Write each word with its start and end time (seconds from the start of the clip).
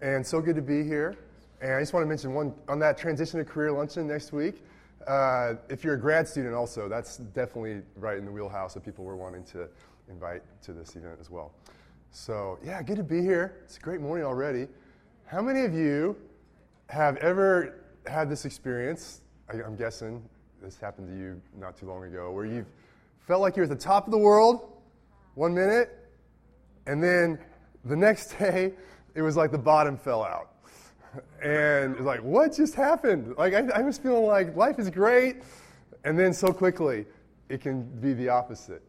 and 0.00 0.26
so 0.26 0.40
good 0.40 0.56
to 0.56 0.62
be 0.62 0.84
here. 0.84 1.16
And 1.60 1.72
I 1.72 1.80
just 1.80 1.92
want 1.92 2.04
to 2.04 2.08
mention 2.08 2.34
one 2.34 2.54
on 2.68 2.78
that 2.80 2.98
transition 2.98 3.38
to 3.38 3.44
career 3.44 3.72
luncheon 3.72 4.06
next 4.06 4.32
week. 4.32 4.62
Uh, 5.06 5.54
if 5.68 5.82
you're 5.82 5.94
a 5.94 6.00
grad 6.00 6.28
student, 6.28 6.54
also, 6.54 6.88
that's 6.88 7.16
definitely 7.16 7.82
right 7.96 8.18
in 8.18 8.24
the 8.24 8.30
wheelhouse 8.30 8.76
of 8.76 8.84
people 8.84 9.04
we're 9.04 9.16
wanting 9.16 9.42
to 9.44 9.68
invite 10.08 10.42
to 10.62 10.72
this 10.72 10.94
event 10.96 11.16
as 11.20 11.30
well. 11.30 11.52
So, 12.10 12.58
yeah, 12.64 12.82
good 12.82 12.96
to 12.96 13.02
be 13.02 13.20
here. 13.20 13.56
It's 13.64 13.76
a 13.76 13.80
great 13.80 14.00
morning 14.00 14.24
already. 14.24 14.68
How 15.26 15.42
many 15.42 15.64
of 15.64 15.74
you 15.74 16.16
have 16.88 17.16
ever 17.18 17.80
had 18.06 18.30
this 18.30 18.44
experience? 18.44 19.20
I, 19.52 19.62
I'm 19.62 19.76
guessing 19.76 20.22
this 20.62 20.78
happened 20.78 21.08
to 21.08 21.16
you 21.16 21.40
not 21.58 21.76
too 21.76 21.86
long 21.86 22.04
ago, 22.04 22.30
where 22.30 22.46
you've 22.46 22.66
felt 23.26 23.40
like 23.40 23.56
you're 23.56 23.64
at 23.64 23.70
the 23.70 23.76
top 23.76 24.06
of 24.06 24.10
the 24.10 24.18
world 24.18 24.72
one 25.34 25.54
minute, 25.54 25.90
and 26.86 27.02
then 27.02 27.38
the 27.84 27.96
next 27.96 28.34
day, 28.38 28.72
it 29.14 29.22
was 29.22 29.36
like 29.36 29.50
the 29.50 29.58
bottom 29.58 29.96
fell 29.96 30.22
out. 30.22 30.52
And 31.42 32.00
like, 32.00 32.20
what 32.20 32.54
just 32.54 32.74
happened? 32.74 33.34
Like, 33.36 33.54
I, 33.54 33.66
I 33.74 33.82
was 33.82 33.98
feeling 33.98 34.24
like 34.24 34.54
life 34.56 34.78
is 34.78 34.90
great, 34.90 35.42
and 36.04 36.18
then 36.18 36.32
so 36.32 36.52
quickly, 36.52 37.06
it 37.48 37.60
can 37.60 37.82
be 38.00 38.12
the 38.12 38.28
opposite. 38.28 38.82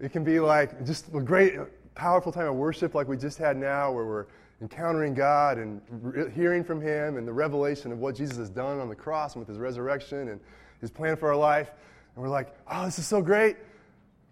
It 0.00 0.12
can 0.12 0.24
be 0.24 0.40
like 0.40 0.84
just 0.84 1.08
a 1.14 1.20
great, 1.20 1.54
powerful 1.94 2.32
time 2.32 2.48
of 2.48 2.54
worship 2.54 2.94
like 2.94 3.08
we 3.08 3.16
just 3.16 3.38
had 3.38 3.56
now, 3.56 3.92
where 3.92 4.04
we're 4.04 4.26
encountering 4.62 5.12
God 5.12 5.58
and 5.58 5.82
re- 5.90 6.30
hearing 6.30 6.64
from 6.64 6.80
Him 6.80 7.18
and 7.18 7.28
the 7.28 7.32
revelation 7.32 7.92
of 7.92 7.98
what 7.98 8.14
Jesus 8.14 8.38
has 8.38 8.48
done 8.48 8.80
on 8.80 8.88
the 8.88 8.94
cross 8.94 9.34
and 9.34 9.40
with 9.40 9.48
His 9.48 9.58
resurrection 9.58 10.28
and 10.28 10.40
His 10.80 10.90
plan 10.90 11.16
for 11.16 11.28
our 11.28 11.36
life. 11.36 11.70
And 12.14 12.22
we're 12.22 12.30
like, 12.30 12.54
oh, 12.70 12.86
this 12.86 12.98
is 12.98 13.06
so 13.06 13.20
great. 13.20 13.56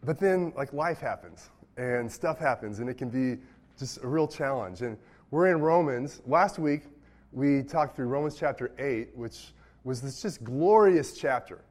But 0.02 0.18
then, 0.18 0.52
like, 0.56 0.72
life 0.72 0.98
happens 0.98 1.50
and 1.76 2.10
stuff 2.10 2.38
happens, 2.38 2.78
and 2.78 2.88
it 2.88 2.94
can 2.94 3.10
be 3.10 3.40
just 3.78 4.02
a 4.02 4.06
real 4.06 4.28
challenge. 4.28 4.80
And 4.82 4.96
we're 5.34 5.48
in 5.48 5.60
Romans. 5.60 6.22
Last 6.26 6.60
week, 6.60 6.82
we 7.32 7.64
talked 7.64 7.96
through 7.96 8.06
Romans 8.06 8.36
chapter 8.38 8.70
8, 8.78 9.16
which 9.16 9.52
was 9.82 10.00
this 10.00 10.22
just 10.22 10.44
glorious 10.44 11.18
chapter 11.18 11.64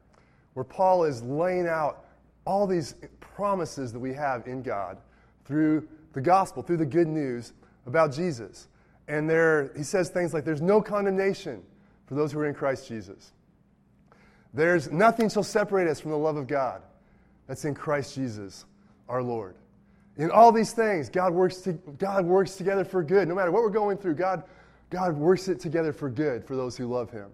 where 0.52 0.64
Paul 0.64 1.04
is 1.04 1.22
laying 1.22 1.66
out 1.66 2.04
all 2.44 2.66
these 2.66 2.94
promises 3.20 3.90
that 3.90 3.98
we 3.98 4.12
have 4.12 4.46
in 4.46 4.62
God 4.62 4.98
through 5.46 5.88
the 6.12 6.20
gospel, 6.20 6.62
through 6.62 6.76
the 6.76 6.84
good 6.84 7.08
news 7.08 7.54
about 7.86 8.12
Jesus. 8.12 8.68
And 9.08 9.30
there, 9.30 9.72
he 9.74 9.82
says 9.82 10.10
things 10.10 10.34
like, 10.34 10.44
There's 10.44 10.60
no 10.60 10.82
condemnation 10.82 11.62
for 12.04 12.16
those 12.16 12.32
who 12.32 12.40
are 12.40 12.46
in 12.46 12.54
Christ 12.54 12.86
Jesus. 12.86 13.32
There's 14.52 14.90
nothing 14.90 15.30
shall 15.30 15.42
separate 15.42 15.88
us 15.88 16.00
from 16.00 16.10
the 16.10 16.18
love 16.18 16.36
of 16.36 16.46
God 16.46 16.82
that's 17.46 17.64
in 17.64 17.74
Christ 17.74 18.14
Jesus, 18.14 18.66
our 19.08 19.22
Lord. 19.22 19.54
In 20.16 20.30
all 20.30 20.52
these 20.52 20.72
things, 20.72 21.08
God 21.08 21.32
works, 21.32 21.58
to, 21.62 21.72
God 21.72 22.24
works 22.24 22.54
together 22.54 22.84
for 22.84 23.02
good. 23.02 23.26
No 23.26 23.34
matter 23.34 23.50
what 23.50 23.62
we're 23.62 23.70
going 23.70 23.98
through, 23.98 24.14
God, 24.14 24.44
God 24.90 25.16
works 25.16 25.48
it 25.48 25.58
together 25.58 25.92
for 25.92 26.08
good 26.08 26.44
for 26.44 26.54
those 26.54 26.76
who 26.76 26.86
love 26.86 27.10
Him. 27.10 27.30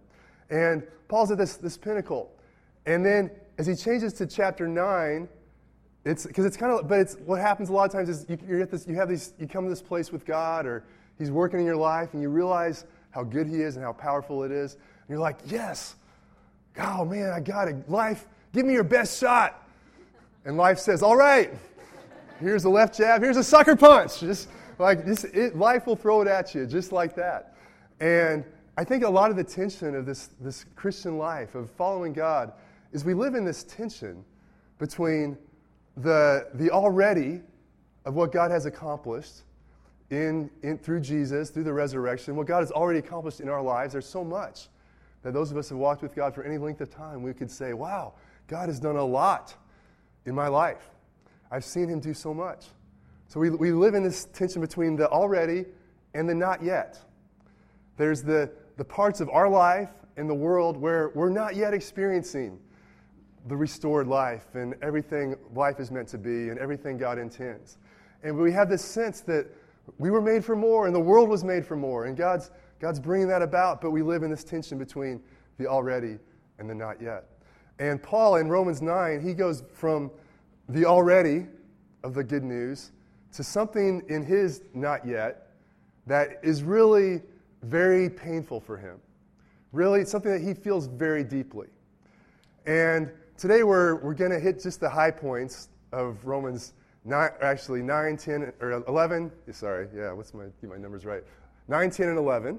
And 0.49 0.83
Paul's 1.09 1.31
at 1.31 1.39
this, 1.39 1.57
this 1.57 1.77
pinnacle. 1.77 2.33
And 2.87 3.05
then 3.05 3.31
as 3.59 3.67
he 3.67 3.75
changes 3.75 4.13
to 4.15 4.27
chapter 4.27 4.67
9, 4.67 5.29
it's 6.05 6.25
because 6.27 6.47
it's 6.47 6.57
kind 6.57 6.73
of, 6.73 6.89
but 6.89 6.99
it's 6.99 7.15
what 7.27 7.41
happens 7.41 7.69
a 7.69 7.73
lot 7.73 7.85
of 7.85 7.93
times 7.93 8.09
is 8.09 8.25
you, 8.29 8.39
you're 8.49 8.63
at 8.63 8.71
this, 8.71 8.87
you 8.87 8.95
have 8.95 9.09
these, 9.09 9.35
you 9.39 9.47
come 9.47 9.65
to 9.65 9.71
this 9.71 9.83
place 9.83 10.11
with 10.11 10.25
God 10.25 10.65
or 10.65 10.85
He's 11.19 11.31
working 11.31 11.61
in 11.61 11.67
your 11.67 11.77
life 11.77 12.15
and 12.15 12.23
you 12.23 12.31
realize 12.31 12.87
how 13.11 13.23
good 13.23 13.47
He 13.47 13.57
is 13.57 13.77
and 13.77 13.85
how 13.85 13.93
powerful 13.93 14.43
it 14.43 14.51
is. 14.51 14.75
And 14.75 15.11
you're 15.11 15.19
like, 15.19 15.37
yes, 15.45 15.97
oh 16.79 17.05
man, 17.05 17.31
I 17.31 17.41
got 17.41 17.69
it. 17.69 17.91
Life, 17.91 18.27
give 18.55 18.65
me 18.65 18.73
your 18.73 18.85
best 18.85 19.21
shot. 19.21 19.63
And 20.47 20.57
life 20.57 20.79
says, 20.79 21.03
all 21.03 21.17
right, 21.17 21.53
here's 22.41 22.65
a 22.65 22.71
left 22.71 22.97
jab, 22.97 23.23
here's 23.23 23.37
a 23.37 23.45
sucker 23.45 23.77
punch. 23.77 24.21
Just 24.21 24.49
like 24.79 25.05
this, 25.05 25.25
it, 25.25 25.57
life 25.57 25.87
will 25.87 25.97
throw 25.97 26.23
it 26.23 26.29
at 26.29 26.55
you 26.55 26.67
just 26.67 26.93
like 26.93 27.15
that. 27.17 27.55
And 28.01 28.45
I 28.77 28.85
think 28.85 29.05
a 29.05 29.09
lot 29.09 29.31
of 29.31 29.37
the 29.37 29.45
tension 29.45 29.95
of 29.95 30.07
this, 30.07 30.31
this 30.41 30.65
Christian 30.75 31.19
life, 31.19 31.55
of 31.55 31.71
following 31.71 32.13
God, 32.13 32.53
is 32.93 33.05
we 33.05 33.15
live 33.15 33.35
in 33.35 33.45
this 33.45 33.63
tension 33.65 34.25
between 34.79 35.37
the, 35.99 36.49
the 36.55 36.71
already 36.71 37.43
of 38.05 38.15
what 38.15 38.33
God 38.33 38.51
has 38.51 38.67
accomplished 38.67 39.43
in, 40.09 40.51
in, 40.63 40.79
through 40.79 41.01
Jesus, 41.01 41.51
through 41.51 41.65
the 41.65 41.73
resurrection, 41.73 42.35
what 42.35 42.47
God 42.47 42.61
has 42.61 42.73
already 42.73 42.99
accomplished 42.99 43.41
in 43.41 43.49
our 43.49 43.63
lives. 43.63 43.93
There's 43.93 44.07
so 44.07 44.25
much 44.25 44.69
that 45.23 45.35
those 45.35 45.51
of 45.51 45.57
us 45.57 45.69
who 45.69 45.75
have 45.75 45.81
walked 45.81 46.03
with 46.03 46.15
God 46.15 46.35
for 46.35 46.43
any 46.43 46.59
length 46.59 46.81
of 46.81 46.91
time, 46.91 47.23
we 47.23 47.35
could 47.35 47.51
say, 47.51 47.75
wow, 47.75 48.15
God 48.49 48.69
has 48.69 48.81
done 48.81 48.97
a 48.97 49.05
lot 49.05 49.55
in 50.25 50.35
my 50.35 50.49
life. 50.49 50.91
I've 51.51 51.65
seen 51.65 51.89
him 51.89 52.01
do 52.01 52.15
so 52.15 52.33
much. 52.33 52.67
So 53.29 53.41
we, 53.41 53.51
we 53.51 53.73
live 53.73 53.95
in 53.95 54.03
this 54.03 54.25
tension 54.27 54.61
between 54.61 54.97
the 54.97 55.09
already 55.09 55.67
and 56.15 56.29
the 56.29 56.35
not 56.35 56.63
yet. 56.63 56.99
There's 57.97 58.23
the, 58.23 58.51
the 58.77 58.85
parts 58.85 59.21
of 59.21 59.29
our 59.29 59.49
life 59.49 59.91
and 60.17 60.29
the 60.29 60.35
world 60.35 60.77
where 60.77 61.11
we're 61.15 61.31
not 61.31 61.57
yet 61.57 61.75
experiencing 61.75 62.59
the 63.47 63.57
restored 63.57 64.07
life 64.07 64.55
and 64.55 64.75
everything 64.83 65.37
life 65.55 65.81
is 65.81 65.91
meant 65.91 66.09
to 66.09 66.19
be 66.19 66.49
and 66.49 66.59
everything 66.59 66.99
God 66.99 67.19
intends. 67.19 67.79
And 68.23 68.37
we 68.37 68.53
have 68.53 68.69
this 68.69 68.85
sense 68.85 69.21
that 69.23 69.47
we 69.99 70.11
were 70.11 70.21
made 70.21 70.45
for 70.45 70.55
more 70.55 70.87
and 70.87 70.95
the 70.95 71.01
world 71.01 71.29
was 71.29 71.43
made 71.43 71.65
for 71.65 71.77
more 71.77 72.05
and 72.05 72.17
God's, 72.17 72.51
God's 72.81 73.01
bringing 73.01 73.29
that 73.29 73.43
about, 73.43 73.81
but 73.81 73.91
we 73.91 74.03
live 74.03 74.23
in 74.23 74.31
this 74.31 74.45
tension 74.45 74.79
between 74.79 75.23
the 75.59 75.67
already 75.67 76.19
and 76.59 76.69
the 76.69 76.75
not 76.75 77.01
yet. 77.01 77.25
And 77.79 78.03
Paul 78.03 78.37
in 78.37 78.49
Romans 78.49 78.83
9, 78.83 79.21
he 79.21 79.33
goes 79.33 79.63
from 79.73 80.11
the 80.73 80.85
already 80.85 81.47
of 82.05 82.15
the 82.15 82.25
good 82.25 82.45
news 82.45 82.93
to 83.33 83.45
something 83.45 84.03
in 84.09 84.25
his 84.25 84.63
not 84.75 85.07
yet 85.07 85.49
that 86.07 86.41
is 86.43 86.63
really 86.63 87.23
very 87.63 88.09
painful 88.09 88.61
for 88.61 88.77
him. 88.77 88.99
Really, 89.73 90.05
something 90.05 90.33
that 90.33 90.43
he 90.43 90.55
feels 90.55 90.87
very 90.87 91.23
deeply. 91.23 91.69
And 92.67 93.11
today 93.37 93.63
we're, 93.63 93.97
we're 93.97 94.15
going 94.15 94.33
to 94.33 94.41
hit 94.41 94.61
just 94.61 94.81
the 94.81 94.89
high 94.89 95.11
points 95.11 95.69
of 95.93 96.25
Romans 96.25 96.73
9, 97.05 97.31
actually 97.41 97.83
9, 97.83 98.17
10, 98.17 98.53
or 98.61 98.85
11. 98.89 99.31
Sorry, 99.53 99.89
yeah, 99.95 100.13
what's 100.13 100.35
my, 100.35 100.45
get 100.61 100.71
my 100.71 100.77
numbers 100.77 101.05
right. 101.05 101.23
9, 101.69 101.91
10, 101.91 102.09
and 102.09 102.19
11. 102.19 102.59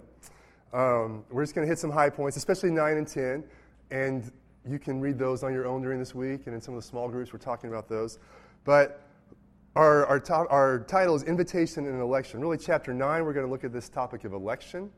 Um, 0.74 1.26
we're 1.30 1.44
just 1.44 1.54
going 1.54 1.68
to 1.68 1.70
hit 1.70 1.80
some 1.80 1.92
high 1.92 2.10
points, 2.10 2.38
especially 2.38 2.72
9 2.72 2.98
and 2.98 3.08
10. 3.08 3.44
And 3.92 4.32
you 4.70 4.80
can 4.80 5.02
read 5.02 5.18
those 5.18 5.44
on 5.44 5.54
your 5.54 5.66
own 5.66 5.82
during 5.82 6.00
this 6.00 6.14
week, 6.14 6.42
and 6.46 6.56
in 6.56 6.62
some 6.62 6.76
of 6.76 6.82
the 6.82 6.88
small 6.88 7.10
groups, 7.10 7.34
we're 7.34 7.40
talking 7.40 7.70
about 7.70 7.90
those. 7.90 8.20
But 8.64 9.02
our, 9.76 10.06
our, 10.06 10.20
top, 10.20 10.48
our 10.50 10.80
title 10.82 11.16
is 11.16 11.24
Invitation 11.24 11.88
and 11.88 12.00
Election. 12.00 12.42
Really, 12.42 12.58
chapter 12.58 12.94
9, 12.94 13.24
we're 13.24 13.34
going 13.34 13.46
to 13.46 13.52
look 13.52 13.64
at 13.64 13.74
this 13.74 13.90
topic 13.90 14.24
of 14.24 14.34
election, 14.34 14.92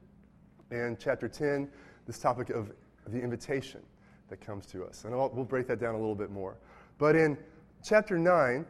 and 0.72 1.00
chapter 1.00 1.28
10, 1.29 1.69
this 2.06 2.19
topic 2.19 2.50
of 2.50 2.72
the 3.07 3.22
invitation 3.22 3.81
that 4.29 4.41
comes 4.41 4.66
to 4.66 4.84
us. 4.84 5.06
And 5.06 5.13
I'll, 5.13 5.29
we'll 5.34 5.46
break 5.46 5.68
that 5.68 5.80
down 5.80 5.95
a 5.95 6.00
little 6.00 6.16
bit 6.16 6.31
more. 6.31 6.57
But 6.97 7.16
in 7.16 7.38
chapter 7.84 8.18
9, 8.18 8.66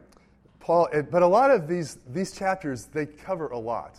Paul, 0.60 0.88
eh, 0.92 1.02
but 1.02 1.22
a 1.22 1.26
lot 1.26 1.50
of 1.50 1.66
these, 1.66 1.98
these 2.08 2.32
chapters, 2.32 2.86
they 2.86 3.06
cover 3.06 3.48
a 3.48 3.58
lot. 3.58 3.98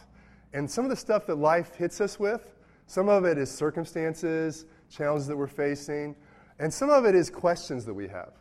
And 0.53 0.69
some 0.69 0.85
of 0.85 0.89
the 0.89 0.95
stuff 0.95 1.25
that 1.25 1.35
life 1.35 1.75
hits 1.75 1.99
us 1.99 2.19
with, 2.19 2.53
some 2.87 3.09
of 3.09 3.25
it 3.25 3.37
is 3.37 3.51
circumstances, 3.51 4.65
challenges 4.89 5.27
that 5.27 5.35
we're 5.35 5.47
facing, 5.47 6.15
and 6.59 6.73
some 6.73 6.89
of 6.89 7.05
it 7.05 7.15
is 7.15 7.29
questions 7.29 7.85
that 7.85 7.93
we 7.93 8.07
have. 8.07 8.33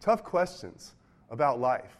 Tough 0.00 0.24
questions 0.24 0.94
about 1.30 1.60
life 1.60 1.98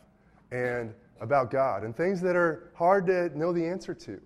and 0.51 0.95
about 1.21 1.51
God 1.51 1.85
and 1.85 1.95
things 1.97 2.21
that 2.23 2.37
are 2.37 2.71
hard 2.75 3.07
to 3.07 3.37
know 3.37 3.53
the 3.53 3.65
answer 3.65 3.93
to. 3.95 4.21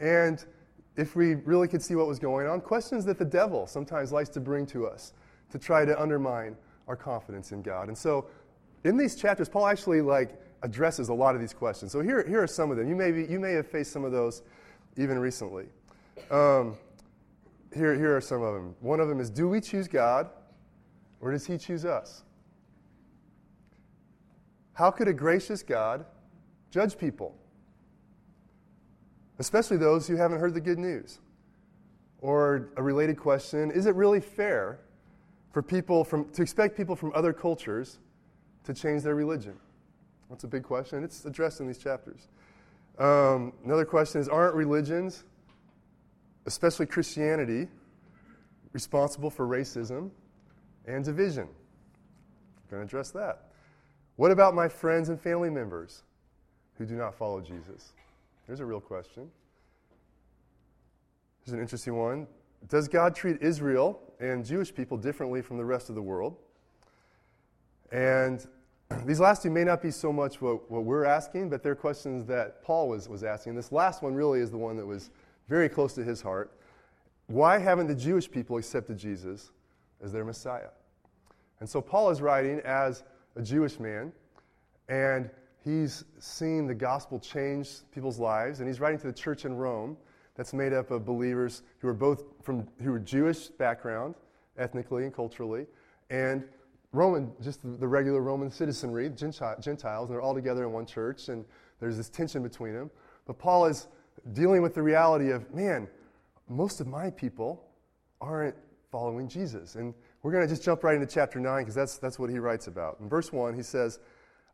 And 0.00 0.44
if 0.96 1.16
we 1.16 1.36
really 1.36 1.68
could 1.68 1.82
see 1.82 1.94
what 1.94 2.06
was 2.06 2.18
going 2.18 2.46
on, 2.46 2.60
questions 2.60 3.04
that 3.06 3.18
the 3.18 3.24
devil 3.24 3.66
sometimes 3.66 4.12
likes 4.12 4.28
to 4.30 4.40
bring 4.40 4.66
to 4.66 4.86
us 4.86 5.12
to 5.50 5.58
try 5.58 5.84
to 5.84 6.00
undermine 6.00 6.56
our 6.88 6.96
confidence 6.96 7.52
in 7.52 7.62
God. 7.62 7.88
And 7.88 7.96
so 7.96 8.26
in 8.84 8.96
these 8.96 9.16
chapters, 9.16 9.48
Paul 9.48 9.66
actually 9.66 10.02
like 10.02 10.40
addresses 10.62 11.08
a 11.08 11.14
lot 11.14 11.34
of 11.34 11.40
these 11.40 11.54
questions. 11.54 11.92
So 11.92 12.00
here, 12.00 12.26
here 12.28 12.42
are 12.42 12.46
some 12.46 12.70
of 12.70 12.76
them. 12.76 12.88
You 12.88 12.96
may, 12.96 13.12
be, 13.12 13.24
you 13.24 13.40
may 13.40 13.52
have 13.52 13.66
faced 13.66 13.92
some 13.92 14.04
of 14.04 14.12
those 14.12 14.42
even 14.96 15.18
recently. 15.18 15.66
Um, 16.30 16.76
here, 17.74 17.94
here 17.94 18.16
are 18.16 18.20
some 18.20 18.42
of 18.42 18.54
them. 18.54 18.74
One 18.80 19.00
of 19.00 19.08
them 19.08 19.20
is 19.20 19.30
Do 19.30 19.48
we 19.48 19.60
choose 19.60 19.88
God 19.88 20.28
or 21.24 21.32
does 21.32 21.46
He 21.46 21.56
choose 21.56 21.86
us? 21.86 22.22
How 24.74 24.90
could 24.90 25.08
a 25.08 25.12
gracious 25.14 25.62
God 25.62 26.04
judge 26.70 26.98
people? 26.98 27.34
Especially 29.38 29.78
those 29.78 30.06
who 30.06 30.16
haven't 30.16 30.38
heard 30.38 30.52
the 30.52 30.60
good 30.60 30.78
news. 30.78 31.20
Or 32.20 32.68
a 32.76 32.82
related 32.82 33.16
question 33.16 33.70
Is 33.70 33.86
it 33.86 33.94
really 33.94 34.20
fair 34.20 34.80
for 35.50 35.62
people 35.62 36.04
from, 36.04 36.28
to 36.32 36.42
expect 36.42 36.76
people 36.76 36.94
from 36.94 37.10
other 37.14 37.32
cultures 37.32 37.98
to 38.64 38.74
change 38.74 39.02
their 39.02 39.14
religion? 39.14 39.54
That's 40.28 40.44
a 40.44 40.48
big 40.48 40.62
question. 40.62 41.02
It's 41.02 41.24
addressed 41.24 41.60
in 41.60 41.66
these 41.66 41.78
chapters. 41.78 42.28
Um, 42.98 43.54
another 43.64 43.86
question 43.86 44.20
is 44.20 44.28
Aren't 44.28 44.54
religions, 44.54 45.24
especially 46.44 46.84
Christianity, 46.84 47.68
responsible 48.74 49.30
for 49.30 49.46
racism 49.46 50.10
and 50.86 51.04
division? 51.04 51.44
I'm 51.44 52.70
going 52.70 52.80
to 52.80 52.86
address 52.86 53.10
that. 53.10 53.50
What 54.16 54.30
about 54.30 54.54
my 54.54 54.68
friends 54.68 55.08
and 55.08 55.20
family 55.20 55.50
members 55.50 56.02
who 56.78 56.86
do 56.86 56.94
not 56.94 57.14
follow 57.14 57.40
Jesus? 57.40 57.92
There's 58.46 58.60
a 58.60 58.64
real 58.64 58.80
question. 58.80 59.30
Here's 61.44 61.54
an 61.54 61.60
interesting 61.60 61.96
one. 61.96 62.26
Does 62.68 62.88
God 62.88 63.14
treat 63.14 63.42
Israel 63.42 64.00
and 64.20 64.44
Jewish 64.44 64.74
people 64.74 64.96
differently 64.96 65.42
from 65.42 65.56
the 65.58 65.64
rest 65.64 65.88
of 65.88 65.94
the 65.94 66.02
world? 66.02 66.36
And 67.92 68.44
these 69.04 69.20
last 69.20 69.42
two 69.42 69.50
may 69.50 69.64
not 69.64 69.82
be 69.82 69.90
so 69.90 70.12
much 70.12 70.40
what, 70.40 70.70
what 70.70 70.84
we're 70.84 71.04
asking, 71.04 71.50
but 71.50 71.62
they're 71.62 71.74
questions 71.74 72.24
that 72.26 72.62
Paul 72.62 72.88
was, 72.88 73.08
was 73.08 73.24
asking. 73.24 73.54
This 73.54 73.72
last 73.72 74.02
one 74.02 74.14
really 74.14 74.40
is 74.40 74.50
the 74.50 74.58
one 74.58 74.76
that 74.76 74.86
was 74.86 75.10
very 75.48 75.68
close 75.68 75.92
to 75.94 76.04
his 76.04 76.22
heart. 76.22 76.52
Why 77.26 77.58
haven't 77.58 77.88
the 77.88 77.94
Jewish 77.94 78.30
people 78.30 78.56
accepted 78.56 78.98
Jesus 78.98 79.50
as 80.02 80.12
their 80.12 80.24
Messiah? 80.24 80.70
And 81.60 81.68
so 81.68 81.80
Paul 81.80 82.10
is 82.10 82.20
writing 82.20 82.60
as 82.64 83.04
a 83.36 83.42
Jewish 83.42 83.78
man, 83.78 84.12
and 84.88 85.30
he's 85.64 86.04
seen 86.18 86.66
the 86.66 86.74
gospel 86.74 87.18
change 87.18 87.70
people's 87.92 88.18
lives, 88.18 88.60
and 88.60 88.68
he's 88.68 88.80
writing 88.80 88.98
to 89.00 89.06
the 89.06 89.12
church 89.12 89.44
in 89.44 89.54
Rome 89.54 89.96
that's 90.36 90.52
made 90.52 90.72
up 90.72 90.90
of 90.90 91.04
believers 91.04 91.62
who 91.78 91.88
are 91.88 91.94
both 91.94 92.24
from 92.42 92.66
who 92.82 92.92
are 92.92 92.98
Jewish 92.98 93.48
background, 93.48 94.14
ethnically 94.58 95.04
and 95.04 95.14
culturally, 95.14 95.66
and 96.10 96.44
Roman, 96.92 97.32
just 97.42 97.60
the 97.62 97.88
regular 97.88 98.20
Roman 98.20 98.50
citizenry, 98.50 99.10
Gentiles, 99.10 99.66
and 99.66 100.08
they're 100.08 100.20
all 100.20 100.34
together 100.34 100.62
in 100.64 100.72
one 100.72 100.86
church, 100.86 101.28
and 101.28 101.44
there's 101.80 101.96
this 101.96 102.08
tension 102.08 102.42
between 102.42 102.72
them. 102.72 102.90
But 103.26 103.38
Paul 103.38 103.66
is 103.66 103.88
dealing 104.32 104.62
with 104.62 104.74
the 104.74 104.82
reality 104.82 105.30
of, 105.30 105.52
man, 105.52 105.88
most 106.48 106.80
of 106.80 106.86
my 106.86 107.10
people 107.10 107.64
aren't 108.20 108.54
following 108.94 109.26
Jesus. 109.26 109.74
And 109.74 109.92
we're 110.22 110.30
going 110.30 110.44
to 110.44 110.48
just 110.48 110.62
jump 110.62 110.84
right 110.84 110.94
into 110.94 111.12
chapter 111.12 111.40
9 111.40 111.62
because 111.62 111.74
that's, 111.74 111.98
that's 111.98 112.16
what 112.16 112.30
he 112.30 112.38
writes 112.38 112.68
about. 112.68 112.98
In 113.00 113.08
verse 113.08 113.32
1, 113.32 113.52
he 113.52 113.62
says, 113.62 113.98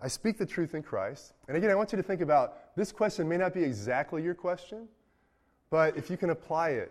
I 0.01 0.09
speak 0.09 0.39
the 0.39 0.47
truth 0.47 0.75
in 0.75 0.83
Christ. 0.83 1.35
And 1.47 1.59
again, 1.59 1.69
I 1.69 1.75
want 1.75 1.93
you 1.93 1.97
to 1.99 2.03
think 2.03 2.23
about 2.23 2.75
this 2.75 2.91
question 2.91 3.29
may 3.29 3.37
not 3.37 3.53
be 3.53 3.63
exactly 3.63 4.23
your 4.23 4.33
question, 4.33 4.89
but 5.69 5.95
if 5.95 6.09
you 6.09 6.17
can 6.17 6.31
apply 6.31 6.71
it 6.71 6.91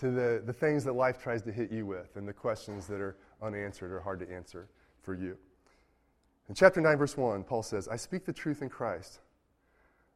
to 0.00 0.10
the, 0.10 0.42
the 0.44 0.52
things 0.52 0.84
that 0.84 0.92
life 0.92 1.22
tries 1.22 1.40
to 1.44 1.50
hit 1.50 1.72
you 1.72 1.86
with 1.86 2.16
and 2.16 2.28
the 2.28 2.34
questions 2.34 2.86
that 2.88 3.00
are 3.00 3.16
unanswered 3.40 3.92
or 3.92 4.00
hard 4.00 4.20
to 4.20 4.30
answer 4.30 4.68
for 5.00 5.14
you. 5.14 5.38
In 6.50 6.54
chapter 6.54 6.82
9, 6.82 6.98
verse 6.98 7.16
1, 7.16 7.44
Paul 7.44 7.62
says, 7.62 7.88
I 7.88 7.96
speak 7.96 8.26
the 8.26 8.32
truth 8.34 8.60
in 8.60 8.68
Christ. 8.68 9.20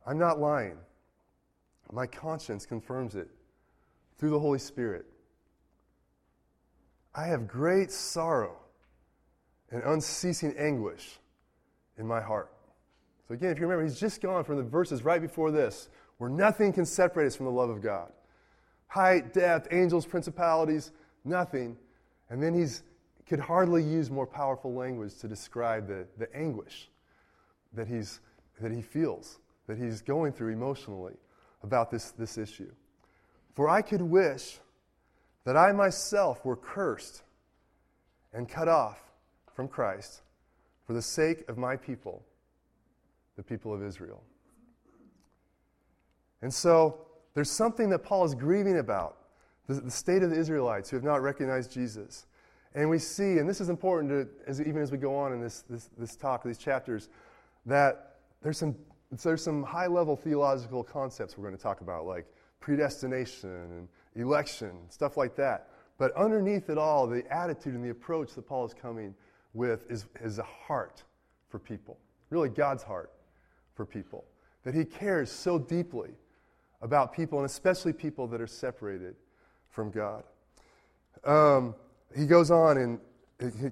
I'm 0.06 0.18
not 0.18 0.38
lying. 0.38 0.76
My 1.90 2.06
conscience 2.06 2.66
confirms 2.66 3.14
it 3.14 3.30
through 4.18 4.32
the 4.32 4.38
Holy 4.38 4.58
Spirit. 4.58 5.06
I 7.14 7.26
have 7.26 7.46
great 7.46 7.90
sorrow 7.90 8.56
and 9.70 9.82
unceasing 9.82 10.54
anguish 10.58 11.18
in 11.98 12.06
my 12.06 12.20
heart. 12.20 12.50
So, 13.28 13.34
again, 13.34 13.50
if 13.50 13.58
you 13.58 13.62
remember, 13.62 13.84
he's 13.84 13.98
just 13.98 14.20
gone 14.20 14.44
from 14.44 14.56
the 14.56 14.62
verses 14.62 15.04
right 15.04 15.20
before 15.20 15.50
this, 15.50 15.88
where 16.18 16.28
nothing 16.28 16.72
can 16.72 16.84
separate 16.84 17.26
us 17.26 17.36
from 17.36 17.46
the 17.46 17.52
love 17.52 17.70
of 17.70 17.82
God 17.82 18.12
height, 18.86 19.34
depth, 19.34 19.66
angels, 19.72 20.06
principalities, 20.06 20.92
nothing. 21.24 21.76
And 22.30 22.40
then 22.40 22.54
he's 22.54 22.84
could 23.26 23.40
hardly 23.40 23.82
use 23.82 24.10
more 24.10 24.26
powerful 24.26 24.74
language 24.74 25.18
to 25.18 25.28
describe 25.28 25.88
the, 25.88 26.06
the 26.18 26.34
anguish 26.36 26.90
that, 27.72 27.88
he's, 27.88 28.20
that 28.60 28.70
he 28.70 28.82
feels, 28.82 29.38
that 29.66 29.78
he's 29.78 30.02
going 30.02 30.32
through 30.32 30.52
emotionally 30.52 31.14
about 31.62 31.90
this, 31.90 32.10
this 32.12 32.36
issue. 32.36 32.70
For 33.54 33.68
I 33.68 33.82
could 33.82 34.02
wish 34.02 34.58
that 35.44 35.56
I 35.56 35.72
myself 35.72 36.44
were 36.44 36.56
cursed 36.56 37.22
and 38.32 38.48
cut 38.48 38.68
off 38.68 39.00
from 39.54 39.68
Christ 39.68 40.22
for 40.86 40.92
the 40.92 41.02
sake 41.02 41.48
of 41.48 41.56
my 41.56 41.76
people, 41.76 42.24
the 43.36 43.42
people 43.42 43.72
of 43.72 43.82
Israel. 43.82 44.22
And 46.42 46.52
so 46.52 46.98
there's 47.34 47.50
something 47.50 47.90
that 47.90 48.00
Paul 48.00 48.24
is 48.24 48.34
grieving 48.34 48.78
about 48.78 49.16
the, 49.66 49.74
the 49.74 49.90
state 49.90 50.22
of 50.22 50.30
the 50.30 50.38
Israelites 50.38 50.90
who 50.90 50.96
have 50.96 51.04
not 51.04 51.22
recognized 51.22 51.72
Jesus. 51.72 52.26
And 52.74 52.90
we 52.90 52.98
see, 52.98 53.38
and 53.38 53.48
this 53.48 53.60
is 53.60 53.68
important 53.68 54.10
to, 54.10 54.50
as, 54.50 54.60
even 54.60 54.82
as 54.82 54.90
we 54.90 54.98
go 54.98 55.16
on 55.16 55.32
in 55.32 55.40
this, 55.40 55.64
this, 55.70 55.88
this 55.96 56.16
talk, 56.16 56.42
these 56.42 56.58
chapters, 56.58 57.08
that 57.66 58.16
there's 58.42 58.58
some, 58.58 58.74
there's 59.22 59.42
some 59.42 59.62
high 59.62 59.86
level 59.86 60.16
theological 60.16 60.82
concepts 60.82 61.38
we're 61.38 61.44
going 61.44 61.56
to 61.56 61.62
talk 61.62 61.80
about, 61.80 62.04
like 62.04 62.26
predestination 62.60 63.50
and 63.50 63.88
election, 64.14 64.72
stuff 64.88 65.16
like 65.16 65.36
that. 65.36 65.68
But 65.98 66.12
underneath 66.16 66.70
it 66.70 66.78
all, 66.78 67.06
the 67.06 67.24
attitude 67.32 67.74
and 67.74 67.84
the 67.84 67.90
approach 67.90 68.34
that 68.34 68.46
Paul 68.46 68.64
is 68.64 68.74
coming 68.74 69.14
with 69.52 69.88
is, 69.90 70.06
is 70.20 70.38
a 70.38 70.42
heart 70.42 71.02
for 71.48 71.58
people, 71.58 71.98
really 72.30 72.48
God's 72.48 72.82
heart 72.82 73.12
for 73.74 73.86
people. 73.86 74.24
That 74.64 74.74
he 74.74 74.84
cares 74.84 75.30
so 75.30 75.58
deeply 75.58 76.10
about 76.82 77.12
people, 77.12 77.38
and 77.38 77.46
especially 77.46 77.92
people 77.92 78.26
that 78.28 78.40
are 78.40 78.46
separated 78.46 79.14
from 79.70 79.90
God. 79.90 80.24
Um, 81.24 81.74
he 82.16 82.26
goes 82.26 82.50
on 82.50 82.78
and 82.78 83.00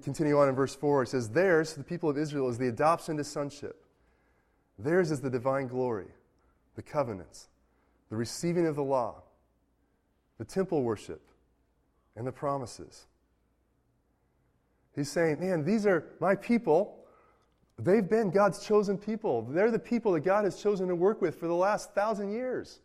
continue 0.03 0.39
on 0.39 0.49
in 0.49 0.55
verse 0.55 0.75
4. 0.75 1.05
He 1.05 1.09
says, 1.09 1.29
Theirs, 1.31 1.75
the 1.75 1.85
people 1.85 2.09
of 2.09 2.19
Israel, 2.19 2.49
is 2.49 2.59
the 2.59 2.69
adoption 2.69 3.17
to 3.17 3.25
sonship. 3.25 3.85
Theirs 4.79 5.11
is 5.11 5.21
the 5.21 5.31
divine 5.31 5.69
glory, 5.69 6.09
the 6.75 6.83
covenants, 6.83 7.49
the 8.11 8.17
receiving 8.17 8.67
of 8.67 8.77
the 8.77 8.83
law, 8.83 9.23
the 10.43 10.53
temple 10.53 10.83
worship, 10.83 11.23
and 12.17 12.27
the 12.27 12.33
promises. 12.33 13.07
He's 14.93 15.09
saying, 15.09 15.39
Man, 15.39 15.65
these 15.65 15.87
are 15.87 16.05
my 16.19 16.35
people. 16.35 16.99
They've 17.79 18.09
been 18.09 18.31
God's 18.31 18.67
chosen 18.67 18.99
people. 18.99 19.43
They're 19.43 19.71
the 19.71 19.79
people 19.79 20.11
that 20.13 20.25
God 20.25 20.45
has 20.45 20.61
chosen 20.61 20.89
to 20.89 20.97
work 20.97 21.23
with 21.23 21.39
for 21.39 21.47
the 21.47 21.55
last 21.55 21.95
thousand 21.95 22.33
years. 22.33 22.81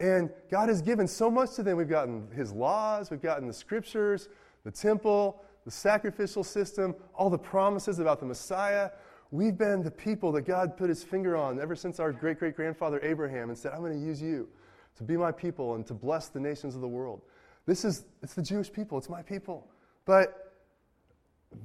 And 0.00 0.30
God 0.50 0.70
has 0.70 0.80
given 0.80 1.06
so 1.06 1.30
much 1.30 1.52
to 1.56 1.62
them. 1.62 1.76
We've 1.76 1.86
gotten 1.86 2.28
His 2.34 2.50
laws, 2.50 3.10
we've 3.10 3.20
gotten 3.20 3.46
the 3.46 3.52
scriptures, 3.52 4.30
the 4.64 4.70
temple, 4.70 5.44
the 5.66 5.70
sacrificial 5.70 6.42
system, 6.42 6.94
all 7.14 7.28
the 7.28 7.38
promises 7.38 7.98
about 7.98 8.20
the 8.20 8.26
Messiah. 8.26 8.88
We've 9.30 9.58
been 9.58 9.82
the 9.82 9.90
people 9.90 10.32
that 10.32 10.46
God 10.46 10.78
put 10.78 10.88
his 10.88 11.04
finger 11.04 11.36
on 11.36 11.60
ever 11.60 11.76
since 11.76 12.00
our 12.00 12.10
great 12.10 12.38
great 12.38 12.56
grandfather 12.56 13.00
Abraham 13.02 13.50
and 13.50 13.58
said, 13.58 13.72
I'm 13.74 13.80
going 13.80 14.00
to 14.00 14.06
use 14.06 14.22
you 14.22 14.48
to 14.96 15.02
be 15.02 15.16
my 15.16 15.32
people 15.32 15.74
and 15.74 15.86
to 15.86 15.94
bless 15.94 16.28
the 16.28 16.40
nations 16.40 16.74
of 16.74 16.80
the 16.80 16.88
world. 16.88 17.22
This 17.66 17.84
is, 17.84 18.04
it's 18.22 18.34
the 18.34 18.42
Jewish 18.42 18.72
people, 18.72 18.98
it's 18.98 19.08
my 19.08 19.22
people. 19.22 19.66
But, 20.04 20.54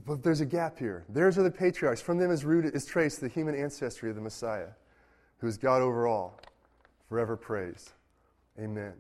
but 0.06 0.24
there's 0.24 0.42
a 0.42 0.46
gap 0.46 0.80
here. 0.80 1.06
Theirs 1.10 1.38
are 1.38 1.44
the 1.44 1.52
patriarchs. 1.52 2.02
From 2.02 2.18
them 2.18 2.32
is 2.32 2.46
rooted, 2.46 2.76
is 2.76 2.86
traced 2.86 3.22
the 3.22 3.28
human 3.28 3.56
ancestry 3.56 4.10
of 4.10 4.16
the 4.16 4.22
Messiah, 4.22 4.70
who 5.40 5.48
is 5.48 5.58
God 5.58 5.82
over 5.82 6.08
all, 6.08 6.40
forever 7.08 7.36
praised. 7.36 7.92
Amen. 8.60 8.94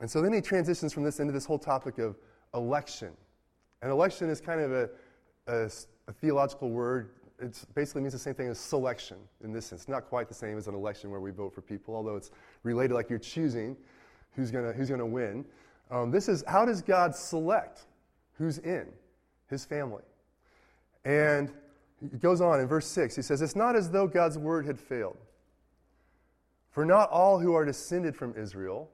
And 0.00 0.10
so 0.10 0.22
then 0.22 0.32
he 0.32 0.40
transitions 0.40 0.92
from 0.92 1.04
this 1.04 1.20
into 1.20 1.32
this 1.32 1.44
whole 1.44 1.58
topic 1.58 1.98
of 1.98 2.16
election. 2.54 3.12
And 3.82 3.90
election 3.90 4.30
is 4.30 4.40
kind 4.40 4.60
of 4.60 4.72
a, 4.72 4.90
a, 5.46 5.70
a 6.08 6.12
theological 6.12 6.70
word. 6.70 7.10
It 7.42 7.64
basically 7.74 8.02
means 8.02 8.12
the 8.12 8.18
same 8.18 8.34
thing 8.34 8.48
as 8.48 8.58
selection 8.58 9.18
in 9.42 9.52
this 9.52 9.66
sense. 9.66 9.88
Not 9.88 10.06
quite 10.06 10.28
the 10.28 10.34
same 10.34 10.56
as 10.56 10.68
an 10.68 10.74
election 10.74 11.10
where 11.10 11.20
we 11.20 11.30
vote 11.30 11.52
for 11.52 11.60
people, 11.60 11.94
although 11.94 12.16
it's 12.16 12.30
related 12.62 12.94
like 12.94 13.10
you're 13.10 13.18
choosing 13.18 13.76
who's 14.34 14.50
going 14.50 14.72
who's 14.74 14.88
gonna 14.88 15.06
win. 15.06 15.44
Um, 15.90 16.10
this 16.10 16.28
is 16.28 16.44
how 16.46 16.64
does 16.64 16.80
God 16.80 17.14
select 17.14 17.82
who's 18.34 18.58
in 18.58 18.86
his 19.48 19.64
family? 19.64 20.04
And 21.04 21.52
it 22.00 22.20
goes 22.20 22.40
on 22.40 22.60
in 22.60 22.66
verse 22.66 22.86
6. 22.86 23.14
He 23.16 23.22
says, 23.22 23.42
It's 23.42 23.56
not 23.56 23.76
as 23.76 23.90
though 23.90 24.06
God's 24.06 24.38
word 24.38 24.66
had 24.66 24.78
failed. 24.78 25.18
For 26.70 26.84
not 26.84 27.10
all 27.10 27.38
who 27.38 27.54
are 27.54 27.64
descended 27.64 28.16
from 28.16 28.34
Israel 28.36 28.90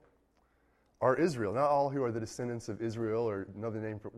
are 1.01 1.15
Israel. 1.15 1.55
Not 1.55 1.71
all 1.71 1.89
who 1.89 2.03
are 2.03 2.11
the 2.11 2.21
descendants 2.21 2.69
of 2.69 2.83
Israel, 2.83 3.23
or 3.23 3.47
another 3.57 3.81
name 3.81 3.99
for, 3.99 4.11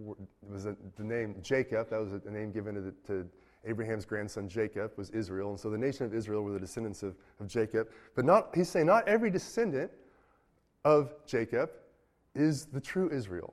was 0.42 0.64
the 0.64 1.04
name 1.04 1.36
Jacob. 1.42 1.90
That 1.90 2.00
was 2.00 2.12
a 2.26 2.30
name 2.30 2.52
given 2.52 2.74
to, 2.74 2.80
the, 2.80 2.92
to, 3.06 3.28
Abraham's 3.66 4.06
grandson 4.06 4.48
Jacob 4.48 4.92
was 4.96 5.10
Israel, 5.10 5.50
and 5.50 5.60
so 5.60 5.68
the 5.68 5.78
nation 5.78 6.06
of 6.06 6.14
Israel 6.14 6.42
were 6.42 6.52
the 6.52 6.60
descendants 6.60 7.02
of, 7.02 7.14
of 7.40 7.46
Jacob. 7.46 7.88
But 8.14 8.24
not, 8.24 8.50
he's 8.54 8.68
saying 8.68 8.86
not 8.86 9.06
every 9.06 9.30
descendant 9.30 9.90
of 10.84 11.12
Jacob 11.26 11.70
is 12.34 12.66
the 12.66 12.80
true 12.80 13.10
Israel. 13.12 13.52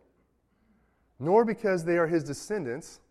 Nor 1.20 1.44
because 1.44 1.84
they 1.84 1.98
are 1.98 2.08
his 2.08 2.24
descendants 2.24 3.02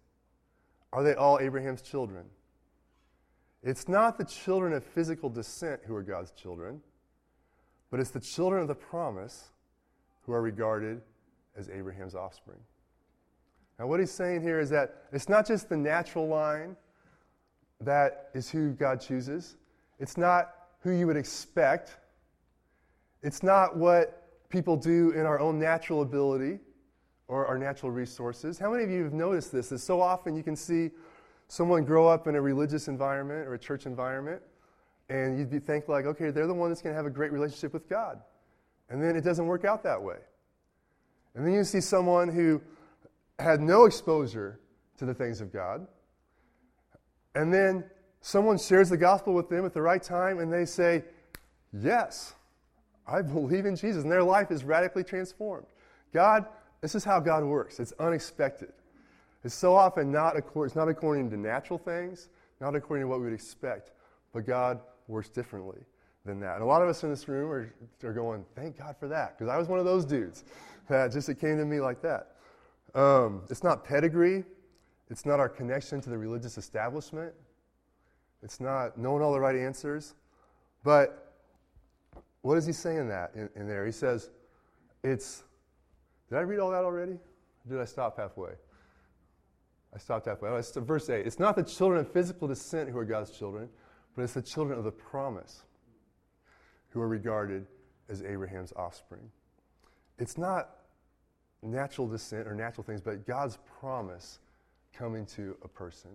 are 0.93 1.03
they 1.03 1.15
all 1.15 1.39
Abraham's 1.41 1.83
children. 1.83 2.25
It's 3.63 3.89
not 3.89 4.17
the 4.17 4.25
children 4.25 4.73
of 4.73 4.85
physical 4.85 5.29
descent 5.29 5.81
who 5.85 5.95
are 5.95 6.03
God's 6.03 6.31
children, 6.31 6.81
but 7.91 8.01
it's 8.01 8.11
the 8.11 8.21
children 8.21 8.63
of 8.63 8.69
the 8.69 8.75
promise 8.75 9.51
who 10.23 10.33
are 10.33 10.41
regarded 10.41 11.03
as 11.57 11.69
Abraham's 11.69 12.15
offspring. 12.15 12.59
Now, 13.79 13.87
what 13.87 14.01
he's 14.01 14.11
saying 14.11 14.43
here 14.43 14.61
is 14.61 14.71
that 14.71 15.05
it's 15.13 15.29
not 15.29 15.47
just 15.47 15.69
the 15.69 15.77
natural 15.77 16.27
line 16.27 16.77
that 17.81 18.31
is 18.35 18.51
who 18.51 18.73
God 18.73 19.01
chooses, 19.01 19.57
it's 19.99 20.17
not 20.17 20.53
who 20.81 20.91
you 20.91 21.07
would 21.07 21.17
expect, 21.17 21.97
it's 23.23 23.43
not 23.43 23.77
what 23.77 24.49
people 24.49 24.77
do 24.77 25.11
in 25.11 25.27
our 25.27 25.41
own 25.41 25.59
natural 25.59 26.03
ability 26.03 26.61
or 27.29 27.47
our 27.47 27.59
natural 27.59 27.91
resources. 27.91 28.59
How 28.59 28.71
many 28.71 28.85
of 28.85 28.91
you 28.91 29.03
have 29.03 29.13
noticed 29.13 29.53
this? 29.53 29.69
That 29.71 29.81
so 29.81 30.01
often 30.01 30.37
you 30.37 30.43
can 30.43 30.55
see 30.57 30.91
someone 31.49 31.85
grow 31.85 32.07
up 32.07 32.27
in 32.27 32.37
a 32.37 32.41
religious 32.41 32.89
environment 32.89 33.47
or 33.49 33.55
a 33.55 33.59
church 33.59 33.87
environment, 33.87 34.43
and 35.09 35.39
you'd 35.39 35.51
be 35.51 35.59
think 35.59 35.89
like, 35.89 36.05
okay, 36.07 36.31
they're 36.31 36.47
the 36.47 36.55
one 36.55 36.71
that's 36.71 36.83
going 36.83 36.93
to 36.93 36.97
have 36.97 37.07
a 37.07 37.11
great 37.11 37.33
relationship 37.33 37.73
with 37.73 37.89
God. 37.89 38.21
and 38.89 39.03
then 39.03 39.17
it 39.17 39.23
doesn't 39.23 39.47
work 39.47 39.65
out 39.65 39.83
that 39.83 40.01
way. 40.01 40.19
And 41.35 41.47
then 41.47 41.53
you 41.53 41.65
see 41.65 41.81
someone 41.81 42.29
who 42.29 42.63
had 43.39 43.61
no 43.61 43.85
exposure 43.85 44.61
to 44.99 45.05
the 45.05 45.15
things 45.15 45.41
of 45.41 45.53
God, 45.53 45.87
and 47.37 47.53
then 47.53 47.85
someone 48.23 48.59
shares 48.59 48.89
the 48.89 48.97
gospel 48.97 49.35
with 49.35 49.49
them 49.49 49.65
at 49.65 49.75
the 49.75 49.83
right 49.83 50.03
time, 50.03 50.41
and 50.41 50.53
they 50.53 50.65
say, 50.65 51.05
Yes, 51.73 52.35
I 53.07 53.23
believe 53.23 53.67
in 53.67 53.77
Jesus, 53.77 54.03
and 54.03 54.11
their 54.11 54.23
life 54.23 54.51
is 54.51 54.65
radically 54.65 55.05
transformed. 55.05 55.67
God, 56.13 56.47
this 56.81 56.95
is 56.95 57.05
how 57.05 57.21
God 57.21 57.45
works. 57.45 57.79
It's 57.79 57.93
unexpected. 58.01 58.73
It's 59.45 59.55
so 59.55 59.75
often 59.75 60.11
not, 60.11 60.35
it's 60.37 60.75
not 60.75 60.89
according 60.89 61.31
to 61.31 61.37
natural 61.37 61.79
things, 61.79 62.31
not 62.61 62.75
according 62.75 63.05
to 63.05 63.09
what 63.09 63.19
we 63.19 63.27
would 63.27 63.35
expect, 63.35 63.93
but 64.33 64.47
God 64.47 64.81
works 65.07 65.29
differently 65.29 65.79
than 66.25 66.41
that. 66.41 66.55
And 66.55 66.63
a 66.63 66.67
lot 66.67 66.83
of 66.83 66.89
us 66.89 67.05
in 67.05 67.11
this 67.11 67.29
room 67.29 67.51
are, 67.51 67.73
are 68.03 68.13
going, 68.13 68.45
thank 68.57 68.79
God 68.79 68.97
for 68.99 69.09
that, 69.09 69.39
because 69.39 69.53
I 69.53 69.59
was 69.59 69.69
one 69.69 69.79
of 69.79 69.85
those 69.85 70.05
dudes 70.05 70.45
that 70.89 71.13
just 71.13 71.29
it 71.29 71.39
came 71.39 71.59
to 71.59 71.65
me 71.65 71.81
like 71.81 72.01
that. 72.03 72.33
Um, 72.95 73.43
it's 73.51 73.63
not 73.63 73.85
pedigree, 73.85 74.45
it's 75.11 75.25
not 75.25 75.41
our 75.41 75.49
connection 75.49 76.01
to 76.01 76.11
the 76.11 76.19
religious 76.19 76.59
establishment, 76.59 77.33
it's 78.43 78.61
not 78.61 78.99
knowing 78.99 79.23
all 79.23 79.33
the 79.33 79.41
right 79.41 79.57
answers. 79.57 80.15
But 80.85 81.35
what 82.43 82.59
is 82.59 82.67
he 82.67 82.73
saying 82.73 83.09
that 83.09 83.33
in, 83.35 83.49
in 83.57 83.67
there? 83.67 83.85
He 83.87 83.93
says, 83.93 84.31
it's. 85.03 85.43
Did 86.29 86.39
I 86.39 86.43
read 86.43 86.61
all 86.61 86.71
that 86.71 86.85
already? 86.85 87.19
Did 87.69 87.81
I 87.81 87.85
stop 87.85 88.19
halfway? 88.19 88.53
I 89.95 89.99
stopped 89.99 90.27
halfway. 90.27 90.51
Oh, 90.51 90.57
it's 90.57 90.71
verse 90.73 91.09
8. 91.09 91.27
It's 91.27 91.39
not 91.39 91.57
the 91.57 91.63
children 91.63 92.01
of 92.01 92.13
physical 92.13 92.47
descent 92.47 92.91
who 92.91 92.99
are 92.99 93.05
God's 93.05 93.31
children, 93.31 93.69
but 94.15 94.23
it's 94.23 94.35
the 94.35 94.43
children 94.43 94.79
of 94.79 94.85
the 94.85 94.93
promise 94.93 95.63
who 96.91 97.01
are 97.01 97.09
regarded 97.09 97.67
as 98.09 98.23
Abraham's 98.23 98.73
offspring. 98.77 99.31
It's 100.19 100.37
not 100.37 100.71
natural 101.63 102.07
descent 102.07 102.47
or 102.47 102.55
natural 102.55 102.85
things, 102.85 103.01
but 103.01 103.27
God's 103.27 103.59
promise 103.81 104.39
coming 104.97 105.27
to 105.27 105.57
a 105.63 105.69
person, 105.69 106.11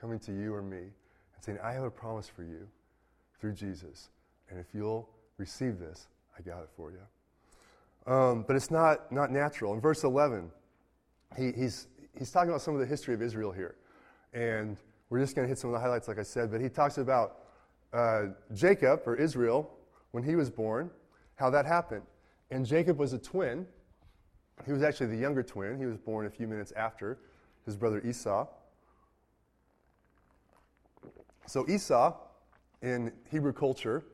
coming 0.00 0.18
to 0.20 0.32
you 0.32 0.54
or 0.54 0.62
me, 0.62 0.78
and 0.78 1.44
saying, 1.44 1.58
I 1.62 1.72
have 1.72 1.84
a 1.84 1.90
promise 1.90 2.28
for 2.28 2.42
you 2.42 2.68
through 3.40 3.54
Jesus. 3.54 4.10
And 4.48 4.58
if 4.58 4.66
you'll 4.74 5.08
receive 5.38 5.78
this, 5.78 6.08
I 6.38 6.42
got 6.42 6.62
it 6.62 6.68
for 6.76 6.92
you. 6.92 8.12
Um, 8.12 8.44
but 8.46 8.56
it's 8.56 8.70
not, 8.70 9.10
not 9.12 9.30
natural. 9.30 9.74
In 9.74 9.80
verse 9.80 10.04
11, 10.04 10.50
he, 11.36 11.52
he's, 11.52 11.88
he's 12.18 12.30
talking 12.30 12.50
about 12.50 12.62
some 12.62 12.74
of 12.74 12.80
the 12.80 12.86
history 12.86 13.14
of 13.14 13.22
Israel 13.22 13.52
here. 13.52 13.76
And 14.32 14.76
we're 15.08 15.20
just 15.20 15.34
going 15.34 15.46
to 15.46 15.48
hit 15.48 15.58
some 15.58 15.70
of 15.70 15.74
the 15.74 15.80
highlights, 15.80 16.08
like 16.08 16.18
I 16.18 16.22
said. 16.22 16.50
But 16.50 16.60
he 16.60 16.68
talks 16.68 16.98
about 16.98 17.38
uh, 17.92 18.26
Jacob, 18.54 19.02
or 19.06 19.16
Israel, 19.16 19.70
when 20.12 20.22
he 20.22 20.36
was 20.36 20.50
born, 20.50 20.90
how 21.36 21.50
that 21.50 21.66
happened. 21.66 22.02
And 22.50 22.64
Jacob 22.64 22.98
was 22.98 23.12
a 23.12 23.18
twin. 23.18 23.66
He 24.66 24.72
was 24.72 24.82
actually 24.82 25.06
the 25.06 25.16
younger 25.16 25.42
twin. 25.42 25.78
He 25.78 25.86
was 25.86 25.96
born 25.96 26.26
a 26.26 26.30
few 26.30 26.46
minutes 26.46 26.72
after 26.76 27.18
his 27.64 27.76
brother 27.76 28.00
Esau. 28.04 28.46
So, 31.46 31.66
Esau, 31.68 32.16
in 32.82 33.12
Hebrew 33.30 33.52
culture, 33.52 34.04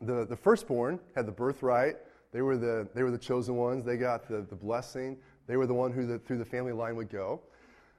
the, 0.00 0.26
the 0.26 0.36
firstborn 0.36 1.00
had 1.14 1.26
the 1.26 1.32
birthright. 1.32 1.96
They 2.32 2.42
were 2.42 2.56
the, 2.56 2.88
they 2.94 3.02
were 3.02 3.10
the 3.10 3.18
chosen 3.18 3.56
ones. 3.56 3.84
They 3.84 3.96
got 3.96 4.28
the, 4.28 4.42
the 4.42 4.56
blessing. 4.56 5.16
They 5.46 5.56
were 5.56 5.66
the 5.66 5.74
one 5.74 5.92
who 5.92 6.06
the, 6.06 6.18
through 6.18 6.38
the 6.38 6.44
family 6.44 6.72
line 6.72 6.96
would 6.96 7.10
go. 7.10 7.40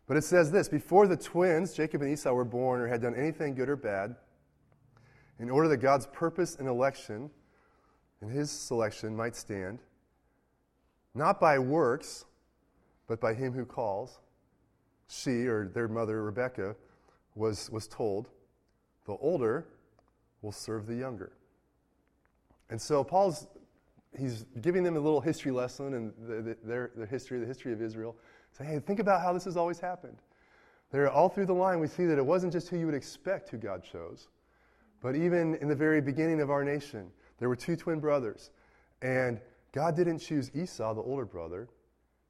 But 0.08 0.18
it 0.18 0.24
says 0.24 0.52
this 0.52 0.70
before 0.70 1.08
the 1.08 1.18
twins, 1.18 1.74
Jacob 1.74 2.02
and 2.02 2.12
Esau, 2.12 2.32
were 2.34 2.46
born 2.46 2.80
or 2.80 2.88
had 2.88 3.02
done 3.02 3.16
anything 3.16 3.56
good 3.56 3.70
or 3.70 3.76
bad, 3.76 4.16
in 5.40 5.50
order 5.50 5.68
that 5.70 5.78
God's 5.78 6.06
purpose 6.08 6.56
and 6.56 6.68
election 6.68 7.30
and 8.22 8.32
his 8.32 8.52
selection 8.52 9.16
might 9.16 9.36
stand, 9.36 9.80
not 11.14 11.40
by 11.40 11.58
works, 11.58 12.26
but 13.08 13.20
by 13.20 13.34
him 13.34 13.54
who 13.54 13.66
calls. 13.66 14.20
She, 15.08 15.48
or 15.48 15.68
their 15.68 15.88
mother, 15.88 16.24
Rebecca, 16.24 16.76
was, 17.36 17.70
was 17.70 17.88
told, 17.88 18.30
the 19.06 19.14
older 19.14 19.68
will 20.42 20.52
serve 20.52 20.88
the 20.88 20.96
younger. 20.96 21.32
And 22.70 22.82
so 22.82 23.04
Paul's 23.04 23.48
he's 24.18 24.46
giving 24.62 24.84
them 24.84 24.96
a 24.96 25.00
little 25.00 25.22
history 25.22 25.52
lesson 25.52 25.94
and 25.94 26.14
the, 26.28 26.42
the, 26.42 26.58
their, 26.64 26.92
the 26.96 27.06
history, 27.06 27.40
the 27.40 27.46
history 27.46 27.74
of 27.74 27.82
Israel. 27.82 28.16
Say, 28.58 28.66
hey, 28.66 28.80
think 28.80 29.00
about 29.00 29.22
how 29.22 29.34
this 29.34 29.44
has 29.46 29.58
always 29.58 29.80
happened. 29.80 30.18
There, 30.92 31.10
all 31.10 31.30
through 31.30 31.48
the 31.48 31.54
line, 31.54 31.80
we 31.80 31.88
see 31.88 32.06
that 32.06 32.18
it 32.18 32.26
wasn't 32.26 32.54
just 32.54 32.70
who 32.70 32.78
you 32.78 32.86
would 32.86 32.96
expect 32.96 33.50
who 33.50 33.58
God 33.58 33.84
chose, 33.84 34.30
but 35.02 35.16
even 35.16 35.56
in 35.56 35.68
the 35.68 35.76
very 35.76 36.00
beginning 36.02 36.40
of 36.40 36.50
our 36.50 36.64
nation, 36.64 37.12
there 37.38 37.50
were 37.50 37.56
two 37.56 37.76
twin 37.76 38.00
brothers. 38.00 38.52
And 39.02 39.40
God 39.74 39.96
didn't 39.96 40.20
choose 40.20 40.52
Esau, 40.56 40.94
the 40.94 41.02
older 41.02 41.26
brother. 41.26 41.68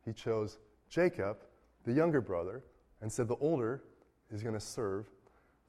He 0.03 0.13
chose 0.13 0.58
Jacob, 0.89 1.38
the 1.86 1.94
younger 1.94 2.22
brother, 2.22 2.63
and 3.01 3.12
said 3.12 3.27
the 3.27 3.36
older 3.36 3.82
is 4.32 4.42
going 4.42 4.56
to 4.56 4.60
serve 4.60 5.06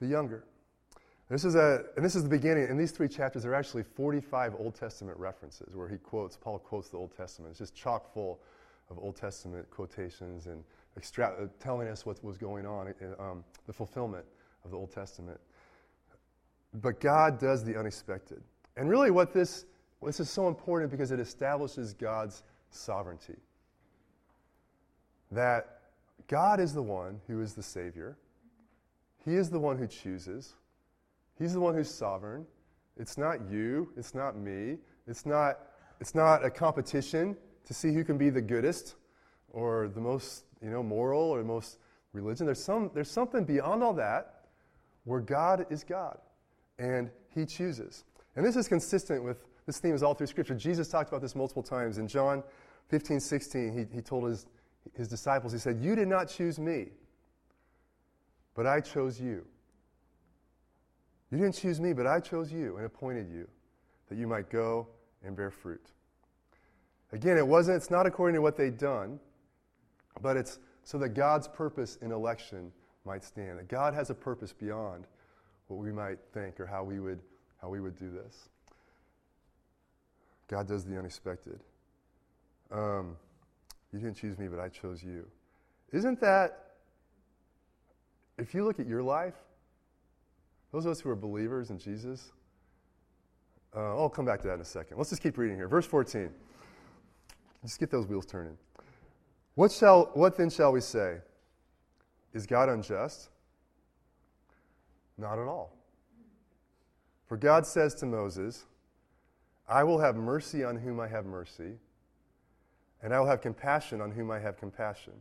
the 0.01 0.07
younger. 0.07 0.45
This 1.29 1.45
is 1.45 1.57
a, 1.57 1.85
and 1.97 2.05
this 2.05 2.15
is 2.15 2.23
the 2.23 2.29
beginning. 2.29 2.69
In 2.69 2.79
these 2.79 2.93
three 2.93 3.09
chapters, 3.09 3.43
there 3.43 3.53
are 3.53 3.57
actually 3.57 3.83
45 3.83 4.55
Old 4.59 4.75
Testament 4.75 5.19
references 5.19 5.75
where 5.75 5.89
he 5.89 5.97
quotes, 5.97 6.37
Paul 6.37 6.59
quotes 6.59 6.89
the 6.89 6.99
Old 6.99 7.17
Testament. 7.17 7.51
It's 7.51 7.59
just 7.59 7.75
chock 7.75 8.13
full 8.13 8.41
of 8.91 8.99
Old 8.99 9.17
Testament 9.17 9.69
quotations 9.71 10.47
and 10.47 10.63
extra- 10.97 11.35
uh, 11.41 11.47
telling 11.59 11.89
us 11.89 12.07
what 12.07 12.23
was 12.23 12.39
going 12.39 12.65
on, 12.65 12.95
in, 13.01 13.15
um, 13.19 13.45
the 13.67 13.73
fulfillment 13.73 14.25
of 14.65 14.71
the 14.71 14.77
Old 14.77 14.93
Testament. 14.93 15.41
But 16.75 17.01
God 17.01 17.41
does 17.41 17.65
the 17.65 17.77
unexpected. 17.77 18.43
And 18.77 18.89
really, 18.89 19.11
what 19.11 19.33
this, 19.33 19.65
this 20.03 20.21
is 20.21 20.31
so 20.31 20.47
important 20.47 20.93
because 20.93 21.11
it 21.11 21.19
establishes 21.19 21.93
God's 21.93 22.45
sovereignty. 22.71 23.37
That 25.33 25.76
God 26.29 26.61
is 26.61 26.75
the 26.75 26.83
one 26.83 27.21
who 27.27 27.41
is 27.41 27.55
the 27.55 27.63
Savior, 27.63 28.17
He 29.25 29.35
is 29.35 29.51
the 29.51 29.59
one 29.59 29.79
who 29.79 29.87
chooses, 29.87 30.55
He's 31.39 31.53
the 31.53 31.61
one 31.61 31.75
who's 31.75 31.91
sovereign. 31.91 32.47
It's 32.99 33.19
not 33.19 33.51
you, 33.51 33.93
it's 33.97 34.15
not 34.15 34.39
me, 34.39 34.79
it's 35.07 35.27
not, 35.27 35.59
it's 36.01 36.15
not 36.15 36.45
a 36.45 36.51
competition 36.51 37.37
to 37.67 37.75
see 37.75 37.93
who 37.93 38.05
can 38.05 38.17
be 38.17 38.31
the 38.31 38.41
goodest 38.41 38.95
or 39.51 39.89
the 39.89 40.01
most 40.01 40.45
you 40.63 40.71
know, 40.71 40.83
moral 40.83 41.21
or 41.21 41.39
the 41.39 41.45
most 41.45 41.79
religion. 42.13 42.47
There's, 42.47 42.63
some, 42.63 42.91
there's 42.95 43.11
something 43.11 43.45
beyond 43.45 43.83
all 43.83 43.93
that 43.95 44.47
where 45.05 45.21
God 45.21 45.67
is 45.71 45.85
God 45.85 46.19
and 46.79 47.11
He 47.35 47.45
chooses. 47.45 48.05
And 48.35 48.45
this 48.45 48.57
is 48.57 48.67
consistent 48.69 49.23
with 49.23 49.45
this 49.67 49.79
theme 49.79 49.95
is 49.95 50.03
all 50.03 50.15
through 50.15 50.29
Scripture. 50.29 50.55
Jesus 50.55 50.89
talked 50.89 51.09
about 51.09 51.21
this 51.21 51.35
multiple 51.35 51.63
times. 51.63 51.99
In 51.99 52.07
John 52.07 52.43
15, 52.89 53.21
16, 53.21 53.73
he, 53.73 53.97
he 53.97 54.01
told 54.01 54.29
his, 54.29 54.47
his 54.95 55.09
disciples, 55.09 55.53
He 55.53 55.59
said, 55.59 55.81
You 55.81 55.95
did 55.95 56.09
not 56.09 56.29
choose 56.29 56.59
me, 56.59 56.89
but 58.55 58.67
I 58.67 58.81
chose 58.81 59.21
you. 59.21 59.45
You 61.31 61.39
didn't 61.39 61.55
choose 61.55 61.81
me, 61.81 61.93
but 61.93 62.07
I 62.07 62.21
chose 62.21 62.53
you 62.53 62.77
and 62.77 62.87
appointed 62.87 63.29
you 63.29 63.49
that 64.09 64.17
you 64.17 64.27
might 64.27 64.49
go 64.49 64.87
and 65.25 65.37
bear 65.37 65.51
fruit. 65.51 65.91
Again, 67.13 67.37
it 67.37 67.47
wasn't, 67.47 67.77
it's 67.77 67.91
not 67.91 68.07
according 68.07 68.35
to 68.37 68.43
what 68.43 68.57
they'd 68.57 68.79
done, 68.79 69.19
but 70.23 70.37
it's 70.37 70.59
so 70.85 70.99
that 70.99 71.11
God's 71.11 71.49
purpose 71.49 71.99
in 72.01 72.13
election 72.13 72.73
might 73.05 73.25
stand. 73.25 73.59
That 73.59 73.69
God 73.69 73.95
has 73.95 74.11
a 74.11 74.15
purpose 74.15 74.53
beyond 74.53 75.07
what 75.69 75.79
we 75.79 75.91
might 75.91 76.19
think 76.33 76.61
or 76.61 76.67
how 76.67 76.85
we 76.85 77.01
would 77.01 77.21
how 77.61 77.69
we 77.69 77.81
would 77.81 77.99
do 77.99 78.11
this. 78.11 78.49
God 80.49 80.69
does 80.69 80.85
the 80.85 80.99
unexpected. 80.99 81.61
Um, 82.71 83.17
you 83.93 83.99
didn't 83.99 84.17
choose 84.17 84.39
me, 84.39 84.49
but 84.49 84.59
I 84.59 84.69
chose 84.69 85.03
you. 85.03 85.27
Isn't 85.93 86.21
that, 86.21 86.73
if 88.39 88.55
you 88.55 88.65
look 88.65 88.81
at 88.81 88.87
your 88.87 89.03
life, 89.03 89.35
those 90.73 90.85
of 90.85 90.93
us 90.93 91.01
who 91.01 91.11
are 91.11 91.17
believers 91.17 91.71
in 91.71 91.79
Jesus, 91.79 92.33
uh, 93.75 93.97
I'll 93.97 94.09
come 94.09 94.25
back 94.25 94.41
to 94.43 94.49
that 94.49 94.55
in 94.55 94.61
a 94.61 94.65
second. 94.65 94.97
Let's 94.97 95.11
just 95.11 95.23
keep 95.23 95.39
reading 95.39 95.57
here. 95.57 95.69
Verse 95.69 95.87
14. 95.87 96.31
Just 97.63 97.79
get 97.79 97.91
those 97.91 98.07
wheels 98.07 98.27
turning. 98.27 98.57
What, 99.55 99.73
shall, 99.73 100.11
what 100.15 100.37
then 100.37 100.51
shall 100.51 100.73
we 100.73 100.81
say? 100.81 101.19
Is 102.35 102.47
God 102.47 102.69
unjust? 102.69 103.31
Not 105.17 105.39
at 105.39 105.47
all. 105.47 105.73
For 107.27 107.37
God 107.37 107.67
says 107.67 107.95
to 107.97 108.07
Moses, 108.07 108.67
I 109.69 109.83
will 109.83 109.99
have 109.99 110.17
mercy 110.17 110.63
on 110.63 110.77
whom 110.77 111.01
I 111.01 111.09
have 111.09 111.27
mercy, 111.27 111.79
and 113.03 113.15
I 113.15 113.21
will 113.21 113.27
have 113.27 113.41
compassion 113.41 114.01
on 114.01 114.11
whom 114.11 114.31
I 114.31 114.39
have 114.39 114.57
compassion. 114.57 115.13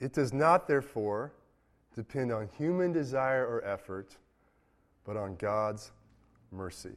It 0.00 0.12
does 0.12 0.32
not, 0.32 0.66
therefore, 0.66 1.32
depend 1.94 2.32
on 2.32 2.48
human 2.56 2.92
desire 2.92 3.46
or 3.46 3.64
effort, 3.64 4.16
but 5.04 5.16
on 5.16 5.36
God's 5.36 5.92
mercy. 6.52 6.92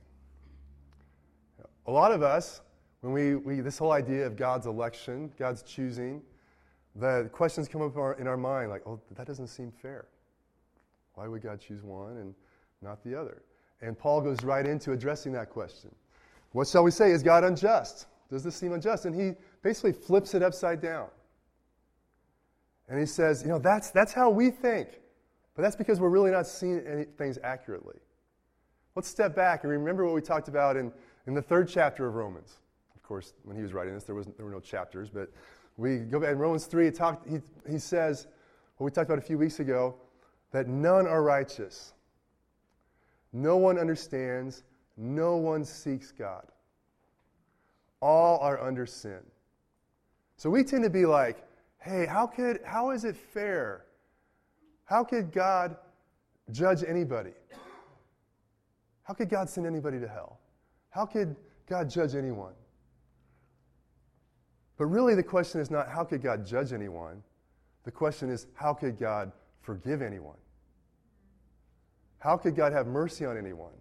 A 1.88 1.92
lot 1.92 2.12
of 2.12 2.22
us, 2.22 2.62
when 3.02 3.14
we, 3.14 3.36
we 3.36 3.62
this 3.62 3.78
whole 3.78 3.92
idea 3.92 4.26
of 4.26 4.36
God's 4.36 4.68
election, 4.68 5.32
God's 5.38 5.64
choosing, 5.64 6.22
the 6.96 7.30
questions 7.32 7.68
come 7.68 7.82
up 7.82 7.96
in 7.96 8.02
our, 8.02 8.14
in 8.14 8.28
our 8.28 8.38
mind 8.38 8.70
like, 8.70 8.84
oh, 8.86 9.00
that 9.16 9.26
doesn't 9.26 9.48
seem 9.48 9.72
fair. 9.72 10.06
Why 11.16 11.28
would 11.28 11.42
God 11.42 11.60
choose 11.60 11.84
one 11.84 12.18
and 12.18 12.36
not 12.82 13.04
the 13.04 13.20
other? 13.20 13.42
And 13.82 13.98
Paul 13.98 14.22
goes 14.22 14.44
right 14.44 14.66
into 14.66 14.92
addressing 14.92 15.32
that 15.34 15.50
question. 15.50 15.90
What 16.52 16.68
shall 16.68 16.84
we 16.84 16.92
say? 16.92 17.12
Is 17.12 17.24
God 17.24 17.44
unjust? 17.44 18.08
Does 18.32 18.44
this 18.44 18.56
seem 18.56 18.72
unjust? 18.72 19.06
And 19.06 19.14
he 19.14 19.34
basically 19.62 19.92
flips 19.92 20.34
it 20.34 20.42
upside 20.42 20.82
down. 20.82 21.08
And 22.88 23.00
he 23.00 23.06
says, 23.06 23.44
you 23.44 23.50
know, 23.50 23.60
that's, 23.60 23.92
that's 23.92 24.14
how 24.14 24.30
we 24.30 24.50
think. 24.50 24.88
But 25.56 25.64
that's 25.64 25.76
because 25.76 26.00
we're 26.00 26.10
really 26.10 26.32
not 26.32 26.48
seeing 26.48 26.80
any, 26.88 27.04
things 27.04 27.38
accurately. 27.44 27.98
Let's 28.96 29.10
step 29.10 29.36
back 29.36 29.64
and 29.64 29.72
remember 29.72 30.06
what 30.06 30.14
we 30.14 30.22
talked 30.22 30.48
about 30.48 30.78
in, 30.78 30.92
in 31.28 31.34
the 31.34 31.42
third 31.42 31.68
chapter 31.68 32.08
of 32.08 32.16
Romans. 32.16 32.58
Of 32.96 33.04
course, 33.04 33.34
when 33.44 33.58
he 33.58 33.64
was 33.64 33.74
writing 33.74 33.94
this, 33.94 34.06
there, 34.06 34.16
was, 34.16 34.28
there 34.38 34.46
were 34.46 34.52
no 34.52 34.60
chapters, 34.62 35.10
but 35.10 35.30
we 35.78 36.00
go 36.00 36.20
back 36.20 36.32
in 36.32 36.38
Romans 36.38 36.66
3, 36.66 36.86
he, 36.86 36.92
talked, 36.92 37.28
he, 37.28 37.40
he 37.70 37.80
says, 37.80 38.28
what 38.78 38.86
we 38.86 38.92
talked 38.92 39.10
about 39.10 39.20
a 39.20 39.26
few 39.26 39.38
weeks 39.38 39.60
ago, 39.60 39.96
that 40.52 40.68
none 40.68 41.08
are 41.08 41.22
righteous. 41.22 41.94
No 43.34 43.58
one 43.58 43.78
understands. 43.78 44.64
No 44.98 45.38
one 45.38 45.64
seeks 45.64 46.12
God. 46.12 46.46
All 48.02 48.40
are 48.40 48.62
under 48.62 48.86
sin. 48.86 49.20
So 50.38 50.50
we 50.50 50.64
tend 50.64 50.84
to 50.84 50.90
be 50.90 51.06
like, 51.06 51.46
hey, 51.80 52.06
how, 52.06 52.28
could, 52.28 52.60
how 52.66 52.92
is 52.92 53.06
it 53.06 53.16
fair? 53.16 53.86
How 54.86 55.04
could 55.04 55.32
God 55.32 55.76
judge 56.52 56.84
anybody? 56.86 57.34
How 59.04 59.14
could 59.14 59.30
God 59.30 59.50
send 59.50 59.68
anybody 59.68 60.00
to 60.00 60.08
hell? 60.08 60.40
How 60.90 61.06
could 61.06 61.36
God 61.68 61.90
judge 61.90 62.16
anyone? 62.16 62.54
But 64.78 64.86
really, 64.86 65.16
the 65.16 65.24
question 65.24 65.62
is 65.62 65.70
not 65.70 65.90
how 65.90 66.04
could 66.04 66.24
God 66.24 66.46
judge 66.46 66.74
anyone? 66.74 67.22
The 67.84 67.92
question 67.92 68.30
is 68.30 68.48
how 68.56 68.74
could 68.74 68.98
God 68.98 69.32
forgive 69.62 70.02
anyone? 70.02 70.38
How 72.20 72.38
could 72.38 72.56
God 72.56 72.74
have 72.74 72.88
mercy 72.88 73.26
on 73.26 73.38
anyone? 73.38 73.74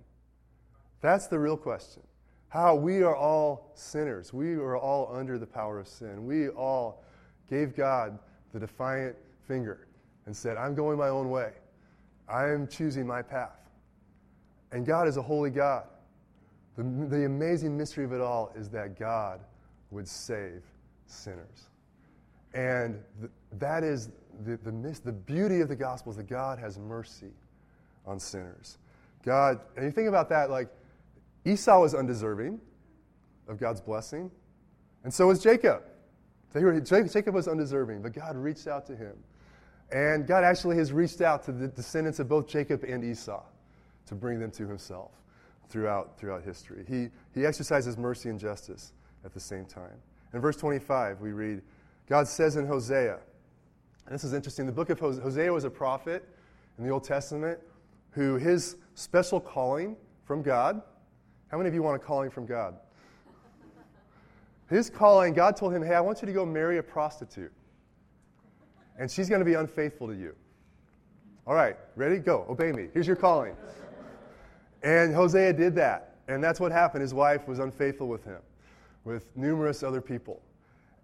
That's 1.00 1.26
the 1.26 1.38
real 1.38 1.56
question. 1.56 2.02
How 2.50 2.74
we 2.74 3.02
are 3.02 3.16
all 3.16 3.70
sinners. 3.74 4.32
We 4.32 4.54
are 4.54 4.76
all 4.76 5.08
under 5.14 5.38
the 5.38 5.46
power 5.46 5.78
of 5.78 5.86
sin. 5.86 6.26
We 6.26 6.48
all 6.48 7.04
gave 7.48 7.76
God 7.76 8.18
the 8.52 8.58
defiant 8.58 9.16
finger 9.46 9.86
and 10.26 10.36
said, 10.36 10.56
I'm 10.56 10.74
going 10.74 10.98
my 10.98 11.08
own 11.08 11.30
way. 11.30 11.52
I 12.28 12.48
am 12.48 12.66
choosing 12.66 13.06
my 13.06 13.22
path. 13.22 13.70
And 14.72 14.84
God 14.84 15.06
is 15.06 15.16
a 15.16 15.22
holy 15.22 15.50
God. 15.50 15.84
The, 16.76 16.82
the 16.82 17.24
amazing 17.24 17.76
mystery 17.76 18.04
of 18.04 18.12
it 18.12 18.20
all 18.20 18.52
is 18.56 18.68
that 18.70 18.98
God 18.98 19.40
would 19.92 20.08
save 20.08 20.62
sinners. 21.06 21.68
And 22.52 23.00
th- 23.20 23.30
that 23.58 23.84
is 23.84 24.08
the, 24.44 24.56
the, 24.56 25.00
the 25.04 25.12
beauty 25.12 25.60
of 25.60 25.68
the 25.68 25.76
gospel 25.76 26.10
is 26.10 26.16
that 26.16 26.28
God 26.28 26.58
has 26.58 26.78
mercy 26.78 27.32
on 28.06 28.18
sinners. 28.18 28.78
God, 29.24 29.60
and 29.76 29.84
you 29.84 29.92
think 29.92 30.08
about 30.08 30.28
that, 30.30 30.50
like 30.50 30.68
Esau 31.44 31.80
was 31.80 31.94
undeserving 31.94 32.60
of 33.48 33.58
God's 33.58 33.80
blessing, 33.80 34.30
and 35.04 35.12
so 35.12 35.26
was 35.26 35.42
Jacob. 35.42 35.82
Jacob 36.52 37.34
was 37.34 37.48
undeserving, 37.48 38.02
but 38.02 38.12
God 38.12 38.36
reached 38.36 38.66
out 38.66 38.86
to 38.86 38.96
him. 38.96 39.14
And 39.92 40.26
God 40.26 40.44
actually 40.44 40.76
has 40.76 40.92
reached 40.92 41.20
out 41.20 41.44
to 41.44 41.52
the 41.52 41.68
descendants 41.68 42.18
of 42.18 42.28
both 42.28 42.46
Jacob 42.46 42.84
and 42.84 43.04
Esau 43.04 43.42
to 44.06 44.14
bring 44.14 44.38
them 44.38 44.50
to 44.52 44.66
himself 44.66 45.12
throughout, 45.68 46.18
throughout 46.18 46.42
history. 46.42 46.84
He, 46.88 47.08
he 47.38 47.46
exercises 47.46 47.96
mercy 47.96 48.28
and 48.28 48.38
justice 48.38 48.92
at 49.24 49.32
the 49.32 49.40
same 49.40 49.64
time. 49.64 49.96
In 50.32 50.40
verse 50.40 50.56
25, 50.56 51.20
we 51.20 51.32
read, 51.32 51.62
God 52.08 52.28
says 52.28 52.56
in 52.56 52.66
Hosea, 52.66 53.18
and 54.06 54.14
this 54.14 54.24
is 54.24 54.32
interesting, 54.32 54.66
the 54.66 54.72
book 54.72 54.90
of 54.90 54.98
Hosea, 54.98 55.22
Hosea 55.22 55.52
was 55.52 55.64
a 55.64 55.70
prophet 55.70 56.24
in 56.78 56.84
the 56.84 56.90
Old 56.90 57.04
Testament 57.04 57.58
who 58.10 58.36
his 58.36 58.76
special 58.94 59.40
calling 59.40 59.96
from 60.24 60.42
God, 60.42 60.82
how 61.50 61.56
many 61.56 61.68
of 61.68 61.74
you 61.74 61.82
want 61.82 61.96
a 61.96 61.98
calling 61.98 62.30
from 62.30 62.46
God? 62.46 62.76
His 64.68 64.88
calling, 64.88 65.34
God 65.34 65.56
told 65.56 65.74
him, 65.74 65.82
Hey, 65.82 65.94
I 65.94 66.00
want 66.00 66.22
you 66.22 66.26
to 66.26 66.32
go 66.32 66.46
marry 66.46 66.78
a 66.78 66.82
prostitute. 66.82 67.52
And 68.96 69.10
she's 69.10 69.28
going 69.28 69.40
to 69.40 69.44
be 69.44 69.54
unfaithful 69.54 70.06
to 70.06 70.14
you. 70.14 70.34
All 71.46 71.54
right, 71.54 71.76
ready? 71.96 72.18
Go. 72.18 72.46
Obey 72.48 72.70
me. 72.70 72.88
Here's 72.94 73.06
your 73.06 73.16
calling. 73.16 73.56
And 74.82 75.12
Hosea 75.14 75.52
did 75.54 75.74
that. 75.74 76.18
And 76.28 76.44
that's 76.44 76.60
what 76.60 76.70
happened. 76.70 77.02
His 77.02 77.12
wife 77.12 77.48
was 77.48 77.58
unfaithful 77.58 78.06
with 78.06 78.24
him, 78.24 78.38
with 79.04 79.36
numerous 79.36 79.82
other 79.82 80.00
people. 80.00 80.40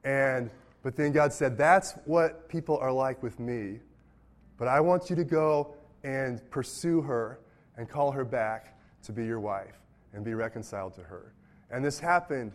And 0.04 0.50
but 0.84 0.94
then 0.94 1.10
God 1.10 1.32
said, 1.32 1.58
That's 1.58 1.94
what 2.04 2.48
people 2.48 2.78
are 2.78 2.92
like 2.92 3.20
with 3.20 3.40
me. 3.40 3.80
But 4.58 4.68
I 4.68 4.78
want 4.78 5.10
you 5.10 5.16
to 5.16 5.24
go 5.24 5.74
and 6.04 6.48
pursue 6.50 7.00
her 7.00 7.40
and 7.76 7.88
call 7.88 8.12
her 8.12 8.24
back 8.24 8.78
to 9.02 9.12
be 9.12 9.24
your 9.24 9.40
wife 9.40 9.74
and 10.16 10.24
be 10.24 10.34
reconciled 10.34 10.94
to 10.94 11.02
her. 11.02 11.34
And 11.70 11.84
this 11.84 12.00
happened 12.00 12.52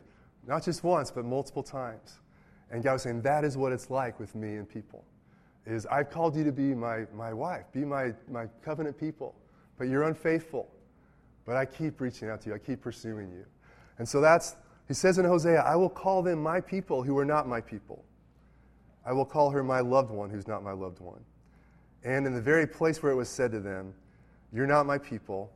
not 0.47 0.63
just 0.63 0.83
once, 0.83 1.11
but 1.11 1.23
multiple 1.23 1.63
times. 1.63 2.19
And 2.71 2.83
God 2.83 2.93
was 2.93 3.03
saying, 3.03 3.21
That 3.21 3.45
is 3.45 3.55
what 3.55 3.71
it's 3.71 3.89
like 3.89 4.19
with 4.19 4.35
me 4.35 4.55
and 4.55 4.67
people. 4.67 5.05
Is 5.65 5.85
I've 5.85 6.09
called 6.09 6.35
you 6.35 6.43
to 6.43 6.51
be 6.51 6.73
my, 6.73 7.05
my 7.13 7.31
wife, 7.31 7.65
be 7.71 7.85
my, 7.85 8.13
my 8.29 8.47
covenant 8.63 8.99
people, 8.99 9.35
but 9.77 9.87
you're 9.87 10.03
unfaithful. 10.03 10.67
But 11.45 11.55
I 11.55 11.65
keep 11.65 12.01
reaching 12.01 12.29
out 12.29 12.41
to 12.41 12.49
you, 12.49 12.55
I 12.55 12.57
keep 12.57 12.81
pursuing 12.81 13.31
you. 13.31 13.45
And 13.99 14.09
so 14.09 14.19
that's, 14.19 14.55
he 14.87 14.95
says 14.95 15.19
in 15.19 15.25
Hosea, 15.25 15.61
I 15.61 15.75
will 15.75 15.89
call 15.89 16.23
them 16.23 16.41
my 16.41 16.59
people 16.59 17.03
who 17.03 17.17
are 17.19 17.25
not 17.25 17.47
my 17.47 17.61
people. 17.61 18.03
I 19.05 19.13
will 19.13 19.25
call 19.25 19.51
her 19.51 19.63
my 19.63 19.79
loved 19.81 20.09
one 20.09 20.29
who's 20.29 20.47
not 20.47 20.63
my 20.63 20.71
loved 20.71 20.99
one. 20.99 21.23
And 22.03 22.25
in 22.25 22.33
the 22.33 22.41
very 22.41 22.65
place 22.65 23.03
where 23.03 23.11
it 23.11 23.15
was 23.15 23.29
said 23.29 23.51
to 23.51 23.59
them, 23.59 23.93
You're 24.51 24.67
not 24.67 24.87
my 24.87 24.97
people, 24.97 25.51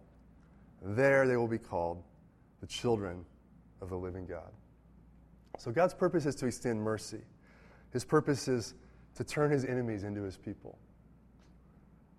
there 0.85 1.27
they 1.27 1.35
will 1.35 1.47
be 1.47 1.57
called 1.57 2.03
the 2.61 2.67
children 2.67 3.25
of 3.81 3.89
the 3.89 3.97
living 3.97 4.25
God. 4.25 4.51
So 5.57 5.71
God's 5.71 5.93
purpose 5.93 6.25
is 6.25 6.35
to 6.35 6.47
extend 6.47 6.79
mercy. 6.81 7.21
His 7.91 8.05
purpose 8.05 8.47
is 8.47 8.75
to 9.15 9.23
turn 9.23 9.49
his 9.49 9.65
enemies 9.65 10.03
into 10.03 10.21
his 10.21 10.37
people. 10.37 10.77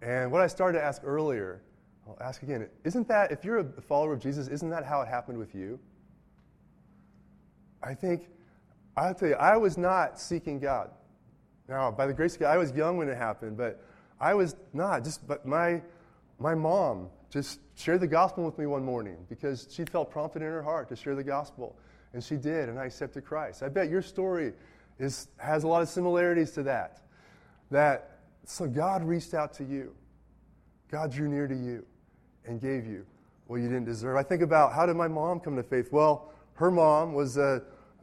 And 0.03 0.33
what 0.33 0.41
I 0.41 0.47
started 0.47 0.79
to 0.79 0.85
ask 0.85 1.03
earlier, 1.05 1.63
I'll 2.07 2.19
ask 2.21 2.43
again, 2.43 2.69
isn't 2.85 3.09
that, 3.09 3.31
if 3.31 3.45
you're 3.45 3.59
a 3.59 3.83
follower 3.83 4.13
of 4.13 4.21
Jesus, 4.21 4.49
isn't 4.49 4.71
that 4.71 4.85
how 4.85 5.01
it 5.03 5.09
happened 5.09 5.39
with 5.39 5.55
you? 5.55 5.79
I 7.83 7.95
think, 7.95 8.29
I'll 8.97 9.15
tell 9.15 9.29
you, 9.29 9.35
I 9.35 9.57
was 9.57 9.77
not 9.77 10.19
seeking 10.19 10.59
God. 10.59 10.91
Now, 11.69 11.91
by 11.91 12.07
the 12.07 12.15
grace 12.15 12.35
of 12.35 12.41
God, 12.41 12.53
I 12.53 12.59
was 12.59 12.73
young 12.73 12.97
when 12.97 13.09
it 13.09 13.17
happened, 13.17 13.57
but 13.57 13.83
I 14.21 14.35
was 14.35 14.57
not. 14.73 15.05
Just, 15.05 15.27
but 15.27 15.47
my, 15.47 15.83
my 16.39 16.55
mom 16.55 17.09
just 17.31 17.61
shared 17.75 18.01
the 18.01 18.07
gospel 18.07 18.45
with 18.45 18.59
me 18.59 18.67
one 18.67 18.85
morning 18.85 19.17
because 19.29 19.69
she 19.71 19.85
felt 19.85 20.11
prompted 20.11 20.43
in 20.43 20.49
her 20.49 20.63
heart 20.63 20.89
to 20.89 20.97
share 20.97 21.15
the 21.15 21.25
gospel. 21.25 21.77
And 22.13 22.23
she 22.23 22.37
did, 22.37 22.69
and 22.69 22.79
I 22.79 22.87
accepted 22.87 23.25
Christ. 23.25 23.63
I 23.63 23.69
bet 23.69 23.91
your 23.91 24.03
story 24.03 24.53
is, 24.99 25.29
has 25.39 25.65
a 25.65 25.69
lot 25.69 25.83
of 25.83 25.89
similarities 25.89 26.53
to 26.53 26.63
that. 26.65 27.03
That 27.71 28.19
so 28.45 28.67
God 28.67 29.03
reached 29.05 29.35
out 29.35 29.53
to 29.55 29.65
you, 29.65 29.95
God 30.91 31.13
drew 31.13 31.29
near 31.29 31.49
to 31.49 31.55
you, 31.55 31.85
and 32.47 32.61
gave 32.61 32.87
you 32.87 33.05
what 33.49 33.57
you 33.57 33.69
didn't 33.69 33.85
deserve. 33.85 34.17
I 34.17 34.23
think 34.23 34.43
about 34.43 34.73
how 34.73 34.87
did 34.87 34.97
my 34.97 35.09
mom 35.09 35.41
come 35.41 35.57
to 35.57 35.63
faith? 35.63 35.93
Well, 35.93 36.33
her 36.55 36.71
mom 36.71 37.13
was 37.13 37.37
a, 37.37 37.63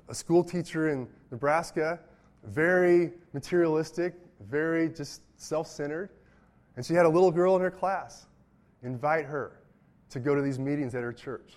a 0.10 0.14
school 0.16 0.44
teacher 0.44 0.90
in 0.90 1.08
Nebraska, 1.32 2.00
very 2.44 3.14
materialistic, 3.34 4.14
very 4.42 4.90
just 4.90 5.22
self 5.38 5.68
centered. 5.68 6.10
And 6.76 6.86
she 6.86 6.94
had 6.94 7.06
a 7.06 7.10
little 7.10 7.32
girl 7.32 7.56
in 7.56 7.62
her 7.62 7.72
class 7.72 8.26
invite 8.84 9.26
her 9.26 9.60
to 10.10 10.20
go 10.20 10.36
to 10.36 10.42
these 10.42 10.60
meetings 10.60 10.94
at 10.96 11.02
her 11.02 11.14
church. 11.14 11.54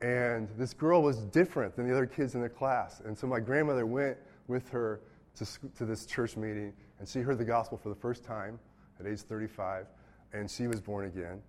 And 0.00 0.48
this 0.56 0.72
girl 0.72 1.02
was 1.02 1.18
different 1.18 1.76
than 1.76 1.86
the 1.86 1.92
other 1.92 2.06
kids 2.06 2.34
in 2.34 2.40
the 2.40 2.48
class. 2.48 3.02
And 3.04 3.16
so 3.18 3.26
my 3.26 3.40
grandmother 3.40 3.84
went 3.84 4.16
with 4.48 4.68
her 4.70 5.00
to, 5.36 5.46
to 5.76 5.84
this 5.84 6.06
church 6.06 6.36
meeting, 6.36 6.72
and 6.98 7.08
she 7.08 7.20
heard 7.20 7.38
the 7.38 7.44
gospel 7.44 7.76
for 7.76 7.90
the 7.90 7.94
first 7.94 8.24
time 8.24 8.58
at 8.98 9.06
age 9.06 9.20
35, 9.20 9.86
and 10.32 10.50
she 10.50 10.66
was 10.66 10.80
born 10.80 11.06
again. 11.06 11.42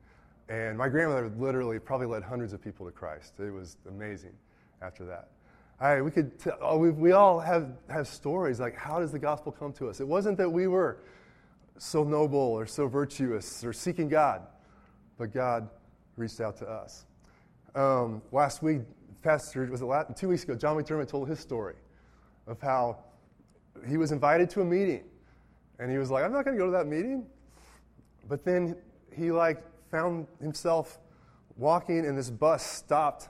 And 0.50 0.78
my 0.78 0.90
grandmother 0.90 1.32
literally 1.38 1.80
probably 1.80 2.08
led 2.08 2.24
hundreds 2.24 2.52
of 2.52 2.62
people 2.62 2.86
to 2.86 2.92
Christ. 2.92 3.40
It 3.40 3.52
was 3.52 3.78
amazing 3.88 4.34
after 4.82 5.06
that. 5.06 5.30
I, 5.80 6.02
we, 6.02 6.12
could 6.12 6.38
t- 6.40 6.52
oh, 6.62 6.78
we 6.78 7.12
all 7.12 7.40
have, 7.40 7.72
have 7.90 8.08
stories 8.08 8.60
like, 8.60 8.76
how 8.76 9.00
does 9.00 9.12
the 9.12 9.20
gospel 9.20 9.52
come 9.52 9.74
to 9.74 9.90
us? 9.90 10.00
It 10.00 10.08
wasn't 10.08 10.38
that 10.38 10.50
we 10.50 10.68
were 10.68 11.00
so 11.78 12.04
noble 12.04 12.38
or 12.38 12.68
so 12.68 12.88
virtuous 12.88 13.64
or 13.64 13.74
seeking 13.74 14.08
God, 14.08 14.44
but 15.22 15.32
God 15.32 15.70
reached 16.18 16.42
out 16.42 16.58
to 16.58 16.68
us. 16.68 17.06
Um, 17.76 18.24
last 18.32 18.64
week, 18.64 18.82
Pastor, 19.22 19.64
was 19.70 19.84
it 19.84 19.86
last, 19.86 20.18
two 20.18 20.30
weeks 20.30 20.44
ago, 20.44 20.56
John 20.56 20.76
McDermott 20.76 21.10
told 21.10 21.30
his 21.30 21.40
story 21.40 21.76
of 22.48 22.60
how 22.60 22.98
he 23.88 23.98
was 23.98 24.12
invited 24.12 24.50
to 24.50 24.62
a 24.62 24.66
meeting. 24.66 25.04
And 25.78 25.92
he 25.92 26.00
was 26.00 26.10
like, 26.10 26.24
I'm 26.24 26.34
not 26.34 26.44
going 26.44 26.58
to 26.58 26.60
go 26.60 26.66
to 26.66 26.72
that 26.72 26.88
meeting. 26.88 27.28
But 28.28 28.44
then 28.44 28.76
he 29.16 29.32
like 29.32 29.64
found 29.92 30.26
himself 30.42 30.98
walking 31.56 32.08
and 32.08 32.18
this 32.18 32.32
bus 32.32 32.66
stopped 32.66 33.30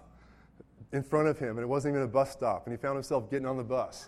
in 0.94 1.04
front 1.04 1.28
of 1.28 1.38
him 1.38 1.58
and 1.58 1.60
it 1.60 1.68
wasn't 1.68 1.92
even 1.92 2.04
a 2.04 2.08
bus 2.08 2.32
stop. 2.32 2.68
And 2.68 2.74
he 2.74 2.82
found 2.82 2.96
himself 2.96 3.30
getting 3.30 3.46
on 3.46 3.58
the 3.58 3.66
bus. 3.66 4.08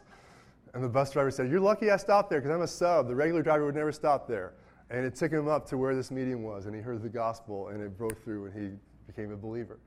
And 0.73 0.81
the 0.81 0.87
bus 0.87 1.11
driver 1.11 1.31
said, 1.31 1.51
You're 1.51 1.59
lucky 1.59 1.91
I 1.91 1.97
stopped 1.97 2.29
there 2.29 2.39
because 2.39 2.55
I'm 2.55 2.61
a 2.61 2.67
sub. 2.67 3.09
The 3.09 3.15
regular 3.15 3.43
driver 3.43 3.65
would 3.65 3.75
never 3.75 3.91
stop 3.91 4.25
there. 4.25 4.53
And 4.89 5.05
it 5.05 5.15
took 5.15 5.31
him 5.31 5.47
up 5.47 5.67
to 5.69 5.77
where 5.77 5.95
this 5.95 6.11
meeting 6.11 6.43
was 6.43 6.65
and 6.65 6.75
he 6.75 6.81
heard 6.81 7.01
the 7.01 7.09
gospel 7.09 7.69
and 7.69 7.81
it 7.81 7.97
broke 7.97 8.23
through 8.23 8.45
and 8.45 8.53
he 8.53 8.77
became 9.07 9.31
a 9.31 9.37
believer. 9.37 9.79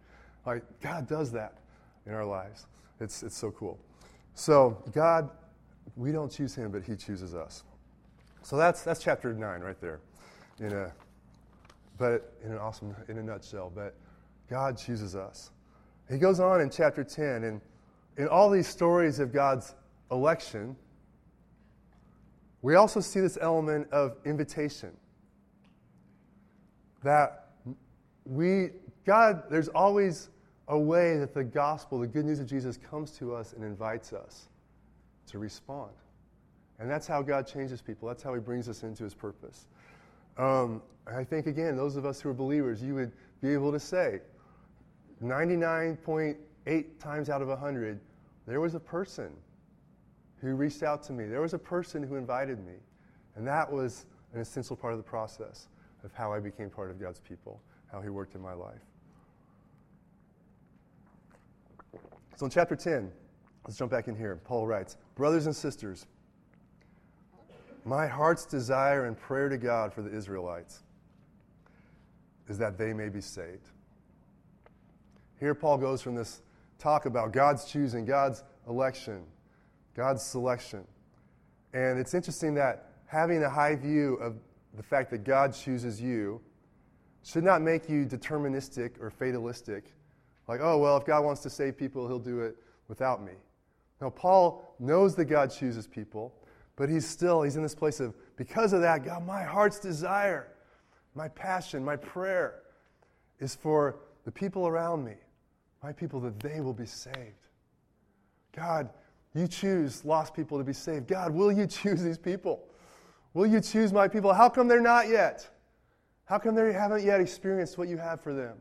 Like, 0.44 0.62
God 0.80 1.06
does 1.08 1.32
that 1.32 1.58
in 2.06 2.12
our 2.12 2.24
lives. 2.24 2.66
It's, 3.00 3.22
it's 3.22 3.36
so 3.36 3.50
cool. 3.50 3.78
So, 4.34 4.82
God, 4.92 5.30
we 5.96 6.12
don't 6.12 6.30
choose 6.30 6.54
him, 6.54 6.70
but 6.70 6.82
he 6.82 6.96
chooses 6.96 7.34
us. 7.34 7.64
So 8.42 8.56
that's, 8.56 8.82
that's 8.82 9.02
chapter 9.02 9.32
9 9.32 9.60
right 9.60 9.80
there. 9.80 10.00
In 10.60 10.72
a, 10.72 10.92
but 11.98 12.32
in 12.44 12.52
an 12.52 12.58
awesome, 12.58 12.94
in 13.08 13.18
a 13.18 13.22
nutshell. 13.22 13.72
But 13.74 13.94
God 14.48 14.78
chooses 14.78 15.16
us. 15.16 15.50
He 16.08 16.18
goes 16.18 16.38
on 16.38 16.60
in 16.60 16.70
chapter 16.70 17.02
10, 17.02 17.44
and 17.44 17.60
in 18.16 18.28
all 18.28 18.48
these 18.48 18.68
stories 18.68 19.18
of 19.18 19.32
God's 19.32 19.74
election, 20.10 20.76
we 22.66 22.74
also 22.74 22.98
see 22.98 23.20
this 23.20 23.38
element 23.40 23.86
of 23.92 24.16
invitation. 24.24 24.90
That 27.04 27.50
we, 28.24 28.70
God, 29.04 29.44
there's 29.48 29.68
always 29.68 30.30
a 30.66 30.76
way 30.76 31.16
that 31.16 31.32
the 31.32 31.44
gospel, 31.44 32.00
the 32.00 32.08
good 32.08 32.24
news 32.24 32.40
of 32.40 32.48
Jesus, 32.48 32.76
comes 32.76 33.12
to 33.18 33.32
us 33.36 33.52
and 33.52 33.62
invites 33.62 34.12
us 34.12 34.48
to 35.28 35.38
respond. 35.38 35.92
And 36.80 36.90
that's 36.90 37.06
how 37.06 37.22
God 37.22 37.46
changes 37.46 37.80
people. 37.80 38.08
That's 38.08 38.24
how 38.24 38.34
He 38.34 38.40
brings 38.40 38.68
us 38.68 38.82
into 38.82 39.04
His 39.04 39.14
purpose. 39.14 39.68
Um, 40.36 40.82
I 41.06 41.22
think, 41.22 41.46
again, 41.46 41.76
those 41.76 41.94
of 41.94 42.04
us 42.04 42.20
who 42.20 42.30
are 42.30 42.34
believers, 42.34 42.82
you 42.82 42.96
would 42.96 43.12
be 43.40 43.52
able 43.52 43.70
to 43.70 43.78
say 43.78 44.22
99.8 45.22 46.98
times 46.98 47.30
out 47.30 47.42
of 47.42 47.46
100, 47.46 48.00
there 48.44 48.60
was 48.60 48.74
a 48.74 48.80
person 48.80 49.30
who 50.40 50.54
reached 50.54 50.82
out 50.82 51.02
to 51.04 51.12
me. 51.12 51.26
There 51.26 51.40
was 51.40 51.54
a 51.54 51.58
person 51.58 52.02
who 52.02 52.16
invited 52.16 52.64
me. 52.64 52.74
And 53.36 53.46
that 53.46 53.70
was 53.70 54.06
an 54.34 54.40
essential 54.40 54.76
part 54.76 54.92
of 54.92 54.98
the 54.98 55.04
process 55.04 55.68
of 56.04 56.12
how 56.12 56.32
I 56.32 56.40
became 56.40 56.70
part 56.70 56.90
of 56.90 57.00
God's 57.00 57.20
people, 57.20 57.60
how 57.90 58.00
He 58.00 58.08
worked 58.08 58.34
in 58.34 58.40
my 58.40 58.52
life. 58.52 58.80
So 62.36 62.44
in 62.44 62.50
chapter 62.50 62.76
10, 62.76 63.10
let's 63.64 63.78
jump 63.78 63.90
back 63.90 64.08
in 64.08 64.16
here. 64.16 64.40
Paul 64.44 64.66
writes 64.66 64.96
Brothers 65.14 65.46
and 65.46 65.56
sisters, 65.56 66.06
my 67.84 68.06
heart's 68.06 68.44
desire 68.44 69.06
and 69.06 69.16
prayer 69.16 69.48
to 69.48 69.56
God 69.56 69.92
for 69.92 70.02
the 70.02 70.14
Israelites 70.14 70.82
is 72.48 72.58
that 72.58 72.76
they 72.76 72.92
may 72.92 73.08
be 73.08 73.20
saved. 73.20 73.70
Here, 75.38 75.54
Paul 75.54 75.78
goes 75.78 76.02
from 76.02 76.14
this 76.14 76.42
talk 76.78 77.06
about 77.06 77.32
God's 77.32 77.64
choosing, 77.64 78.04
God's 78.04 78.42
election, 78.68 79.24
God's 79.96 80.22
selection. 80.22 80.84
And 81.72 81.98
it's 81.98 82.12
interesting 82.12 82.54
that 82.54 82.90
having 83.06 83.42
a 83.42 83.50
high 83.50 83.74
view 83.74 84.14
of 84.16 84.36
the 84.76 84.82
fact 84.82 85.10
that 85.10 85.24
God 85.24 85.54
chooses 85.54 86.00
you 86.00 86.40
should 87.24 87.42
not 87.42 87.62
make 87.62 87.88
you 87.88 88.04
deterministic 88.04 89.00
or 89.00 89.10
fatalistic. 89.10 89.92
Like, 90.46 90.60
oh, 90.62 90.78
well, 90.78 90.96
if 90.96 91.04
God 91.04 91.24
wants 91.24 91.40
to 91.42 91.50
save 91.50 91.76
people, 91.76 92.06
he'll 92.06 92.18
do 92.18 92.40
it 92.40 92.56
without 92.88 93.24
me. 93.24 93.32
Now, 94.00 94.10
Paul 94.10 94.74
knows 94.78 95.16
that 95.16 95.24
God 95.24 95.50
chooses 95.50 95.86
people, 95.86 96.34
but 96.76 96.88
he's 96.88 97.08
still, 97.08 97.42
he's 97.42 97.56
in 97.56 97.62
this 97.62 97.74
place 97.74 97.98
of, 97.98 98.14
because 98.36 98.74
of 98.74 98.82
that, 98.82 99.04
God, 99.04 99.26
my 99.26 99.42
heart's 99.42 99.80
desire, 99.80 100.48
my 101.14 101.28
passion, 101.28 101.82
my 101.82 101.96
prayer 101.96 102.60
is 103.40 103.54
for 103.54 103.96
the 104.24 104.30
people 104.30 104.68
around 104.68 105.04
me, 105.04 105.14
my 105.82 105.92
people, 105.92 106.20
that 106.20 106.38
they 106.38 106.60
will 106.60 106.74
be 106.74 106.86
saved. 106.86 107.48
God, 108.54 108.90
you 109.36 109.48
choose 109.48 110.04
lost 110.04 110.34
people 110.34 110.58
to 110.58 110.64
be 110.64 110.72
saved. 110.72 111.08
God, 111.08 111.32
will 111.32 111.52
you 111.52 111.66
choose 111.66 112.02
these 112.02 112.18
people? 112.18 112.64
Will 113.34 113.46
you 113.46 113.60
choose 113.60 113.92
my 113.92 114.08
people? 114.08 114.32
How 114.32 114.48
come 114.48 114.68
they're 114.68 114.80
not 114.80 115.08
yet? 115.08 115.48
How 116.24 116.38
come 116.38 116.54
they 116.54 116.72
haven't 116.72 117.04
yet 117.04 117.20
experienced 117.20 117.78
what 117.78 117.88
you 117.88 117.98
have 117.98 118.20
for 118.20 118.32
them? 118.32 118.56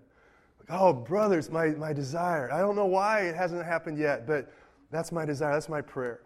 Oh, 0.70 0.94
brothers, 0.94 1.50
my, 1.50 1.70
my 1.70 1.94
desire. 1.94 2.52
I 2.52 2.60
don't 2.60 2.76
know 2.76 2.86
why 2.86 3.22
it 3.22 3.36
hasn't 3.36 3.66
happened 3.66 3.98
yet, 3.98 4.26
but 4.28 4.52
that's 4.92 5.12
my 5.12 5.26
desire. 5.26 5.54
That's 5.54 5.70
my 5.70 5.82
prayer. 5.82 6.22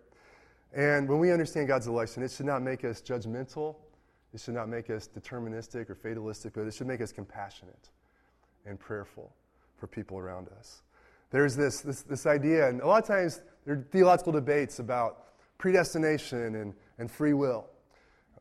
And 0.74 1.08
when 1.10 1.20
we 1.20 1.32
understand 1.32 1.68
God's 1.68 1.88
election, 1.88 2.24
it 2.24 2.32
should 2.32 2.46
not 2.46 2.62
make 2.62 2.84
us 2.86 3.02
judgmental. 3.02 3.76
It 4.34 4.40
should 4.40 4.54
not 4.54 4.70
make 4.70 4.90
us 4.90 5.08
deterministic 5.08 5.90
or 5.90 5.96
fatalistic, 5.96 6.54
but 6.54 6.62
it 6.68 6.74
should 6.74 6.88
make 6.88 7.02
us 7.02 7.12
compassionate 7.12 7.90
and 8.66 8.80
prayerful 8.80 9.34
for 9.78 9.88
people 9.88 10.18
around 10.18 10.48
us. 10.60 10.84
There's 11.32 11.56
this, 11.56 11.82
this, 11.82 12.02
this 12.02 12.26
idea, 12.26 12.68
and 12.68 12.82
a 12.82 12.88
lot 12.88 13.04
of 13.04 13.08
times 13.08 13.42
there 13.66 13.76
are 13.76 13.88
theological 13.92 14.32
debates 14.32 14.80
about 14.80 15.26
predestination 15.58 16.56
and, 16.56 16.74
and 16.98 17.12
free 17.12 17.34
will 17.34 17.68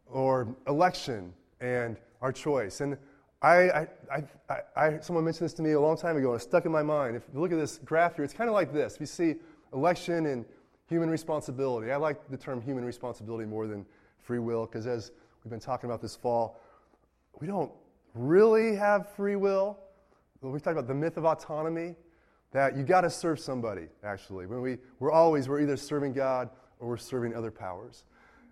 or 0.06 0.56
election 0.66 1.34
and 1.60 1.96
our 2.22 2.32
choice. 2.32 2.80
And 2.80 2.96
I, 3.42 3.56
I, 3.56 3.86
I, 4.48 4.60
I, 4.76 5.00
someone 5.00 5.24
mentioned 5.24 5.46
this 5.46 5.54
to 5.54 5.62
me 5.62 5.72
a 5.72 5.80
long 5.80 5.96
time 5.96 6.16
ago, 6.16 6.32
and 6.32 6.40
it 6.40 6.44
stuck 6.44 6.64
in 6.64 6.72
my 6.72 6.82
mind. 6.82 7.16
If 7.16 7.22
you 7.32 7.40
look 7.40 7.52
at 7.52 7.58
this 7.58 7.78
graph 7.84 8.16
here, 8.16 8.24
it's 8.24 8.34
kind 8.34 8.48
of 8.48 8.54
like 8.54 8.72
this. 8.72 8.98
We 8.98 9.06
see 9.06 9.36
election 9.72 10.26
and 10.26 10.44
human 10.88 11.10
responsibility. 11.10 11.92
I 11.92 11.96
like 11.96 12.28
the 12.30 12.36
term 12.36 12.60
human 12.60 12.84
responsibility 12.84 13.44
more 13.44 13.66
than 13.66 13.84
free 14.18 14.38
will 14.38 14.66
because, 14.66 14.86
as 14.86 15.12
we've 15.44 15.50
been 15.50 15.60
talking 15.60 15.88
about 15.88 16.00
this 16.00 16.16
fall, 16.16 16.58
we 17.40 17.46
don't 17.46 17.70
really 18.14 18.74
have 18.74 19.08
free 19.14 19.36
will. 19.36 19.78
We 20.40 20.58
talk 20.58 20.72
about 20.72 20.88
the 20.88 20.94
myth 20.94 21.16
of 21.16 21.24
autonomy, 21.24 21.94
that 22.52 22.76
you 22.76 22.82
got 22.82 23.02
to 23.02 23.10
serve 23.10 23.38
somebody, 23.38 23.86
actually. 24.02 24.46
When 24.46 24.60
we, 24.60 24.78
we're 25.00 25.12
always, 25.12 25.48
we're 25.48 25.60
either 25.60 25.76
serving 25.76 26.12
God 26.14 26.48
or 26.80 26.88
we're 26.88 26.96
serving 26.96 27.34
other 27.34 27.50
powers. 27.50 28.04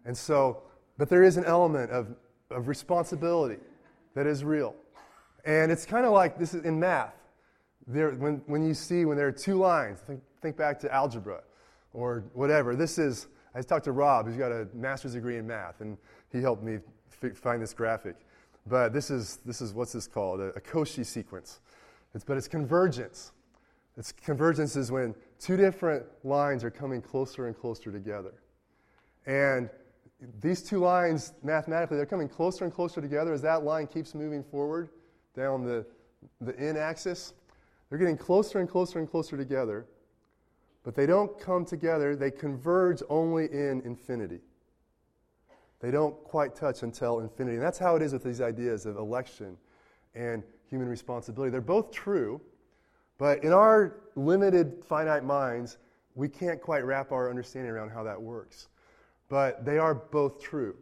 And 0.05 0.17
so, 0.17 0.63
but 0.99 1.09
there 1.09 1.23
is 1.23 1.37
an 1.37 1.45
element 1.45 1.91
of, 1.91 2.09
of 2.51 2.69
responsibility 2.69 3.59
that 4.15 4.27
is 4.27 4.45
real. 4.45 4.75
And 5.45 5.71
it's 5.71 5.87
kind 5.87 6.05
of 6.05 6.13
like 6.13 6.39
this 6.39 6.55
is 6.55 6.65
in 6.65 6.79
math. 6.79 7.15
There, 7.87 8.11
when, 8.11 8.43
when 8.47 8.67
you 8.67 8.75
see 8.75 9.05
when 9.05 9.17
there 9.17 9.29
are 9.29 9.33
two 9.33 9.55
lines, 9.55 10.01
think, 10.01 10.21
think 10.43 10.57
back 10.57 10.81
to 10.81 10.93
algebra 10.93 11.43
or 11.93 12.25
whatever. 12.35 12.75
This 12.75 12.99
is, 12.99 13.29
I 13.55 13.63
talked 13.63 13.85
to 13.85 13.93
Rob, 13.93 14.27
who's 14.27 14.37
got 14.37 14.53
a 14.53 14.69
master's 14.75 15.15
degree 15.15 15.39
in 15.39 15.47
math, 15.47 15.81
and 15.81 15.97
he 16.33 16.43
helped 16.43 16.63
me 16.63 16.79
f- 17.23 17.37
find 17.37 17.63
this 17.63 17.73
graphic. 17.73 18.17
But 18.67 18.93
this 18.93 19.11
is, 19.11 19.39
this 19.47 19.61
is 19.61 19.73
what's 19.73 19.93
this 19.93 20.09
called? 20.09 20.41
A, 20.41 20.49
a 20.49 20.61
Cauchy 20.61 21.07
sequence. 21.07 21.61
It's, 22.15 22.25
but 22.25 22.37
it's 22.37 22.49
convergence. 22.49 23.33
It's 23.97 24.13
convergence 24.13 24.77
is 24.77 24.93
when 24.93 25.15
two 25.39 25.57
different 25.57 26.05
lines 26.25 26.65
are 26.65 26.71
coming 26.71 27.01
closer 27.01 27.47
and 27.47 27.57
closer 27.57 27.91
together. 27.91 28.35
And 29.27 29.71
these 30.41 30.63
two 30.63 30.79
lines, 30.79 31.33
mathematically, 31.43 31.97
they're 31.97 32.07
coming 32.07 32.29
closer 32.29 32.65
and 32.65 32.73
closer 32.73 33.01
together 33.01 33.33
as 33.33 33.43
that 33.43 33.65
line 33.65 33.87
keeps 33.87 34.15
moving 34.15 34.43
forward 34.43 34.91
down 35.35 35.65
the, 35.65 35.87
the 36.41 36.59
n 36.59 36.77
axis. 36.77 37.35
They're 37.89 37.99
getting 37.99 38.17
closer 38.17 38.59
and 38.59 38.69
closer 38.69 38.99
and 38.99 39.09
closer 39.09 39.37
together, 39.37 39.87
but 40.83 40.95
they 40.95 41.07
don't 41.07 41.39
come 41.39 41.65
together. 41.65 42.17
They 42.17 42.31
converge 42.31 43.03
only 43.09 43.47
in 43.47 43.83
infinity. 43.85 44.41
They 45.81 45.91
don't 45.91 46.17
quite 46.25 46.55
touch 46.55 46.83
until 46.83 47.21
infinity. 47.21 47.57
And 47.57 47.65
that's 47.65 47.79
how 47.79 47.97
it 47.97 48.03
is 48.03 48.13
with 48.13 48.25
these 48.25 48.41
ideas 48.41 48.87
of 48.87 48.97
election 48.97 49.57
and 50.15 50.43
human 50.69 50.89
responsibility. 50.89 51.51
They're 51.51 51.61
both 51.61 51.93
true, 51.93 52.41
but 53.19 53.43
in 53.45 53.53
our 53.53 53.97
limited, 54.15 54.85
finite 54.85 55.25
minds, 55.25 55.79
we 56.15 56.29
can't 56.29 56.61
quite 56.61 56.85
wrap 56.85 57.13
our 57.13 57.29
understanding 57.31 57.71
around 57.71 57.91
how 57.91 58.03
that 58.05 58.21
works. 58.21 58.69
But 59.29 59.65
they 59.65 59.79
are 59.79 59.95
both 59.95 60.41
true. 60.41 60.77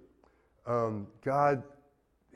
Um, 0.67 1.07
God, 1.23 1.63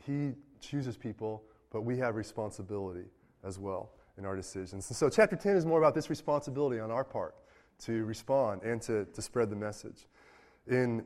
He 0.07 0.33
chooses 0.61 0.97
people, 0.97 1.43
but 1.71 1.83
we 1.83 1.99
have 1.99 2.17
responsibility 2.17 3.07
as 3.45 3.59
well 3.59 3.91
in 4.17 4.25
our 4.25 4.35
decisions. 4.35 4.89
And 4.91 4.97
so, 4.97 5.09
chapter 5.09 5.37
10 5.37 5.57
is 5.57 5.67
more 5.67 5.79
about 5.79 5.95
this 5.95 6.11
responsibility 6.11 6.81
on 6.81 6.91
our 6.91 7.05
part 7.05 7.35
to 7.81 8.05
respond 8.05 8.63
and 8.63 8.83
to, 8.83 9.05
to 9.05 9.23
spread 9.23 9.51
the 9.51 9.57
message. 9.57 10.07
In, 10.67 11.05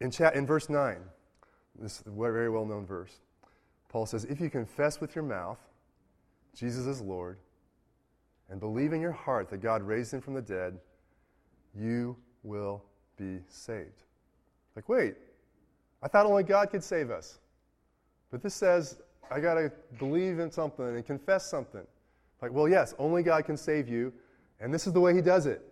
in, 0.00 0.10
chat, 0.10 0.36
in 0.36 0.46
verse 0.46 0.68
9, 0.68 0.98
this 1.80 2.02
very 2.06 2.48
well 2.48 2.64
known 2.64 2.86
verse, 2.86 3.18
Paul 3.88 4.06
says, 4.06 4.24
If 4.24 4.40
you 4.40 4.50
confess 4.50 5.00
with 5.00 5.14
your 5.14 5.24
mouth 5.24 5.58
Jesus 6.54 6.86
is 6.86 7.00
Lord 7.00 7.38
and 8.50 8.60
believe 8.60 8.92
in 8.92 9.00
your 9.00 9.12
heart 9.12 9.48
that 9.50 9.58
God 9.58 9.82
raised 9.82 10.12
him 10.12 10.20
from 10.20 10.34
the 10.34 10.42
dead, 10.42 10.78
you 11.74 12.16
will 12.42 12.82
be 13.16 13.38
saved. 13.48 14.04
Like, 14.76 14.88
wait, 14.88 15.14
I 16.02 16.08
thought 16.08 16.26
only 16.26 16.42
God 16.42 16.70
could 16.70 16.82
save 16.82 17.10
us. 17.10 17.38
But 18.30 18.42
this 18.42 18.54
says 18.54 19.00
I 19.30 19.40
got 19.40 19.54
to 19.54 19.72
believe 19.98 20.38
in 20.38 20.50
something 20.50 20.84
and 20.84 21.04
confess 21.06 21.46
something. 21.46 21.86
Like, 22.42 22.52
well, 22.52 22.68
yes, 22.68 22.94
only 22.98 23.22
God 23.22 23.44
can 23.44 23.56
save 23.56 23.88
you, 23.88 24.12
and 24.60 24.72
this 24.72 24.86
is 24.86 24.92
the 24.92 25.00
way 25.00 25.14
He 25.14 25.22
does 25.22 25.46
it. 25.46 25.62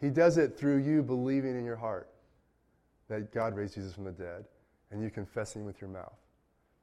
He 0.00 0.10
does 0.10 0.36
it 0.36 0.58
through 0.58 0.78
you 0.78 1.02
believing 1.02 1.56
in 1.56 1.64
your 1.64 1.76
heart 1.76 2.10
that 3.08 3.32
God 3.32 3.56
raised 3.56 3.74
Jesus 3.74 3.94
from 3.94 4.04
the 4.04 4.12
dead, 4.12 4.44
and 4.90 5.02
you 5.02 5.10
confessing 5.10 5.64
with 5.64 5.80
your 5.80 5.88
mouth 5.88 6.18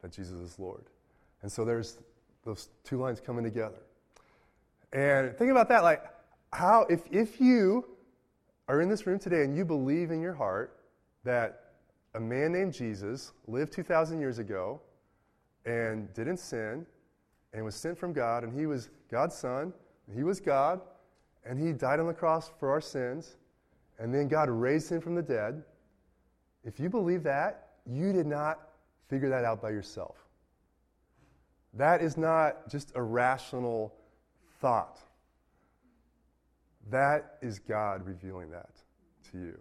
that 0.02 0.12
Jesus 0.12 0.40
is 0.40 0.58
Lord. 0.58 0.84
And 1.42 1.52
so 1.52 1.64
there's 1.64 1.98
those 2.44 2.70
two 2.84 2.98
lines 2.98 3.20
coming 3.20 3.44
together. 3.44 3.80
And 4.94 5.36
think 5.36 5.52
about 5.52 5.68
that, 5.70 5.84
like 5.84 6.04
how 6.54 6.86
if 6.90 7.02
if 7.12 7.42
you 7.42 7.86
are 8.68 8.80
in 8.80 8.88
this 8.88 9.06
room 9.06 9.20
today 9.20 9.44
and 9.44 9.58
you 9.58 9.66
believe 9.66 10.12
in 10.12 10.22
your 10.22 10.34
heart 10.34 10.80
that 11.24 11.74
a 12.16 12.20
man 12.20 12.52
named 12.52 12.74
Jesus 12.74 13.34
lived 13.48 13.74
2,000 13.74 14.20
years 14.20 14.38
ago 14.38 14.80
and 15.66 16.14
didn't 16.14 16.38
sin 16.38 16.86
and 17.54 17.66
was 17.66 17.76
sent 17.76 17.98
from 17.98 18.14
God, 18.14 18.44
and 18.44 18.58
he 18.58 18.66
was 18.66 18.90
God's 19.10 19.36
son, 19.36 19.74
he 20.14 20.24
was 20.24 20.40
God, 20.40 20.80
and 21.46 21.60
he 21.60 21.74
died 21.74 22.00
on 22.00 22.08
the 22.08 22.14
cross 22.14 22.52
for 22.60 22.72
our 22.72 22.82
sins, 22.82 23.38
and 24.00 24.14
then 24.14 24.28
God 24.28 24.50
raised 24.50 24.92
him 24.92 25.02
from 25.02 25.16
the 25.16 25.22
dead, 25.22 25.64
if 26.64 26.80
you 26.80 26.90
believe 26.90 27.24
that, 27.24 27.70
you 27.86 28.14
did 28.14 28.26
not 28.26 28.70
figure 29.10 29.30
that 29.30 29.44
out 29.44 29.62
by 29.62 29.70
yourself. 29.70 30.16
That 31.74 32.02
is 32.02 32.18
not 32.18 32.70
just 32.70 32.92
a 32.96 33.02
rational 33.02 33.94
thought. 34.64 35.00
That 36.90 37.38
is 37.42 37.60
God 37.60 38.06
revealing 38.06 38.50
that 38.52 38.72
to 39.32 39.38
you. 39.38 39.60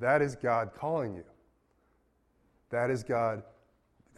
That 0.00 0.22
is 0.22 0.34
God 0.34 0.70
calling 0.74 1.14
you. 1.14 1.24
That 2.70 2.90
is 2.90 3.02
God 3.02 3.42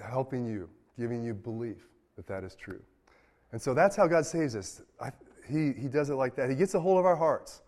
helping 0.01 0.47
you, 0.47 0.69
giving 0.97 1.25
you 1.25 1.35
belief 1.35 1.89
that 2.15 2.29
that 2.29 2.45
is 2.45 2.55
true. 2.55 2.81
And 3.51 3.61
so 3.61 3.75
that's 3.75 3.97
how 3.97 4.07
God 4.07 4.25
saves 4.25 4.55
us. 4.55 4.83
I, 5.01 5.11
he, 5.49 5.73
he 5.73 5.89
does 5.89 6.11
it 6.11 6.15
like 6.15 6.37
that. 6.37 6.49
He 6.49 6.55
gets 6.55 6.75
a 6.75 6.81
hold 6.81 7.01
of 7.01 7.07
our 7.07 7.17
hearts. 7.17 7.63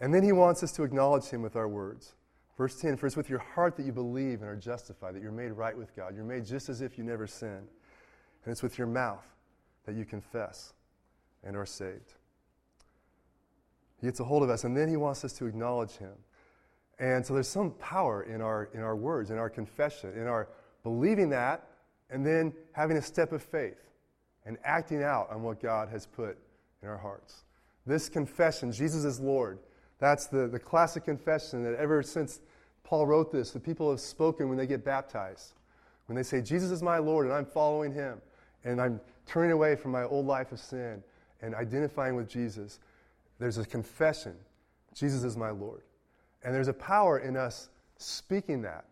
And 0.00 0.14
then 0.14 0.22
he 0.22 0.32
wants 0.32 0.62
us 0.62 0.72
to 0.72 0.84
acknowledge 0.84 1.26
him 1.26 1.42
with 1.42 1.56
our 1.56 1.68
words. 1.68 2.14
Verse 2.56 2.80
10 2.80 2.96
For 2.96 3.06
it's 3.06 3.16
with 3.16 3.28
your 3.28 3.38
heart 3.38 3.76
that 3.76 3.84
you 3.84 3.92
believe 3.92 4.40
and 4.40 4.48
are 4.48 4.56
justified, 4.56 5.14
that 5.14 5.22
you're 5.22 5.30
made 5.30 5.52
right 5.52 5.76
with 5.76 5.94
God. 5.94 6.14
You're 6.14 6.24
made 6.24 6.46
just 6.46 6.70
as 6.70 6.80
if 6.80 6.96
you 6.96 7.04
never 7.04 7.26
sinned. 7.26 7.68
And 8.44 8.50
it's 8.50 8.62
with 8.62 8.78
your 8.78 8.86
mouth 8.86 9.26
that 9.84 9.94
you 9.94 10.06
confess 10.06 10.72
and 11.44 11.56
are 11.56 11.66
saved. 11.66 12.14
He 14.00 14.06
gets 14.06 14.20
a 14.20 14.24
hold 14.24 14.42
of 14.42 14.50
us, 14.50 14.64
and 14.64 14.76
then 14.76 14.88
he 14.88 14.96
wants 14.96 15.24
us 15.24 15.32
to 15.34 15.46
acknowledge 15.46 15.96
him. 15.96 16.12
And 16.98 17.24
so 17.24 17.34
there's 17.34 17.48
some 17.48 17.72
power 17.72 18.22
in 18.22 18.40
our, 18.40 18.68
in 18.74 18.80
our 18.80 18.96
words, 18.96 19.30
in 19.30 19.38
our 19.38 19.50
confession, 19.50 20.12
in 20.14 20.26
our 20.26 20.48
believing 20.82 21.30
that, 21.30 21.66
and 22.10 22.26
then 22.26 22.52
having 22.72 22.96
a 22.96 23.02
step 23.02 23.32
of 23.32 23.42
faith 23.42 23.90
and 24.44 24.58
acting 24.64 25.02
out 25.02 25.30
on 25.30 25.42
what 25.42 25.60
God 25.60 25.88
has 25.88 26.06
put 26.06 26.36
in 26.82 26.88
our 26.88 26.98
hearts. 26.98 27.44
This 27.86 28.08
confession, 28.08 28.72
Jesus 28.72 29.04
is 29.04 29.20
Lord, 29.20 29.58
that's 29.98 30.26
the, 30.26 30.48
the 30.48 30.58
classic 30.58 31.04
confession 31.04 31.62
that 31.62 31.76
ever 31.76 32.02
since 32.02 32.40
Paul 32.82 33.06
wrote 33.06 33.30
this, 33.30 33.52
the 33.52 33.60
people 33.60 33.88
have 33.90 34.00
spoken 34.00 34.48
when 34.48 34.58
they 34.58 34.66
get 34.66 34.84
baptized. 34.84 35.52
When 36.06 36.16
they 36.16 36.24
say, 36.24 36.40
Jesus 36.40 36.72
is 36.72 36.82
my 36.82 36.98
Lord 36.98 37.26
and 37.26 37.34
I'm 37.34 37.46
following 37.46 37.94
him, 37.94 38.20
and 38.64 38.80
I'm 38.80 39.00
turning 39.26 39.52
away 39.52 39.76
from 39.76 39.92
my 39.92 40.02
old 40.02 40.26
life 40.26 40.50
of 40.50 40.58
sin 40.58 41.02
and 41.42 41.54
identifying 41.54 42.16
with 42.16 42.28
Jesus, 42.28 42.78
there's 43.38 43.58
a 43.58 43.64
confession 43.64 44.36
Jesus 44.94 45.24
is 45.24 45.36
my 45.36 45.50
Lord. 45.50 45.82
And 46.44 46.54
there's 46.54 46.68
a 46.68 46.74
power 46.74 47.18
in 47.18 47.36
us 47.36 47.68
speaking 47.96 48.62
that 48.62 48.84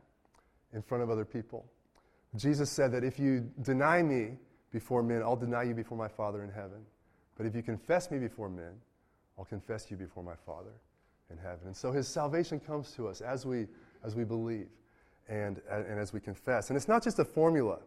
in 0.72 0.82
front 0.82 1.02
of 1.02 1.10
other 1.10 1.24
people. 1.24 1.64
Jesus 2.36 2.70
said 2.70 2.92
that 2.92 3.02
if 3.02 3.18
you 3.18 3.50
deny 3.62 4.02
me 4.02 4.36
before 4.70 5.02
men, 5.02 5.22
I'll 5.22 5.36
deny 5.36 5.64
you 5.64 5.74
before 5.74 5.98
my 5.98 6.08
Father 6.08 6.44
in 6.44 6.50
heaven. 6.50 6.84
But 7.36 7.46
if 7.46 7.56
you 7.56 7.62
confess 7.62 8.10
me 8.10 8.18
before 8.18 8.48
men, 8.48 8.72
I'll 9.38 9.44
confess 9.44 9.90
you 9.90 9.96
before 9.96 10.22
my 10.22 10.36
Father 10.46 10.70
in 11.30 11.38
heaven. 11.38 11.66
And 11.66 11.76
so 11.76 11.90
his 11.90 12.06
salvation 12.06 12.60
comes 12.60 12.92
to 12.92 13.08
us 13.08 13.20
as 13.20 13.46
we, 13.46 13.66
as 14.04 14.14
we 14.14 14.24
believe 14.24 14.68
and, 15.28 15.60
and 15.70 15.98
as 15.98 16.12
we 16.12 16.20
confess. 16.20 16.70
And 16.70 16.76
it's 16.76 16.88
not 16.88 17.02
just 17.02 17.18
a 17.18 17.24
formula 17.24 17.78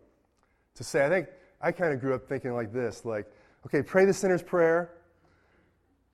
to 0.75 0.83
say, 0.83 1.05
I 1.05 1.09
think 1.09 1.27
I 1.61 1.71
kind 1.71 1.93
of 1.93 2.01
grew 2.01 2.13
up 2.13 2.27
thinking 2.27 2.53
like 2.53 2.73
this 2.73 3.05
like, 3.05 3.31
okay, 3.65 3.81
pray 3.81 4.05
the 4.05 4.13
sinner's 4.13 4.43
prayer. 4.43 4.91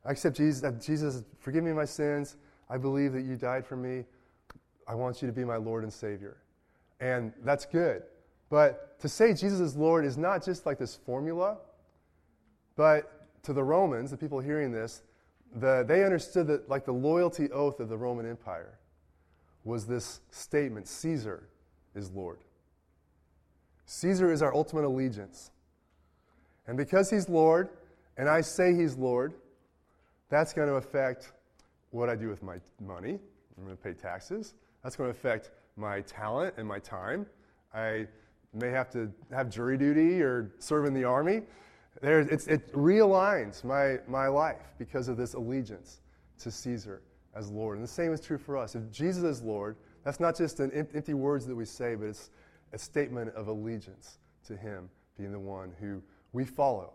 I 0.05 0.12
accept 0.12 0.38
Jesus, 0.38 0.85
Jesus, 0.85 1.23
forgive 1.39 1.63
me 1.63 1.73
my 1.73 1.85
sins. 1.85 2.38
I 2.69 2.77
believe 2.77 3.13
that 3.13 3.23
you 3.23 3.35
died 3.35 3.65
for 3.65 3.75
me. 3.75 4.05
I 4.88 4.95
want 4.95 5.21
you 5.21 5.27
to 5.27 5.33
be 5.33 5.43
my 5.43 5.57
Lord 5.57 5.83
and 5.83 5.91
Savior. 5.91 6.38
And 6.99 7.33
that's 7.43 7.65
good. 7.65 8.03
But 8.49 8.99
to 8.99 9.09
say 9.09 9.33
Jesus 9.33 9.59
is 9.59 9.75
Lord 9.75 10.05
is 10.05 10.17
not 10.17 10.43
just 10.43 10.65
like 10.65 10.79
this 10.79 10.95
formula, 10.95 11.57
but 12.75 13.27
to 13.43 13.53
the 13.53 13.63
Romans, 13.63 14.12
the 14.12 14.17
people 14.17 14.39
hearing 14.39 14.71
this, 14.71 15.03
the, 15.55 15.83
they 15.88 16.03
understood 16.03 16.47
that 16.47 16.69
like 16.69 16.85
the 16.85 16.91
loyalty 16.91 17.51
oath 17.51 17.79
of 17.79 17.89
the 17.89 17.97
Roman 17.97 18.27
Empire 18.27 18.79
was 19.63 19.85
this 19.85 20.21
statement 20.31 20.88
Caesar 20.88 21.49
is 21.95 22.12
Lord. 22.12 22.39
Caesar 23.85 24.31
is 24.31 24.41
our 24.41 24.53
ultimate 24.53 24.85
allegiance. 24.85 25.51
And 26.69 26.77
because 26.77 27.10
he's 27.10 27.27
Lord, 27.27 27.69
and 28.15 28.29
I 28.29 28.41
say 28.41 28.75
he's 28.75 28.95
Lord, 28.95 29.34
that's 30.29 30.53
going 30.53 30.67
to 30.67 30.75
affect 30.75 31.32
what 31.89 32.10
I 32.10 32.15
do 32.15 32.29
with 32.29 32.43
my 32.43 32.58
money. 32.79 33.17
I'm 33.58 33.65
going 33.65 33.75
to 33.75 33.84
pay 33.84 33.93
taxes. 33.93 34.53
That's 34.84 34.95
going 34.95 35.12
to 35.12 35.17
affect 35.17 35.49
my 35.77 36.01
talent 36.01 36.53
and 36.58 36.67
my 36.67 36.77
time. 36.77 37.25
I 37.73 38.05
may 38.53 38.69
have 38.69 38.91
to 38.91 39.12
have 39.32 39.49
jury 39.49 39.79
duty 39.79 40.21
or 40.21 40.51
serve 40.60 40.86
in 40.86 40.93
the 40.93 41.03
army. 41.03 41.41
it 42.03 42.71
realigns 42.73 43.63
my, 43.63 43.97
my 44.08 44.27
life 44.27 44.75
because 44.77 45.08
of 45.08 45.17
this 45.17 45.34
allegiance 45.34 46.01
to 46.38 46.51
Caesar 46.51 47.01
as 47.34 47.49
Lord. 47.49 47.77
And 47.77 47.84
the 47.84 47.91
same 47.91 48.13
is 48.13 48.21
true 48.21 48.38
for 48.38 48.58
us. 48.58 48.75
If 48.75 48.91
Jesus 48.91 49.23
is 49.23 49.41
Lord, 49.41 49.75
that's 50.03 50.19
not 50.19 50.38
just 50.38 50.60
an 50.60 50.71
empty 50.71 51.15
words 51.15 51.47
that 51.47 51.55
we 51.55 51.65
say, 51.65 51.95
but 51.95 52.10
it's 52.10 52.29
a 52.73 52.77
statement 52.77 53.34
of 53.34 53.47
allegiance 53.47 54.19
to 54.45 54.55
Him 54.55 54.88
being 55.17 55.32
the 55.32 55.39
one 55.39 55.73
who 55.79 56.03
we 56.34 56.46
follow 56.46 56.94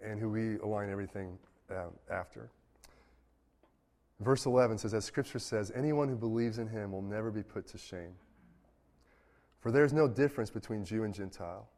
and 0.00 0.18
who 0.18 0.30
we 0.30 0.58
align 0.58 0.90
everything 0.90 1.38
um, 1.70 1.92
after. 2.10 2.50
Verse 4.20 4.46
11 4.46 4.78
says, 4.78 4.94
As 4.94 5.04
Scripture 5.04 5.38
says, 5.38 5.72
anyone 5.74 6.08
who 6.08 6.16
believes 6.16 6.58
in 6.58 6.68
him 6.68 6.92
will 6.92 7.02
never 7.02 7.30
be 7.30 7.42
put 7.42 7.66
to 7.68 7.78
shame. 7.78 8.14
For 9.60 9.70
there 9.70 9.84
is 9.84 9.92
no 9.92 10.08
difference 10.08 10.50
between 10.50 10.84
Jew 10.84 11.04
and 11.04 11.14
Gentile. 11.14 11.68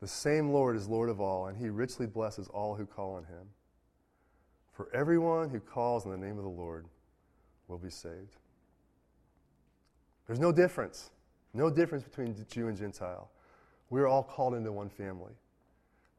The 0.00 0.08
same 0.08 0.50
Lord 0.50 0.76
is 0.76 0.88
Lord 0.88 1.08
of 1.08 1.20
all, 1.20 1.46
and 1.46 1.56
he 1.56 1.68
richly 1.68 2.06
blesses 2.06 2.48
all 2.48 2.74
who 2.74 2.86
call 2.86 3.14
on 3.14 3.24
him. 3.24 3.48
For 4.72 4.88
everyone 4.92 5.48
who 5.48 5.58
calls 5.58 6.04
on 6.04 6.12
the 6.12 6.18
name 6.18 6.38
of 6.38 6.44
the 6.44 6.50
Lord 6.50 6.86
will 7.66 7.78
be 7.78 7.90
saved. 7.90 8.36
There's 10.26 10.40
no 10.40 10.52
difference. 10.52 11.10
No 11.54 11.70
difference 11.70 12.04
between 12.04 12.36
Jew 12.50 12.68
and 12.68 12.76
Gentile. 12.76 13.30
We're 13.88 14.06
all 14.06 14.22
called 14.22 14.54
into 14.54 14.72
one 14.72 14.90
family. 14.90 15.32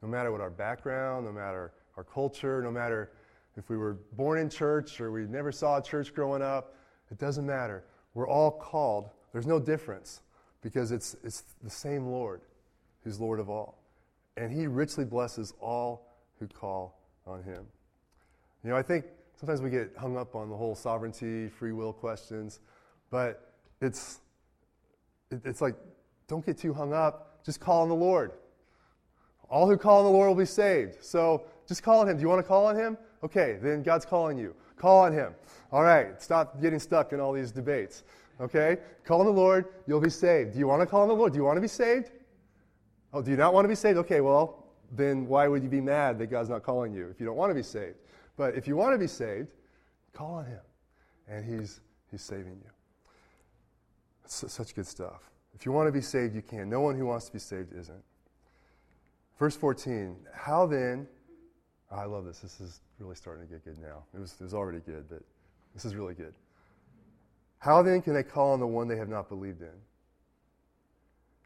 No 0.02 0.08
matter 0.08 0.32
what 0.32 0.42
our 0.42 0.50
background, 0.50 1.26
no 1.26 1.32
matter 1.32 1.72
our 1.96 2.04
culture, 2.04 2.62
no 2.62 2.72
matter 2.72 3.12
if 3.56 3.70
we 3.70 3.78
were 3.78 3.98
born 4.14 4.40
in 4.40 4.50
church 4.50 5.02
or 5.02 5.12
we 5.12 5.24
never 5.24 5.52
saw 5.52 5.78
a 5.78 5.82
church 5.82 6.14
growing 6.14 6.42
up, 6.42 6.76
it 7.12 7.18
doesn't 7.18 7.46
matter. 7.46 7.84
We're 8.14 8.28
all 8.28 8.52
called. 8.52 9.10
There's 9.34 9.48
no 9.48 9.60
difference 9.60 10.22
because 10.62 10.92
it's, 10.92 11.16
it's 11.24 11.44
the 11.64 11.70
same 11.70 12.08
Lord 12.08 12.42
who's 13.04 13.20
Lord 13.20 13.40
of 13.40 13.50
all. 13.50 13.84
And 14.36 14.52
he 14.52 14.68
richly 14.68 15.06
blesses 15.06 15.54
all 15.60 16.16
who 16.40 16.48
call 16.48 17.00
on 17.26 17.42
him. 17.44 17.66
You 18.64 18.70
know, 18.70 18.76
I 18.76 18.84
think 18.84 19.06
sometimes 19.40 19.62
we 19.62 19.70
get 19.70 19.94
hung 19.98 20.18
up 20.18 20.36
on 20.36 20.50
the 20.50 20.56
whole 20.56 20.76
sovereignty, 20.76 21.48
free 21.48 21.72
will 21.72 21.94
questions, 21.94 22.60
but 23.10 23.54
it's, 23.82 24.20
it, 25.32 25.42
it's 25.46 25.62
like, 25.62 25.76
don't 26.28 26.46
get 26.46 26.58
too 26.58 26.74
hung 26.74 26.94
up. 26.94 27.44
Just 27.46 27.60
call 27.60 27.82
on 27.82 27.90
the 27.90 27.96
Lord. 27.96 28.34
All 29.50 29.68
who 29.68 29.78
call 29.78 30.00
on 30.00 30.06
the 30.06 30.12
Lord 30.12 30.28
will 30.28 30.36
be 30.36 30.46
saved. 30.46 31.04
So 31.04 31.44
just 31.68 31.84
call 31.84 32.00
on 32.00 32.10
him. 32.10 32.18
Do 32.18 32.22
you 32.22 32.30
want 32.30 32.40
to 32.40 32.48
call 32.48 32.66
on 32.66 32.76
him? 32.76 32.98
Okay, 33.24 33.58
then 33.62 33.84
God's 33.84 34.06
calling 34.06 34.38
you. 34.38 34.56
Call 34.78 35.02
on 35.02 35.14
Him. 35.14 35.34
All 35.72 35.84
right, 35.84 36.22
stop 36.22 36.62
getting 36.62 36.80
stuck 36.80 37.14
in 37.14 37.20
all 37.20 37.34
these 37.34 37.52
debates. 37.52 38.04
Okay? 38.40 38.78
Call 39.04 39.20
on 39.20 39.26
the 39.26 39.32
Lord, 39.32 39.66
you'll 39.88 40.00
be 40.00 40.10
saved. 40.10 40.54
Do 40.54 40.60
you 40.60 40.68
want 40.68 40.82
to 40.82 40.86
call 40.86 41.02
on 41.02 41.08
the 41.08 41.16
Lord? 41.16 41.34
Do 41.34 41.40
you 41.40 41.44
want 41.44 41.58
to 41.58 41.62
be 41.62 41.68
saved? 41.68 42.12
Oh, 43.12 43.22
do 43.22 43.32
you 43.32 43.38
not 43.38 43.54
want 43.54 43.66
to 43.66 43.70
be 43.70 43.76
saved? 43.76 43.98
Okay, 43.98 44.22
well, 44.22 44.68
then 44.92 45.28
why 45.28 45.48
would 45.48 45.64
you 45.64 45.70
be 45.70 45.82
mad 45.82 46.20
that 46.20 46.28
God's 46.28 46.50
not 46.50 46.64
calling 46.64 46.94
you 46.94 47.08
if 47.08 47.20
you 47.20 47.26
don't 47.26 47.36
want 47.36 47.50
to 47.50 47.56
be 47.56 47.64
saved? 47.64 47.96
But 48.38 48.56
if 48.56 48.68
you 48.68 48.76
want 48.76 48.94
to 48.94 49.00
be 49.00 49.08
saved, 49.08 49.48
call 50.14 50.36
on 50.36 50.46
Him, 50.46 50.62
and 51.28 51.44
He's, 51.44 51.82
he's 52.12 52.22
saving 52.22 52.62
you. 52.64 52.70
It's 54.24 54.52
such 54.52 54.76
good 54.76 54.86
stuff. 54.86 55.32
If 55.56 55.66
you 55.66 55.72
want 55.72 55.88
to 55.88 55.92
be 55.92 56.02
saved, 56.02 56.36
you 56.36 56.44
can. 56.44 56.70
No 56.70 56.82
one 56.82 56.96
who 56.96 57.06
wants 57.08 57.26
to 57.26 57.34
be 57.34 57.40
saved 57.40 57.74
isn't. 57.74 58.04
Verse 59.38 59.56
14 59.56 60.16
How 60.34 60.66
then 60.66 61.08
Oh, 61.92 61.96
I 61.96 62.06
love 62.06 62.26
this. 62.26 62.40
This 62.40 62.60
is 62.60 62.82
really 63.00 63.16
starting 63.16 63.48
to 63.48 63.52
get 63.52 63.64
good 63.64 63.80
now. 63.80 64.04
It 64.14 64.20
was, 64.20 64.36
it 64.40 64.44
was 64.44 64.54
already 64.54 64.80
good, 64.80 65.06
but 65.10 65.22
this 65.74 65.86
is 65.86 65.96
really 65.96 66.14
good. 66.14 66.34
How 67.60 67.82
then 67.82 68.02
can 68.02 68.14
they 68.14 68.24
call 68.24 68.52
on 68.52 68.60
the 68.60 68.68
one 68.68 68.88
they 68.88 68.98
have 68.98 69.10
not 69.10 69.30
believed 69.30 69.62
in? 69.62 69.70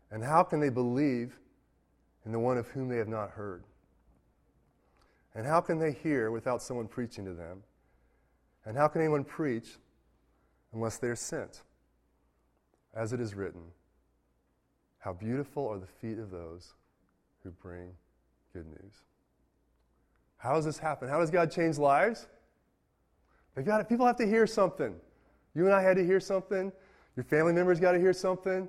And 0.10 0.24
how 0.24 0.44
can 0.44 0.60
they 0.60 0.70
believe 0.70 1.38
in 2.26 2.32
the 2.32 2.40
one 2.40 2.58
of 2.58 2.68
whom 2.70 2.90
they 2.90 2.98
have 2.98 3.08
not 3.08 3.30
heard? 3.30 3.64
And 5.36 5.46
how 5.46 5.62
can 5.62 5.80
they 5.80 5.94
hear 5.94 6.32
without 6.32 6.62
someone 6.62 6.88
preaching 6.88 7.24
to 7.26 7.34
them? 7.34 7.64
And 8.66 8.76
how 8.76 8.88
can 8.88 9.02
anyone 9.02 9.24
preach 9.24 9.78
unless 10.74 10.98
they 10.98 11.08
are 11.08 11.16
sent? 11.16 11.62
As 12.94 13.14
it 13.14 13.22
is 13.22 13.36
written, 13.36 13.62
How 15.00 15.14
beautiful 15.14 15.68
are 15.68 15.80
the 15.80 15.88
feet 15.88 16.20
of 16.20 16.30
those 16.30 16.74
who 17.44 17.52
bring 17.52 17.90
good 18.54 18.68
news. 18.68 18.94
How 20.38 20.56
does 20.56 20.66
this 20.66 20.78
happen? 20.78 21.08
How 21.08 21.20
does 21.20 21.30
God 21.30 21.52
change 21.52 21.78
lives? 21.78 22.28
They 23.56 23.64
got 23.64 23.88
People 23.90 24.06
have 24.06 24.18
to 24.18 24.28
hear 24.28 24.48
something. 24.48 24.96
You 25.54 25.66
and 25.66 25.74
I 25.74 25.82
had 25.82 25.98
to 25.98 26.06
hear 26.06 26.20
something. 26.20 26.72
Your 27.16 27.24
family 27.24 27.54
members 27.54 27.80
got 27.80 27.92
to 27.92 28.00
hear 28.00 28.14
something. 28.14 28.68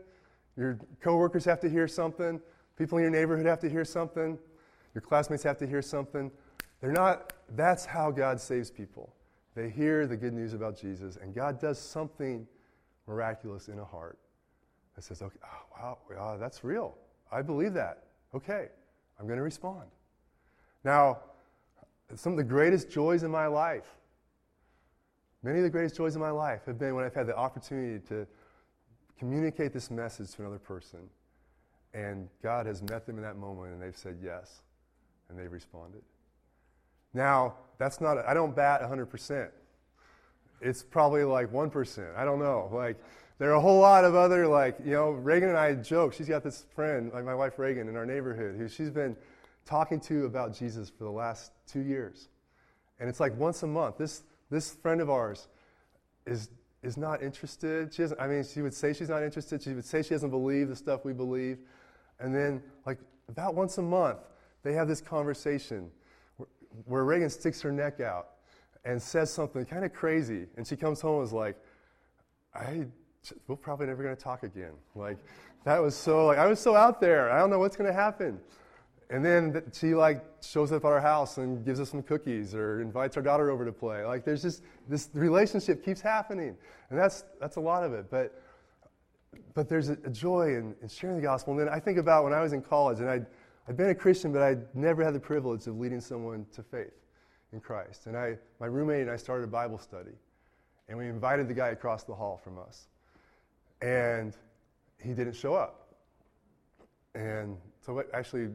Your 0.57 0.79
coworkers 1.01 1.45
have 1.45 1.61
to 1.61 1.71
hear 1.71 1.89
something. 1.89 2.41
People 2.77 2.99
in 2.99 3.03
your 3.03 3.11
neighborhood 3.11 3.47
have 3.47 3.61
to 3.61 3.71
hear 3.71 3.85
something. 3.85 4.39
Your 4.95 5.03
classmates 5.03 5.43
have 5.45 5.59
to 5.59 5.67
hear 5.67 5.83
something. 5.83 6.31
they're 6.81 6.93
not, 6.93 7.33
that's 7.55 7.87
how 7.87 8.11
God 8.11 8.41
saves 8.41 8.71
people. 8.71 9.15
They 9.55 9.71
hear 9.71 10.07
the 10.07 10.17
good 10.17 10.33
news 10.33 10.55
about 10.55 10.79
Jesus, 10.79 11.17
and 11.17 11.35
God 11.35 11.61
does 11.61 11.79
something 11.79 12.47
miraculous 13.07 13.69
in 13.69 13.79
a 13.79 13.85
heart 13.85 14.19
that 14.95 15.05
says, 15.05 15.23
okay, 15.23 15.39
oh, 15.45 15.81
wow, 15.81 15.99
wow, 16.11 16.37
that's 16.39 16.65
real. 16.65 16.97
I 17.31 17.43
believe 17.43 17.75
that. 17.75 18.05
Okay, 18.35 18.69
I'm 19.19 19.27
going 19.27 19.39
to 19.39 19.43
respond. 19.43 19.89
Now, 20.85 21.19
some 22.15 22.33
of 22.33 22.39
the 22.39 22.45
greatest 22.45 22.91
joys 22.91 23.23
in 23.23 23.31
my 23.31 23.47
life, 23.47 23.87
many 25.43 25.59
of 25.59 25.65
the 25.65 25.71
greatest 25.71 25.97
joys 25.97 26.15
in 26.15 26.21
my 26.21 26.31
life 26.31 26.65
have 26.67 26.79
been 26.79 26.95
when 26.95 27.05
I've 27.05 27.15
had 27.15 27.27
the 27.27 27.37
opportunity 27.37 28.05
to 28.09 28.27
communicate 29.19 29.73
this 29.73 29.91
message 29.91 30.33
to 30.33 30.43
another 30.43 30.59
person, 30.59 31.01
and 31.95 32.29
God 32.43 32.67
has 32.67 32.83
met 32.83 33.07
them 33.07 33.17
in 33.17 33.23
that 33.23 33.37
moment, 33.37 33.73
and 33.73 33.83
they've 33.83 33.97
said 33.97 34.17
yes, 34.23 34.63
and 35.29 35.39
they've 35.39 35.53
responded. 35.53 36.03
Now, 37.15 37.55
that's 37.79 38.01
not, 38.01 38.19
I 38.27 38.35
don't 38.35 38.57
bat 38.57 38.81
100%. 38.81 39.51
It's 40.61 40.83
probably 40.83 41.25
like 41.25 41.53
1%. 41.53 42.17
I 42.17 42.25
don't 42.25 42.39
know. 42.39 42.71
Like, 42.73 42.97
there 43.43 43.51
are 43.51 43.55
a 43.55 43.61
whole 43.61 43.81
lot 43.81 44.05
of 44.05 44.15
other, 44.15 44.47
like, 44.47 44.77
you 44.85 44.93
know, 44.93 45.11
Reagan 45.11 45.49
and 45.49 45.59
I 45.59 45.75
joke. 45.75 46.13
She's 46.13 46.29
got 46.29 46.45
this 46.45 46.65
friend, 46.77 47.11
like 47.13 47.25
my 47.25 47.35
wife 47.35 47.59
Reagan, 47.59 47.89
in 47.89 47.97
our 47.97 48.07
neighborhood, 48.07 48.55
who 48.57 48.69
she's 48.69 48.89
been 48.89 49.17
talking 49.67 49.99
to 50.03 50.27
about 50.27 50.57
Jesus 50.57 50.89
for 50.89 51.03
the 51.03 51.11
last 51.11 51.51
two 51.67 51.81
years. 51.81 52.29
And 53.01 53.09
it's 53.09 53.19
like 53.19 53.37
once 53.37 53.65
a 53.65 53.67
month. 53.67 53.99
This, 53.99 54.23
this 54.49 54.75
friend 54.75 55.01
of 55.01 55.11
ours 55.11 55.49
is, 56.25 56.51
is 56.85 56.97
not 56.97 57.21
interested. 57.21 57.93
She 57.93 58.03
doesn't, 58.03 58.21
I 58.21 58.29
mean, 58.29 58.45
she 58.45 58.63
would 58.63 58.75
say 58.75 58.93
she's 58.93 59.09
not 59.09 59.25
interested. 59.25 59.61
She 59.61 59.73
would 59.73 59.85
say 59.85 60.05
she 60.05 60.11
doesn't 60.11 60.31
believe 60.31 60.69
the 60.69 60.77
stuff 60.77 61.05
we 61.05 61.13
believe. 61.13 61.59
And 62.21 62.33
then, 62.33 62.63
like, 62.87 63.01
about 63.29 63.57
once 63.57 63.77
a 63.77 63.83
month, 63.83 64.21
they 64.63 64.75
have 64.75 64.87
this 64.87 65.01
conversation 65.01 65.91
where, 66.85 67.03
Reagan 67.03 67.29
sticks 67.29 67.61
her 67.63 67.73
neck 67.73 67.99
out 67.99 68.29
and 68.85 69.03
says 69.03 69.33
something 69.33 69.65
kind 69.65 69.85
of 69.85 69.93
crazy. 69.93 70.47
And 70.57 70.65
she 70.65 70.77
comes 70.77 71.01
home 71.01 71.19
and 71.19 71.27
is 71.27 71.33
like, 71.33 71.57
I, 72.55 72.87
we're 73.47 73.57
probably 73.57 73.87
never 73.87 74.03
going 74.03 74.17
to 74.17 74.23
talk 74.23 74.43
again. 74.43 74.73
Like, 74.95 75.19
that 75.65 75.81
was 75.81 75.95
so, 75.95 76.27
like, 76.27 76.39
I 76.39 76.47
was 76.47 76.59
so 76.61 76.75
out 76.75 77.01
there. 77.01 77.31
I 77.31 77.39
don't 77.39 77.51
know 77.51 77.59
what's 77.59 77.77
going 77.77 77.89
to 77.89 77.95
happen. 77.95 78.41
And 79.13 79.23
then 79.23 79.63
she 79.75 79.95
like 79.95 80.25
shows 80.41 80.73
up 80.73 80.87
at 80.87 80.89
our 80.89 81.01
house 81.01 81.37
and 81.37 81.63
gives 81.67 81.79
us 81.81 81.91
some 81.91 82.03
cookies 82.03 82.55
or 82.55 82.81
invites 82.81 83.15
our 83.19 83.23
daughter 83.23 83.51
over 83.51 83.63
to 83.67 83.71
play. 83.71 84.07
Like 84.07 84.25
there's 84.25 84.41
just 84.41 84.63
this 84.89 85.11
relationship 85.13 85.85
keeps 85.85 86.01
happening, 86.01 86.57
and 86.89 86.99
that's 86.99 87.25
that's 87.39 87.57
a 87.57 87.61
lot 87.61 87.85
of 87.85 87.93
it. 87.93 88.07
But 88.11 88.43
but 89.53 89.69
there's 89.69 89.91
a, 89.91 89.99
a 90.05 90.11
joy 90.11 90.57
in, 90.57 90.75
in, 90.81 90.89
sharing 90.89 91.17
the 91.17 91.23
gospel. 91.23 91.53
And 91.53 91.61
then 91.61 91.69
I 91.69 91.79
think 91.79 91.99
about 91.99 92.25
when 92.25 92.33
I 92.33 92.41
was 92.41 92.55
in 92.55 92.63
college, 92.63 93.01
and 93.01 93.11
I'd 93.11 93.27
I'd 93.69 93.77
been 93.77 93.91
a 93.91 93.95
Christian, 93.95 94.33
but 94.33 94.41
I'd 94.41 94.75
never 94.75 95.05
had 95.05 95.15
the 95.15 95.21
privilege 95.21 95.67
of 95.67 95.79
leading 95.79 96.01
someone 96.01 96.47
to 96.55 96.63
faith 96.63 96.95
in 97.53 97.61
Christ. 97.61 98.07
And 98.07 98.17
I 98.17 98.39
my 98.61 98.67
roommate 98.67 99.03
and 99.03 99.11
I 99.11 99.17
started 99.17 99.45
a 99.45 99.51
Bible 99.51 99.77
study, 99.77 100.17
and 100.89 100.97
we 100.97 101.07
invited 101.07 101.49
the 101.49 101.55
guy 101.55 101.69
across 101.69 102.05
the 102.05 102.15
hall 102.15 102.41
from 102.43 102.59
us, 102.59 102.87
and 103.83 104.37
he 105.03 105.13
didn't 105.13 105.35
show 105.35 105.55
up. 105.55 105.95
And 107.15 107.59
so 107.85 108.01
I 108.01 108.17
actually 108.17 108.49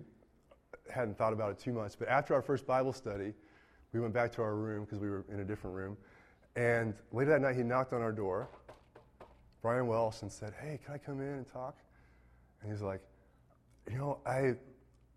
hadn't 0.91 1.17
thought 1.17 1.33
about 1.33 1.51
it 1.51 1.59
too 1.59 1.73
much. 1.73 1.93
But 1.99 2.07
after 2.07 2.33
our 2.33 2.41
first 2.41 2.65
Bible 2.65 2.93
study, 2.93 3.33
we 3.93 3.99
went 3.99 4.13
back 4.13 4.31
to 4.33 4.41
our 4.41 4.55
room 4.55 4.85
because 4.85 4.99
we 4.99 5.09
were 5.09 5.25
in 5.31 5.41
a 5.41 5.45
different 5.45 5.75
room. 5.75 5.97
And 6.55 6.95
later 7.11 7.31
that 7.31 7.41
night, 7.41 7.55
he 7.55 7.63
knocked 7.63 7.93
on 7.93 8.01
our 8.01 8.11
door, 8.11 8.49
Brian 9.61 9.87
Welsh, 9.87 10.21
and 10.21 10.31
said, 10.31 10.53
Hey, 10.59 10.79
can 10.83 10.95
I 10.95 10.97
come 10.97 11.21
in 11.21 11.27
and 11.27 11.47
talk? 11.51 11.75
And 12.61 12.71
he's 12.71 12.81
like, 12.81 13.01
You 13.91 13.97
know, 13.97 14.19
I, 14.25 14.55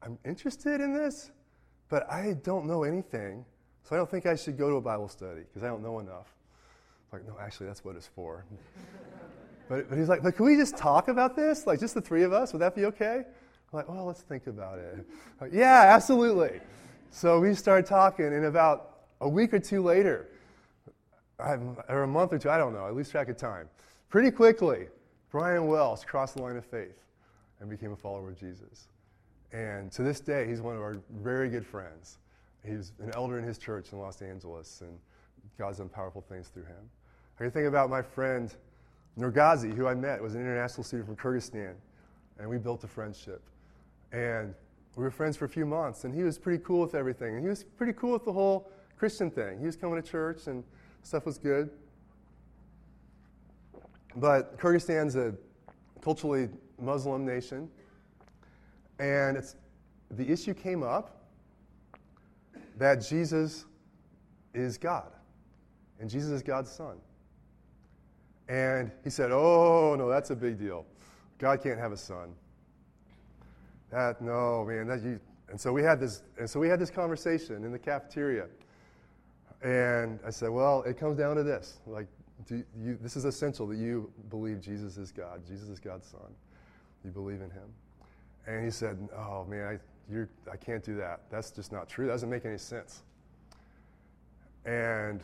I'm 0.02 0.18
interested 0.24 0.80
in 0.80 0.92
this, 0.92 1.30
but 1.88 2.10
I 2.10 2.34
don't 2.42 2.66
know 2.66 2.82
anything. 2.82 3.44
So 3.84 3.96
I 3.96 3.98
don't 3.98 4.10
think 4.10 4.26
I 4.26 4.36
should 4.36 4.58
go 4.58 4.68
to 4.68 4.76
a 4.76 4.80
Bible 4.80 5.08
study 5.08 5.40
because 5.40 5.62
I 5.62 5.68
don't 5.68 5.82
know 5.82 6.00
enough. 6.00 6.34
I'm 7.12 7.20
like, 7.20 7.28
no, 7.28 7.36
actually, 7.40 7.66
that's 7.66 7.84
what 7.84 7.96
it's 7.96 8.06
for. 8.06 8.44
But, 9.70 9.88
but 9.88 9.96
he's 9.96 10.08
like, 10.08 10.24
but 10.24 10.34
can 10.34 10.46
we 10.46 10.56
just 10.56 10.76
talk 10.76 11.06
about 11.06 11.36
this? 11.36 11.64
Like, 11.64 11.78
just 11.78 11.94
the 11.94 12.00
three 12.00 12.24
of 12.24 12.32
us? 12.32 12.52
Would 12.52 12.58
that 12.58 12.74
be 12.74 12.86
okay? 12.86 13.22
I'm 13.24 13.24
like, 13.72 13.88
well, 13.88 14.04
let's 14.04 14.20
think 14.20 14.48
about 14.48 14.80
it. 14.80 15.06
Like, 15.40 15.52
yeah, 15.54 15.84
absolutely. 15.94 16.60
So 17.10 17.38
we 17.38 17.54
started 17.54 17.86
talking, 17.86 18.26
and 18.26 18.46
about 18.46 19.02
a 19.20 19.28
week 19.28 19.54
or 19.54 19.60
two 19.60 19.80
later, 19.80 20.28
or 21.38 22.02
a 22.02 22.06
month 22.08 22.32
or 22.32 22.38
two, 22.38 22.50
I 22.50 22.58
don't 22.58 22.72
know, 22.72 22.84
I 22.84 22.90
lose 22.90 23.08
track 23.10 23.28
of 23.28 23.36
time. 23.36 23.68
Pretty 24.08 24.32
quickly, 24.32 24.88
Brian 25.30 25.68
Wells 25.68 26.04
crossed 26.04 26.34
the 26.34 26.42
line 26.42 26.56
of 26.56 26.64
faith 26.64 27.04
and 27.60 27.70
became 27.70 27.92
a 27.92 27.96
follower 27.96 28.30
of 28.30 28.40
Jesus. 28.40 28.88
And 29.52 29.92
to 29.92 30.02
this 30.02 30.18
day, 30.18 30.48
he's 30.48 30.60
one 30.60 30.74
of 30.74 30.82
our 30.82 30.98
very 31.22 31.48
good 31.48 31.64
friends. 31.64 32.18
He's 32.66 32.90
an 33.00 33.12
elder 33.14 33.38
in 33.38 33.44
his 33.44 33.56
church 33.56 33.92
in 33.92 34.00
Los 34.00 34.20
Angeles, 34.20 34.80
and 34.80 34.98
God's 35.56 35.78
done 35.78 35.88
powerful 35.88 36.22
things 36.22 36.48
through 36.48 36.64
him. 36.64 36.90
I 37.38 37.44
can 37.44 37.52
think 37.52 37.68
about 37.68 37.88
my 37.88 38.02
friend 38.02 38.52
Nurgazi, 39.18 39.74
who 39.74 39.86
I 39.86 39.94
met, 39.94 40.22
was 40.22 40.34
an 40.34 40.40
international 40.40 40.84
student 40.84 41.06
from 41.06 41.16
Kyrgyzstan, 41.16 41.74
and 42.38 42.48
we 42.48 42.58
built 42.58 42.84
a 42.84 42.88
friendship. 42.88 43.42
And 44.12 44.54
we 44.96 45.04
were 45.04 45.10
friends 45.10 45.36
for 45.36 45.44
a 45.44 45.48
few 45.48 45.66
months, 45.66 46.04
and 46.04 46.14
he 46.14 46.22
was 46.22 46.38
pretty 46.38 46.62
cool 46.64 46.80
with 46.80 46.94
everything. 46.94 47.34
And 47.34 47.42
he 47.42 47.48
was 47.48 47.64
pretty 47.64 47.92
cool 47.92 48.12
with 48.12 48.24
the 48.24 48.32
whole 48.32 48.70
Christian 48.98 49.30
thing. 49.30 49.58
He 49.58 49.66
was 49.66 49.76
coming 49.76 50.00
to 50.00 50.08
church, 50.08 50.46
and 50.46 50.64
stuff 51.02 51.26
was 51.26 51.38
good. 51.38 51.70
But 54.16 54.58
Kyrgyzstan's 54.58 55.16
a 55.16 55.34
culturally 56.00 56.48
Muslim 56.78 57.24
nation, 57.24 57.68
and 58.98 59.36
it's, 59.36 59.56
the 60.10 60.28
issue 60.30 60.54
came 60.54 60.82
up 60.82 61.24
that 62.76 62.96
Jesus 62.96 63.66
is 64.54 64.76
God, 64.78 65.12
and 66.00 66.10
Jesus 66.10 66.30
is 66.30 66.42
God's 66.42 66.70
son. 66.70 66.96
And 68.50 68.90
he 69.04 69.10
said, 69.10 69.30
Oh, 69.30 69.94
no, 69.96 70.08
that's 70.08 70.30
a 70.30 70.36
big 70.36 70.58
deal. 70.58 70.84
God 71.38 71.62
can't 71.62 71.78
have 71.78 71.92
a 71.92 71.96
son. 71.96 72.34
That 73.92 74.20
no, 74.20 74.64
man. 74.64 74.88
That 74.88 75.02
you. 75.02 75.20
And 75.48 75.60
so 75.60 75.72
we 75.72 75.82
had 75.82 76.00
this. 76.00 76.22
And 76.36 76.50
so 76.50 76.58
we 76.58 76.68
had 76.68 76.80
this 76.80 76.90
conversation 76.90 77.64
in 77.64 77.70
the 77.70 77.78
cafeteria. 77.78 78.46
And 79.62 80.18
I 80.26 80.30
said, 80.30 80.48
well, 80.48 80.82
it 80.82 80.98
comes 80.98 81.18
down 81.18 81.36
to 81.36 81.42
this. 81.42 81.80
Like, 81.86 82.06
do 82.46 82.64
you, 82.82 82.98
this 83.00 83.16
is 83.16 83.24
essential 83.26 83.66
that 83.66 83.76
you 83.76 84.10
believe 84.30 84.60
Jesus 84.60 84.96
is 84.96 85.12
God. 85.12 85.42
Jesus 85.46 85.68
is 85.68 85.78
God's 85.78 86.06
Son. 86.06 86.34
You 87.04 87.10
believe 87.10 87.42
in 87.42 87.50
Him. 87.50 87.68
And 88.46 88.64
he 88.64 88.70
said, 88.70 88.96
oh 89.14 89.44
man, 89.44 89.78
I, 90.10 90.50
I 90.50 90.56
can't 90.56 90.82
do 90.82 90.96
that. 90.96 91.20
That's 91.30 91.50
just 91.50 91.72
not 91.72 91.88
true. 91.88 92.06
That 92.06 92.12
doesn't 92.12 92.30
make 92.30 92.46
any 92.46 92.58
sense. 92.58 93.02
And 94.64 95.20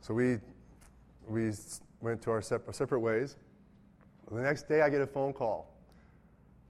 so 0.00 0.12
we 0.12 0.38
we 1.28 1.52
went 2.02 2.20
to 2.22 2.30
our 2.30 2.42
separate, 2.42 2.74
separate 2.74 3.00
ways. 3.00 3.36
The 4.30 4.40
next 4.40 4.68
day, 4.68 4.82
I 4.82 4.90
get 4.90 5.00
a 5.00 5.06
phone 5.06 5.32
call, 5.32 5.74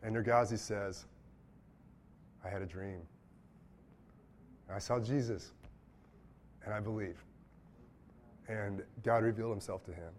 and 0.03 0.15
Nurgazi 0.15 0.59
says, 0.59 1.07
I 2.45 2.49
had 2.49 2.61
a 2.61 2.67
dream. 2.67 3.01
I 4.73 4.79
saw 4.79 4.99
Jesus, 4.99 5.53
and 6.65 6.75
I 6.75 6.81
believe. 6.81 7.23
And 8.49 8.83
God 9.05 9.23
revealed 9.23 9.51
himself 9.51 9.85
to 9.85 9.93
him, 9.93 10.13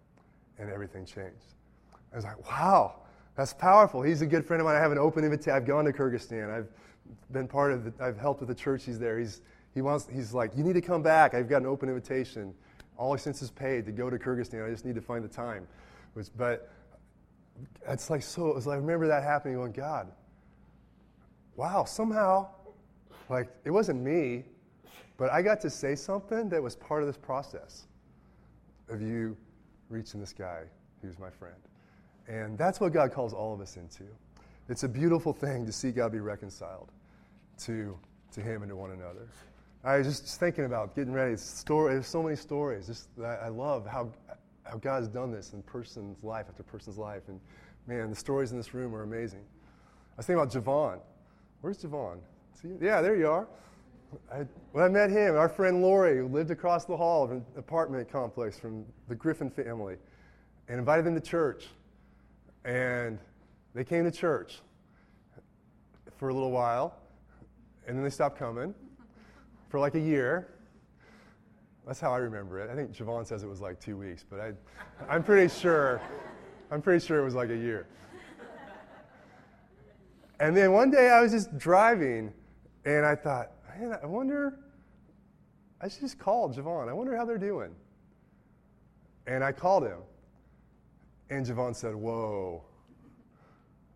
and 0.58 0.70
everything 0.70 1.06
changed. 1.06 1.56
I 2.14 2.16
was 2.16 2.24
like, 2.24 2.50
wow, 2.50 3.02
that's 3.36 3.54
powerful. 3.54 4.02
He's 4.02 4.22
a 4.22 4.28
good 4.28 4.46
friend 4.46 4.62
of 4.62 4.66
mine. 4.66 4.76
I 4.76 4.80
have 4.80 4.92
an 4.92 5.00
open 5.00 5.24
invitation. 5.24 5.54
I've 5.54 5.66
gone 5.66 5.86
to 5.86 5.92
Kyrgyzstan. 5.92 6.54
I've 6.54 6.68
been 7.32 7.48
part 7.48 7.74
of 7.74 7.86
the, 7.86 7.94
I've 8.04 8.18
helped 8.18 8.40
with 8.40 8.50
the 8.50 8.56
church 8.56 8.86
he's 8.86 9.00
there. 9.00 9.20
He's, 9.20 9.42
he 9.74 9.82
wants, 9.82 10.08
he's 10.12 10.34
like, 10.34 10.56
you 10.56 10.64
need 10.64 10.74
to 10.74 10.82
come 10.82 11.02
back. 11.02 11.34
I've 11.34 11.50
got 11.50 11.62
an 11.62 11.68
open 11.68 11.90
invitation. 11.90 12.54
All 12.98 13.14
expenses 13.14 13.52
paid 13.52 13.86
to 13.86 13.92
go 13.92 14.10
to 14.10 14.18
Kyrgyzstan. 14.18 14.66
I 14.66 14.70
just 14.70 14.86
need 14.86 14.96
to 14.96 15.02
find 15.02 15.24
the 15.24 15.30
time. 15.30 15.68
But 16.38 16.70
it's 17.88 18.10
like 18.10 18.22
so, 18.22 18.50
it 18.50 18.56
was 18.56 18.68
like, 18.68 18.76
I 18.76 18.80
remember 18.80 19.08
that 19.08 19.24
happening 19.24 19.56
going, 19.56 19.72
God, 19.72 20.12
wow, 21.56 21.86
somehow, 21.86 22.48
like, 23.30 23.50
it 23.66 23.72
wasn't 23.72 24.02
me, 24.02 24.46
but 25.18 25.32
I 25.32 25.42
got 25.42 25.62
to 25.62 25.70
say 25.70 25.96
something 25.96 26.50
that 26.50 26.62
was 26.62 26.76
part 26.76 27.04
of 27.04 27.08
this 27.08 27.18
process 27.18 27.84
of 28.90 29.02
you 29.02 29.38
reaching 29.90 30.20
this 30.20 30.34
guy 30.34 30.64
who's 31.02 31.20
my 31.20 31.30
friend. 31.30 31.56
And 32.28 32.58
that's 32.58 32.80
what 32.80 32.94
God 32.94 33.12
calls 33.12 33.34
all 33.34 33.54
of 33.54 33.62
us 33.62 33.78
into. 33.78 34.04
It's 34.70 34.84
a 34.84 34.90
beautiful 34.90 35.34
thing 35.34 35.66
to 35.66 35.72
see 35.72 35.92
God 35.92 36.12
be 36.12 36.20
reconciled 36.20 36.92
to, 37.66 37.98
to 38.32 38.42
Him 38.42 38.62
and 38.62 38.70
to 38.70 38.76
one 38.76 38.92
another. 38.92 39.28
I 39.86 39.98
was 39.98 40.08
just 40.08 40.40
thinking 40.40 40.64
about 40.64 40.96
getting 40.96 41.12
ready. 41.12 41.36
Story, 41.36 41.96
there's 41.96 42.08
so 42.08 42.24
many 42.24 42.38
stories. 42.38 42.88
Just 42.88 43.10
I 43.20 43.50
love 43.50 43.86
how, 43.86 44.14
how 44.64 44.78
God's 44.78 45.10
done 45.10 45.30
this 45.30 45.52
in 45.52 45.62
person's 45.62 46.24
life 46.24 46.46
after 46.48 46.64
person's 46.64 46.98
life. 46.98 47.24
And 47.28 47.42
man, 47.86 48.10
the 48.10 48.16
stories 48.16 48.54
in 48.54 48.58
this 48.58 48.74
room 48.74 48.96
are 48.96 49.04
amazing. 49.04 49.42
I 49.42 50.18
was 50.18 50.26
thinking 50.26 50.42
about 50.42 50.54
Javon. 50.54 51.00
Where's 51.60 51.80
Javon? 51.80 52.20
See, 52.62 52.70
yeah, 52.80 53.02
there 53.02 53.18
you 53.18 53.28
are. 53.28 53.46
I, 54.32 54.46
when 54.72 54.86
I 54.86 54.88
met 54.88 55.10
him, 55.10 55.36
our 55.36 55.50
friend 55.50 55.82
Lori, 55.82 56.18
who 56.18 56.28
lived 56.28 56.52
across 56.52 56.86
the 56.86 56.96
hall 56.96 57.26
of 57.26 57.32
an 57.32 57.46
apartment 57.58 58.10
complex 58.10 58.58
from 58.58 58.86
the 59.10 59.16
Griffin 59.16 59.50
family, 59.50 59.98
and 60.70 60.80
invited 60.80 61.04
them 61.04 61.16
to 61.16 61.22
church. 61.22 61.68
And 62.64 63.20
they 63.74 63.84
came 63.84 64.06
to 64.06 64.12
church 64.12 64.62
for 66.16 66.30
a 66.30 66.34
little 66.34 66.52
while, 66.52 66.96
and 67.86 67.98
then 67.98 68.04
they 68.04 68.10
stopped 68.10 68.40
coming 68.40 68.74
for 69.74 69.80
like 69.80 69.96
a 69.96 70.00
year. 70.00 70.54
That's 71.88 72.00
how 72.00 72.14
I 72.14 72.18
remember 72.18 72.60
it. 72.60 72.70
I 72.70 72.76
think 72.76 72.96
Javon 72.96 73.26
says 73.26 73.42
it 73.42 73.50
was 73.50 73.60
like 73.60 73.80
two 73.80 73.98
weeks, 73.98 74.24
but 74.24 74.40
I, 74.40 74.52
I'm 75.10 75.24
pretty 75.24 75.52
sure, 75.52 76.00
I'm 76.70 76.80
pretty 76.80 77.04
sure 77.04 77.20
it 77.20 77.24
was 77.24 77.34
like 77.34 77.50
a 77.50 77.58
year. 77.58 77.88
And 80.40 80.56
then 80.56 80.74
one 80.74 80.92
day 80.92 81.10
I 81.10 81.22
was 81.22 81.32
just 81.32 81.58
driving, 81.58 82.32
and 82.86 83.04
I 83.04 83.16
thought, 83.16 83.50
man, 83.80 83.98
I 84.00 84.06
wonder. 84.06 84.60
I 85.82 85.88
should 85.88 86.02
just 86.02 86.20
call 86.20 86.54
Javon. 86.54 86.88
I 86.88 86.94
wonder 86.94 87.18
how 87.18 87.26
they're 87.26 87.40
doing. 87.40 87.74
And 89.26 89.44
I 89.44 89.52
called 89.52 89.86
him, 89.86 90.02
and 91.32 91.44
Javon 91.44 91.76
said, 91.76 91.96
"Whoa." 91.96 92.64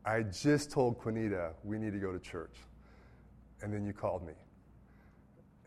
I 0.06 0.24
just 0.24 0.72
told 0.72 1.00
Quinita 1.00 1.52
we 1.64 1.78
need 1.78 1.94
to 1.94 2.00
go 2.00 2.12
to 2.12 2.18
church. 2.20 2.56
And 3.62 3.72
then 3.72 3.86
you 3.86 3.94
called 3.94 4.26
me. 4.26 4.34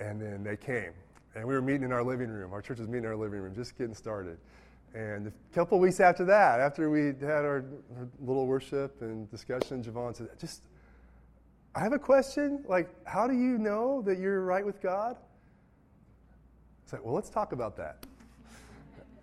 And 0.00 0.20
then 0.20 0.42
they 0.42 0.56
came. 0.56 0.92
And 1.34 1.46
we 1.46 1.54
were 1.54 1.62
meeting 1.62 1.84
in 1.84 1.92
our 1.92 2.02
living 2.02 2.28
room. 2.28 2.52
Our 2.52 2.62
church 2.62 2.78
was 2.78 2.88
meeting 2.88 3.04
in 3.04 3.10
our 3.10 3.16
living 3.16 3.40
room, 3.40 3.54
just 3.54 3.78
getting 3.78 3.94
started. 3.94 4.38
And 4.94 5.28
a 5.28 5.54
couple 5.54 5.78
weeks 5.78 6.00
after 6.00 6.24
that, 6.24 6.58
after 6.58 6.90
we 6.90 7.06
had 7.06 7.44
our, 7.44 7.64
our 7.96 8.08
little 8.20 8.46
worship 8.46 9.00
and 9.02 9.30
discussion, 9.30 9.84
Javon 9.84 10.16
said, 10.16 10.28
just, 10.40 10.62
I 11.76 11.80
have 11.80 11.92
a 11.92 11.98
question. 11.98 12.64
Like, 12.66 12.90
how 13.06 13.28
do 13.28 13.34
you 13.34 13.58
know 13.58 14.02
that 14.02 14.18
you're 14.18 14.40
right 14.40 14.66
with 14.66 14.82
God? 14.82 15.16
I 16.86 16.90
said, 16.90 17.00
well, 17.04 17.14
let's 17.14 17.30
talk 17.30 17.52
about 17.52 17.76
that. 17.76 18.04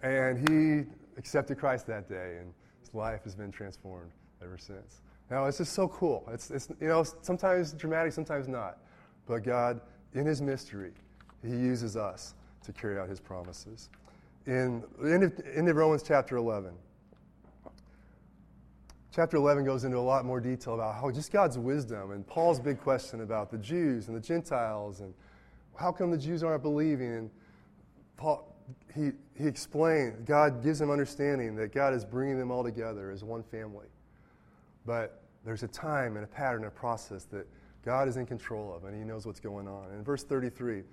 And 0.02 0.48
he 0.48 0.90
accepted 1.18 1.58
Christ 1.58 1.88
that 1.88 2.08
day, 2.08 2.38
and 2.40 2.54
his 2.80 2.94
life 2.94 3.24
has 3.26 3.36
been 3.36 3.52
transformed 3.52 4.12
ever 4.42 4.58
since. 4.58 5.02
Now, 5.30 5.46
it's 5.46 5.58
just 5.58 5.74
so 5.74 5.90
cool. 5.90 6.24
It's, 6.32 6.52
it's, 6.52 6.70
you 6.80 6.88
know, 6.88 7.04
sometimes 7.22 7.74
dramatic, 7.74 8.14
sometimes 8.14 8.48
not. 8.48 8.78
But 9.26 9.44
God, 9.44 9.82
in 10.14 10.26
His 10.26 10.41
mystery, 10.41 10.91
He 11.43 11.51
uses 11.51 11.95
us 11.95 12.34
to 12.64 12.74
carry 12.74 12.99
out 12.99 13.10
His 13.10 13.20
promises. 13.20 13.89
In 14.45 14.84
the 15.01 15.14
end 15.14 15.24
of, 15.24 15.34
end 15.53 15.68
of 15.68 15.76
Romans 15.76 16.03
chapter 16.03 16.38
11, 16.38 16.72
chapter 19.12 19.38
11 19.38 19.66
goes 19.66 19.84
into 19.84 19.97
a 19.97 19.99
lot 19.99 20.26
more 20.26 20.39
detail 20.39 20.76
about 20.76 20.95
how 20.95 21.10
just 21.10 21.32
God's 21.32 21.58
wisdom 21.58 22.12
and 22.12 22.26
Paul's 22.26 22.60
big 22.60 22.80
question 22.80 23.22
about 23.22 23.49
the 23.49 23.58
Jews 23.58 24.08
and 24.08 24.16
the 24.16 24.22
Gentiles 24.22 25.01
and 25.01 25.14
how 25.76 25.91
come 25.91 26.12
the 26.12 26.18
Jews 26.18 26.43
aren't 26.43 26.62
believing. 26.62 27.14
And 27.14 27.30
Paul, 28.16 28.55
he, 28.95 29.12
he 29.36 29.47
explained, 29.47 30.26
God 30.26 30.64
gives 30.64 30.80
him 30.80 30.91
understanding 30.91 31.55
that 31.55 31.74
God 31.74 31.93
is 31.93 32.05
bringing 32.05 32.38
them 32.38 32.51
all 32.51 32.64
together 32.64 33.12
as 33.12 33.24
one 33.24 33.43
family. 33.43 33.88
But 34.86 35.22
there's 35.43 35.64
a 35.64 35.68
time 35.68 36.16
and 36.16 36.24
a 36.24 36.28
pattern, 36.28 36.64
and 36.64 36.68
a 36.68 36.72
process 36.72 37.24
that 37.26 37.47
God 37.84 38.08
is 38.08 38.18
in 38.18 38.26
control 38.26 38.74
of, 38.76 38.84
and 38.86 38.98
He 38.98 39.04
knows 39.04 39.26
what's 39.26 39.40
going 39.40 39.68
on. 39.68 39.92
In 39.94 40.04
verse 40.04 40.24
33, 40.24 40.84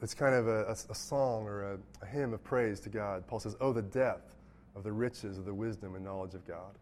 it's 0.00 0.14
kind 0.14 0.34
of 0.34 0.46
a, 0.46 0.64
a, 0.64 0.76
a 0.90 0.94
song 0.94 1.44
or 1.44 1.72
a, 1.72 1.78
a 2.02 2.06
hymn 2.06 2.34
of 2.34 2.42
praise 2.44 2.80
to 2.80 2.88
God. 2.88 3.26
Paul 3.26 3.40
says, 3.40 3.56
Oh, 3.60 3.72
the 3.72 3.82
depth 3.82 4.36
of 4.76 4.84
the 4.84 4.92
riches 4.92 5.38
of 5.38 5.44
the 5.44 5.54
wisdom 5.54 5.94
and 5.94 6.04
knowledge 6.04 6.34
of 6.34 6.46
God. 6.46 6.78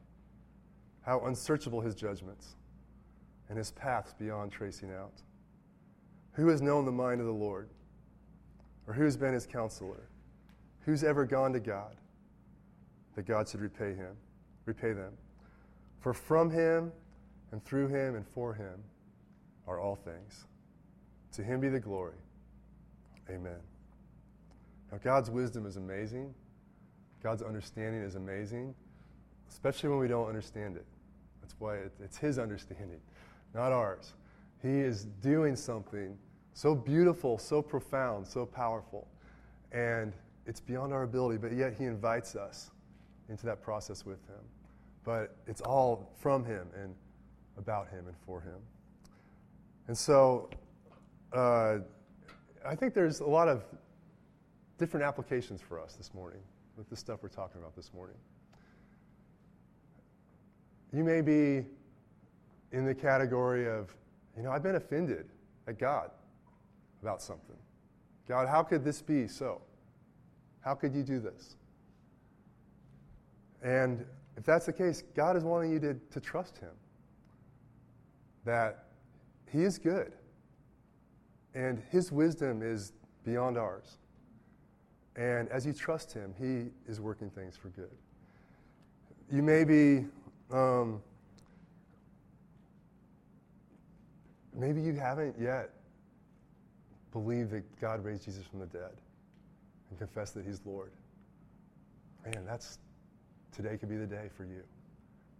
How 1.03 1.21
unsearchable 1.27 1.81
His 1.81 1.95
judgments 1.95 2.57
and 3.49 3.57
His 3.57 3.71
paths 3.73 4.15
beyond 4.19 4.53
tracing 4.53 4.93
out. 4.93 5.15
Who 6.33 6.49
has 6.49 6.63
known 6.63 6.85
the 6.85 6.93
mind 6.93 7.21
of 7.21 7.27
the 7.27 7.33
Lord? 7.33 7.69
Or 8.87 8.95
who's 8.95 9.17
been 9.17 9.35
His 9.35 9.47
counselor? 9.47 10.09
Who's 10.81 11.05
ever 11.05 11.25
gone 11.25 11.53
to 11.53 11.61
God 11.61 11.97
that 13.15 13.27
God 13.27 13.49
should 13.49 13.61
repay 13.61 13.95
him, 13.95 14.17
repay 14.65 14.93
them? 14.93 15.13
For 16.01 16.15
from 16.15 16.51
him 16.51 16.93
and 17.53 17.65
through 17.65 17.89
him 17.89 18.15
and 18.15 18.27
for 18.27 18.55
him 18.55 18.83
are 19.67 19.81
all 19.81 19.97
things. 19.97 20.47
To 21.33 21.43
him 21.43 21.61
be 21.61 21.69
the 21.69 21.81
glory. 21.81 22.17
Amen. 23.29 23.59
Now, 24.91 24.99
God's 25.03 25.31
wisdom 25.31 25.67
is 25.67 25.77
amazing. 25.77 26.35
God's 27.23 27.43
understanding 27.43 28.03
is 28.03 28.17
amazing, 28.17 28.75
especially 29.49 29.91
when 29.91 29.99
we 29.99 30.09
don't 30.09 30.27
understand 30.27 30.77
it. 30.77 30.87
That's 31.41 31.55
why 31.59 31.79
it's 32.03 32.17
his 32.17 32.39
understanding, 32.39 33.01
not 33.55 33.73
ours. 33.73 34.15
He 34.63 34.81
is 34.81 35.05
doing 35.23 35.55
something 35.55 36.17
so 36.55 36.75
beautiful, 36.75 37.39
so 37.39 37.63
profound, 37.63 38.27
so 38.27 38.45
powerful. 38.47 39.07
And 39.71 40.13
it's 40.47 40.61
beyond 40.61 40.93
our 40.93 41.05
ability, 41.05 41.39
but 41.39 41.53
yet 41.53 41.75
he 41.79 41.85
invites 41.85 42.35
us 42.35 42.71
into 43.29 43.47
that 43.47 43.63
process 43.63 44.05
with 44.05 44.27
him 44.27 44.41
but 45.05 45.37
it's 45.47 45.61
all 45.61 46.11
from 46.19 46.45
Him 46.45 46.69
and 46.81 46.95
about 47.61 47.89
Him 47.89 48.09
and 48.09 48.17
for 48.27 48.41
Him. 48.41 48.59
And 49.87 49.97
so 49.97 50.51
uh, 51.33 51.79
I 52.67 52.75
think 52.75 52.95
there's 52.95 53.21
a 53.21 53.27
lot 53.27 53.47
of 53.47 53.63
different 54.79 55.07
applications 55.07 55.61
for 55.61 55.79
us 55.79 55.95
this 55.95 56.13
morning 56.13 56.41
with 56.77 56.89
the 56.91 56.97
stuff 56.97 57.21
we're 57.23 57.29
talking 57.29 57.61
about 57.61 57.77
this 57.77 57.93
morning. 57.95 58.17
You 60.93 61.05
may 61.05 61.21
be 61.21 61.65
in 62.73 62.85
the 62.85 62.95
category 62.95 63.69
of, 63.69 63.95
you 64.37 64.43
know, 64.43 64.51
I've 64.51 64.63
been 64.63 64.77
offended 64.77 65.27
at 65.69 65.79
God 65.79 66.11
about 67.03 67.23
something. 67.23 67.57
God, 68.27 68.49
how 68.49 68.63
could 68.63 68.85
this 68.85 69.03
be 69.03 69.29
so? 69.29 69.61
How 70.61 70.75
could 70.75 70.95
you 70.95 71.03
do 71.03 71.21
this? 71.21 71.57
And 73.63 74.05
if 74.37 74.45
that's 74.45 74.67
the 74.67 74.73
case, 74.73 75.03
God 75.15 75.37
is 75.37 75.45
wanting 75.45 75.73
you 75.73 75.81
to, 75.81 75.95
to 75.95 76.21
trust 76.21 76.59
Him. 76.59 76.71
That 78.45 78.85
He 79.51 79.63
is 79.63 79.79
good. 79.79 80.13
And 81.55 81.83
His 81.91 82.13
wisdom 82.13 82.63
is 82.63 82.93
beyond 83.25 83.59
ours. 83.59 83.99
And 85.17 85.49
as 85.49 85.67
you 85.67 85.73
trust 85.73 86.13
Him, 86.13 86.35
He 86.39 86.71
is 86.91 87.01
working 87.01 87.31
things 87.31 87.57
for 87.57 87.69
good. 87.69 87.91
You 89.31 89.43
may 89.43 89.65
be, 89.65 90.07
um, 90.51 91.01
maybe 94.55 94.81
you 94.81 94.95
haven't 94.95 95.37
yet 95.39 95.71
believed 97.13 97.51
that 97.51 97.81
God 97.81 98.05
raised 98.05 98.25
Jesus 98.25 98.45
from 98.47 98.61
the 98.61 98.67
dead 98.67 98.93
and 99.91 99.99
confessed 99.99 100.35
that 100.35 100.45
He's 100.45 100.61
Lord. 100.65 100.93
Man, 102.25 102.45
that's 102.47 102.79
today 103.53 103.77
could 103.77 103.89
be 103.89 103.97
the 103.97 104.07
day 104.07 104.29
for 104.37 104.45
you 104.45 104.63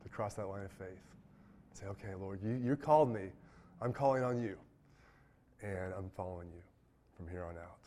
to 0.03 0.09
cross 0.09 0.35
that 0.35 0.49
line 0.49 0.65
of 0.65 0.73
faith. 0.73 1.10
Say, 1.81 1.87
okay, 1.87 2.15
Lord, 2.21 2.41
you, 2.43 2.61
you 2.63 2.77
called 2.77 3.13
me. 3.13 3.29
I'm 3.81 3.93
calling 3.93 4.23
on 4.23 4.43
you. 4.43 4.57
And 5.63 5.93
I'm 5.97 6.11
following 6.17 6.49
you 6.49 6.63
from 7.17 7.29
here 7.29 7.45
on 7.45 7.57
out. 7.57 7.79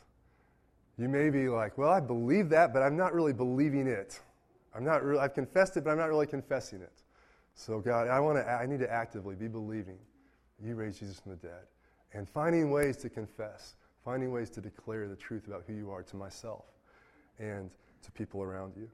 You 0.97 1.09
may 1.09 1.29
be 1.29 1.49
like, 1.49 1.77
well, 1.77 1.89
I 1.89 1.99
believe 1.99 2.49
that, 2.49 2.71
but 2.71 2.81
I'm 2.81 2.95
not 2.95 3.13
really 3.13 3.33
believing 3.33 3.87
it. 3.87 4.19
I'm 4.75 4.83
not 4.83 5.03
really, 5.03 5.19
I've 5.19 5.33
confessed 5.33 5.77
it, 5.77 5.83
but 5.83 5.91
I'm 5.91 5.97
not 5.97 6.09
really 6.09 6.27
confessing 6.27 6.81
it. 6.81 7.03
So, 7.55 7.79
God, 7.79 8.07
I, 8.07 8.19
want 8.19 8.37
to, 8.37 8.49
I 8.49 8.65
need 8.65 8.79
to 8.79 8.91
actively 8.91 9.35
be 9.35 9.47
believing 9.47 9.97
you 10.63 10.75
raised 10.75 10.99
Jesus 10.99 11.19
from 11.19 11.31
the 11.31 11.37
dead 11.37 11.65
and 12.13 12.29
finding 12.29 12.71
ways 12.71 12.97
to 12.97 13.09
confess, 13.09 13.75
finding 14.05 14.31
ways 14.31 14.49
to 14.51 14.61
declare 14.61 15.07
the 15.07 15.15
truth 15.15 15.47
about 15.47 15.63
who 15.67 15.73
you 15.73 15.91
are 15.91 16.03
to 16.03 16.15
myself 16.15 16.65
and 17.39 17.69
to 18.03 18.11
people 18.11 18.41
around 18.41 18.73
you. 18.75 18.89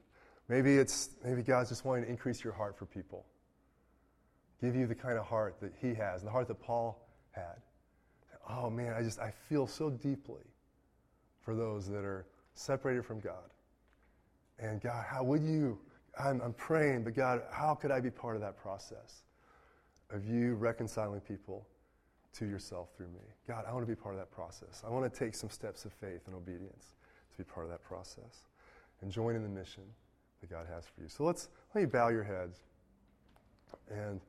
Maybe 0.48 0.76
it's 0.76 1.10
maybe 1.24 1.42
God's 1.42 1.68
just 1.68 1.84
wanting 1.84 2.04
to 2.04 2.10
increase 2.10 2.42
your 2.42 2.52
heart 2.52 2.76
for 2.76 2.86
people. 2.86 3.24
Give 4.60 4.76
you 4.76 4.86
the 4.86 4.94
kind 4.94 5.18
of 5.18 5.24
heart 5.24 5.56
that 5.60 5.72
he 5.80 5.94
has, 5.94 6.22
the 6.22 6.30
heart 6.30 6.48
that 6.48 6.60
Paul 6.60 7.06
had. 7.32 7.56
Oh 8.48 8.68
man, 8.68 8.94
I 8.94 9.02
just 9.02 9.18
I 9.18 9.32
feel 9.48 9.66
so 9.66 9.90
deeply 9.90 10.42
for 11.40 11.54
those 11.54 11.86
that 11.88 12.04
are 12.04 12.26
separated 12.54 13.04
from 13.04 13.20
God. 13.20 13.50
And 14.58 14.80
God, 14.80 15.04
how 15.08 15.24
would 15.24 15.42
you 15.42 15.78
I'm, 16.18 16.40
I'm 16.40 16.52
praying, 16.52 17.04
but 17.04 17.14
God, 17.14 17.42
how 17.52 17.74
could 17.74 17.90
I 17.90 18.00
be 18.00 18.10
part 18.10 18.36
of 18.36 18.42
that 18.42 18.56
process 18.56 19.22
of 20.10 20.26
you 20.26 20.54
reconciling 20.54 21.20
people 21.20 21.66
to 22.34 22.46
yourself 22.46 22.88
through 22.96 23.08
me? 23.08 23.20
God, 23.46 23.64
I 23.68 23.72
want 23.72 23.86
to 23.86 23.90
be 23.90 24.00
part 24.00 24.14
of 24.14 24.20
that 24.20 24.30
process. 24.30 24.82
I 24.86 24.90
want 24.90 25.12
to 25.12 25.18
take 25.18 25.34
some 25.34 25.50
steps 25.50 25.84
of 25.84 25.92
faith 25.92 26.22
and 26.26 26.34
obedience 26.34 26.94
to 27.32 27.38
be 27.38 27.44
part 27.44 27.66
of 27.66 27.72
that 27.72 27.82
process 27.82 28.44
and 29.00 29.10
join 29.10 29.36
in 29.36 29.42
the 29.42 29.48
mission 29.48 29.84
that 30.40 30.50
God 30.50 30.66
has 30.72 30.84
for 30.84 31.02
you. 31.02 31.08
So 31.08 31.24
let's 31.24 31.48
let 31.74 31.82
you 31.82 31.86
bow 31.86 32.08
your 32.08 32.24
heads 32.24 32.60
and 33.90 34.20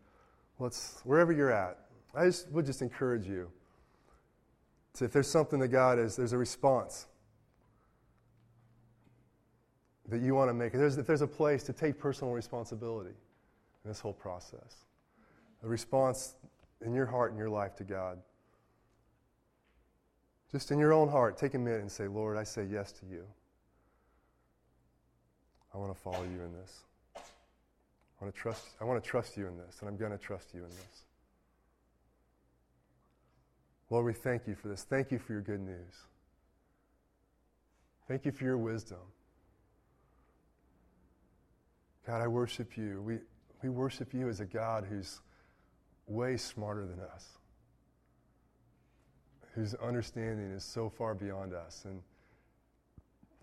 let's 0.61 1.01
wherever 1.03 1.31
you're 1.31 1.51
at. 1.51 1.77
I 2.13 2.25
just 2.25 2.49
would 2.51 2.65
just 2.65 2.81
encourage 2.81 3.27
you 3.27 3.49
to 4.93 5.05
if 5.05 5.11
there's 5.11 5.29
something 5.29 5.59
that 5.59 5.69
God 5.69 5.99
is, 5.99 6.15
there's 6.15 6.33
a 6.33 6.37
response 6.37 7.07
that 10.09 10.21
you 10.21 10.35
want 10.35 10.49
to 10.49 10.53
make. 10.53 10.73
If 10.73 10.79
there's, 10.79 10.97
if 10.97 11.07
there's 11.07 11.21
a 11.21 11.27
place 11.27 11.63
to 11.63 11.73
take 11.73 11.97
personal 11.97 12.33
responsibility 12.33 13.15
in 13.83 13.89
this 13.89 13.99
whole 13.99 14.13
process, 14.13 14.85
a 15.63 15.67
response 15.67 16.35
in 16.85 16.93
your 16.93 17.05
heart 17.05 17.31
and 17.31 17.39
your 17.39 17.49
life 17.49 17.75
to 17.77 17.83
God. 17.83 18.19
Just 20.51 20.71
in 20.71 20.79
your 20.79 20.91
own 20.91 21.07
heart, 21.07 21.37
take 21.37 21.53
a 21.53 21.59
minute 21.59 21.81
and 21.81 21.91
say, 21.91 22.07
Lord, 22.07 22.37
I 22.37 22.43
say 22.43 22.65
yes 22.69 22.91
to 22.93 23.05
you. 23.05 23.23
I 25.73 25.77
want 25.77 25.95
to 25.95 26.01
follow 26.01 26.23
you 26.23 26.41
in 26.43 26.51
this. 26.53 26.81
I 28.21 28.25
want 28.25 28.35
to 28.35 28.41
trust, 28.41 28.65
I 28.79 28.83
want 28.83 29.03
to 29.03 29.09
trust 29.09 29.35
you 29.35 29.47
in 29.47 29.57
this, 29.57 29.77
and 29.79 29.89
I'm 29.89 29.97
going 29.97 30.11
to 30.11 30.17
trust 30.17 30.53
you 30.53 30.59
in 30.59 30.69
this. 30.69 31.05
Lord, 33.89 34.05
we 34.05 34.13
thank 34.13 34.47
you 34.47 34.53
for 34.55 34.67
this. 34.67 34.83
Thank 34.83 35.11
you 35.11 35.17
for 35.17 35.33
your 35.33 35.41
good 35.41 35.59
news. 35.59 35.95
Thank 38.07 38.25
you 38.25 38.31
for 38.31 38.43
your 38.43 38.57
wisdom. 38.57 38.99
God, 42.05 42.21
I 42.21 42.27
worship 42.27 42.77
you. 42.77 43.01
We, 43.01 43.17
we 43.63 43.69
worship 43.69 44.13
you 44.13 44.29
as 44.29 44.39
a 44.39 44.45
God 44.45 44.85
who's 44.87 45.19
way 46.07 46.37
smarter 46.37 46.85
than 46.85 46.99
us, 46.99 47.27
whose 49.55 49.73
understanding 49.75 50.51
is 50.51 50.63
so 50.63 50.89
far 50.89 51.15
beyond 51.15 51.53
us. 51.53 51.85
And 51.85 52.01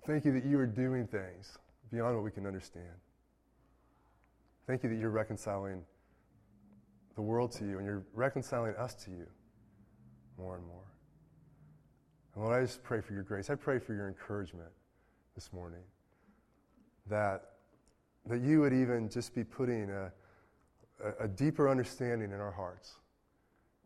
thank 0.06 0.24
you 0.24 0.32
that 0.32 0.44
you 0.44 0.58
are 0.58 0.66
doing 0.66 1.06
things 1.06 1.58
beyond 1.90 2.14
what 2.14 2.24
we 2.24 2.30
can 2.30 2.46
understand. 2.46 2.84
Thank 4.68 4.82
you 4.82 4.90
that 4.90 4.96
you're 4.96 5.08
reconciling 5.08 5.82
the 7.14 7.22
world 7.22 7.52
to 7.52 7.64
you 7.64 7.78
and 7.78 7.86
you're 7.86 8.04
reconciling 8.12 8.74
us 8.76 8.94
to 8.96 9.10
you 9.10 9.24
more 10.36 10.56
and 10.56 10.66
more. 10.66 10.84
And 12.34 12.44
Lord, 12.44 12.58
I 12.58 12.66
just 12.66 12.82
pray 12.82 13.00
for 13.00 13.14
your 13.14 13.22
grace. 13.22 13.48
I 13.48 13.54
pray 13.54 13.78
for 13.78 13.94
your 13.94 14.08
encouragement 14.08 14.68
this 15.34 15.54
morning 15.54 15.80
that, 17.08 17.52
that 18.26 18.42
you 18.42 18.60
would 18.60 18.74
even 18.74 19.08
just 19.08 19.34
be 19.34 19.42
putting 19.42 19.88
a, 19.88 20.12
a, 21.02 21.24
a 21.24 21.28
deeper 21.28 21.70
understanding 21.70 22.30
in 22.30 22.38
our 22.38 22.52
hearts 22.52 22.96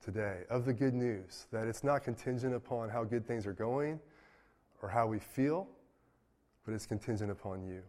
today 0.04 0.40
of 0.50 0.64
the 0.64 0.72
good 0.72 0.94
news, 0.94 1.46
that 1.52 1.68
it's 1.68 1.84
not 1.84 2.02
contingent 2.02 2.56
upon 2.56 2.88
how 2.88 3.04
good 3.04 3.24
things 3.24 3.46
are 3.46 3.52
going 3.52 4.00
or 4.82 4.88
how 4.88 5.06
we 5.06 5.20
feel, 5.20 5.68
but 6.66 6.74
it's 6.74 6.86
contingent 6.86 7.30
upon 7.30 7.62
you. 7.62 7.82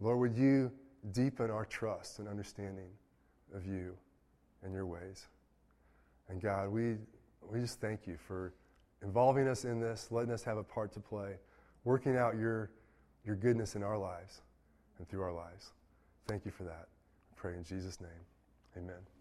Lord, 0.00 0.18
would 0.18 0.36
you 0.36 0.72
deepen 1.12 1.50
our 1.50 1.64
trust 1.64 2.18
and 2.18 2.28
understanding 2.28 2.90
of 3.54 3.66
you 3.66 3.94
and 4.62 4.72
your 4.72 4.86
ways? 4.86 5.26
And 6.28 6.40
God, 6.40 6.68
we, 6.68 6.96
we 7.50 7.60
just 7.60 7.80
thank 7.80 8.06
you 8.06 8.16
for 8.26 8.52
involving 9.02 9.48
us 9.48 9.64
in 9.64 9.80
this, 9.80 10.08
letting 10.10 10.32
us 10.32 10.42
have 10.44 10.58
a 10.58 10.64
part 10.64 10.92
to 10.92 11.00
play, 11.00 11.36
working 11.84 12.16
out 12.16 12.36
your, 12.36 12.70
your 13.24 13.36
goodness 13.36 13.76
in 13.76 13.82
our 13.82 13.98
lives 13.98 14.42
and 14.98 15.08
through 15.08 15.22
our 15.22 15.32
lives. 15.32 15.72
Thank 16.26 16.44
you 16.44 16.50
for 16.50 16.64
that. 16.64 16.88
I 17.32 17.34
pray 17.36 17.54
in 17.54 17.64
Jesus' 17.64 18.00
name. 18.00 18.10
Amen. 18.76 19.17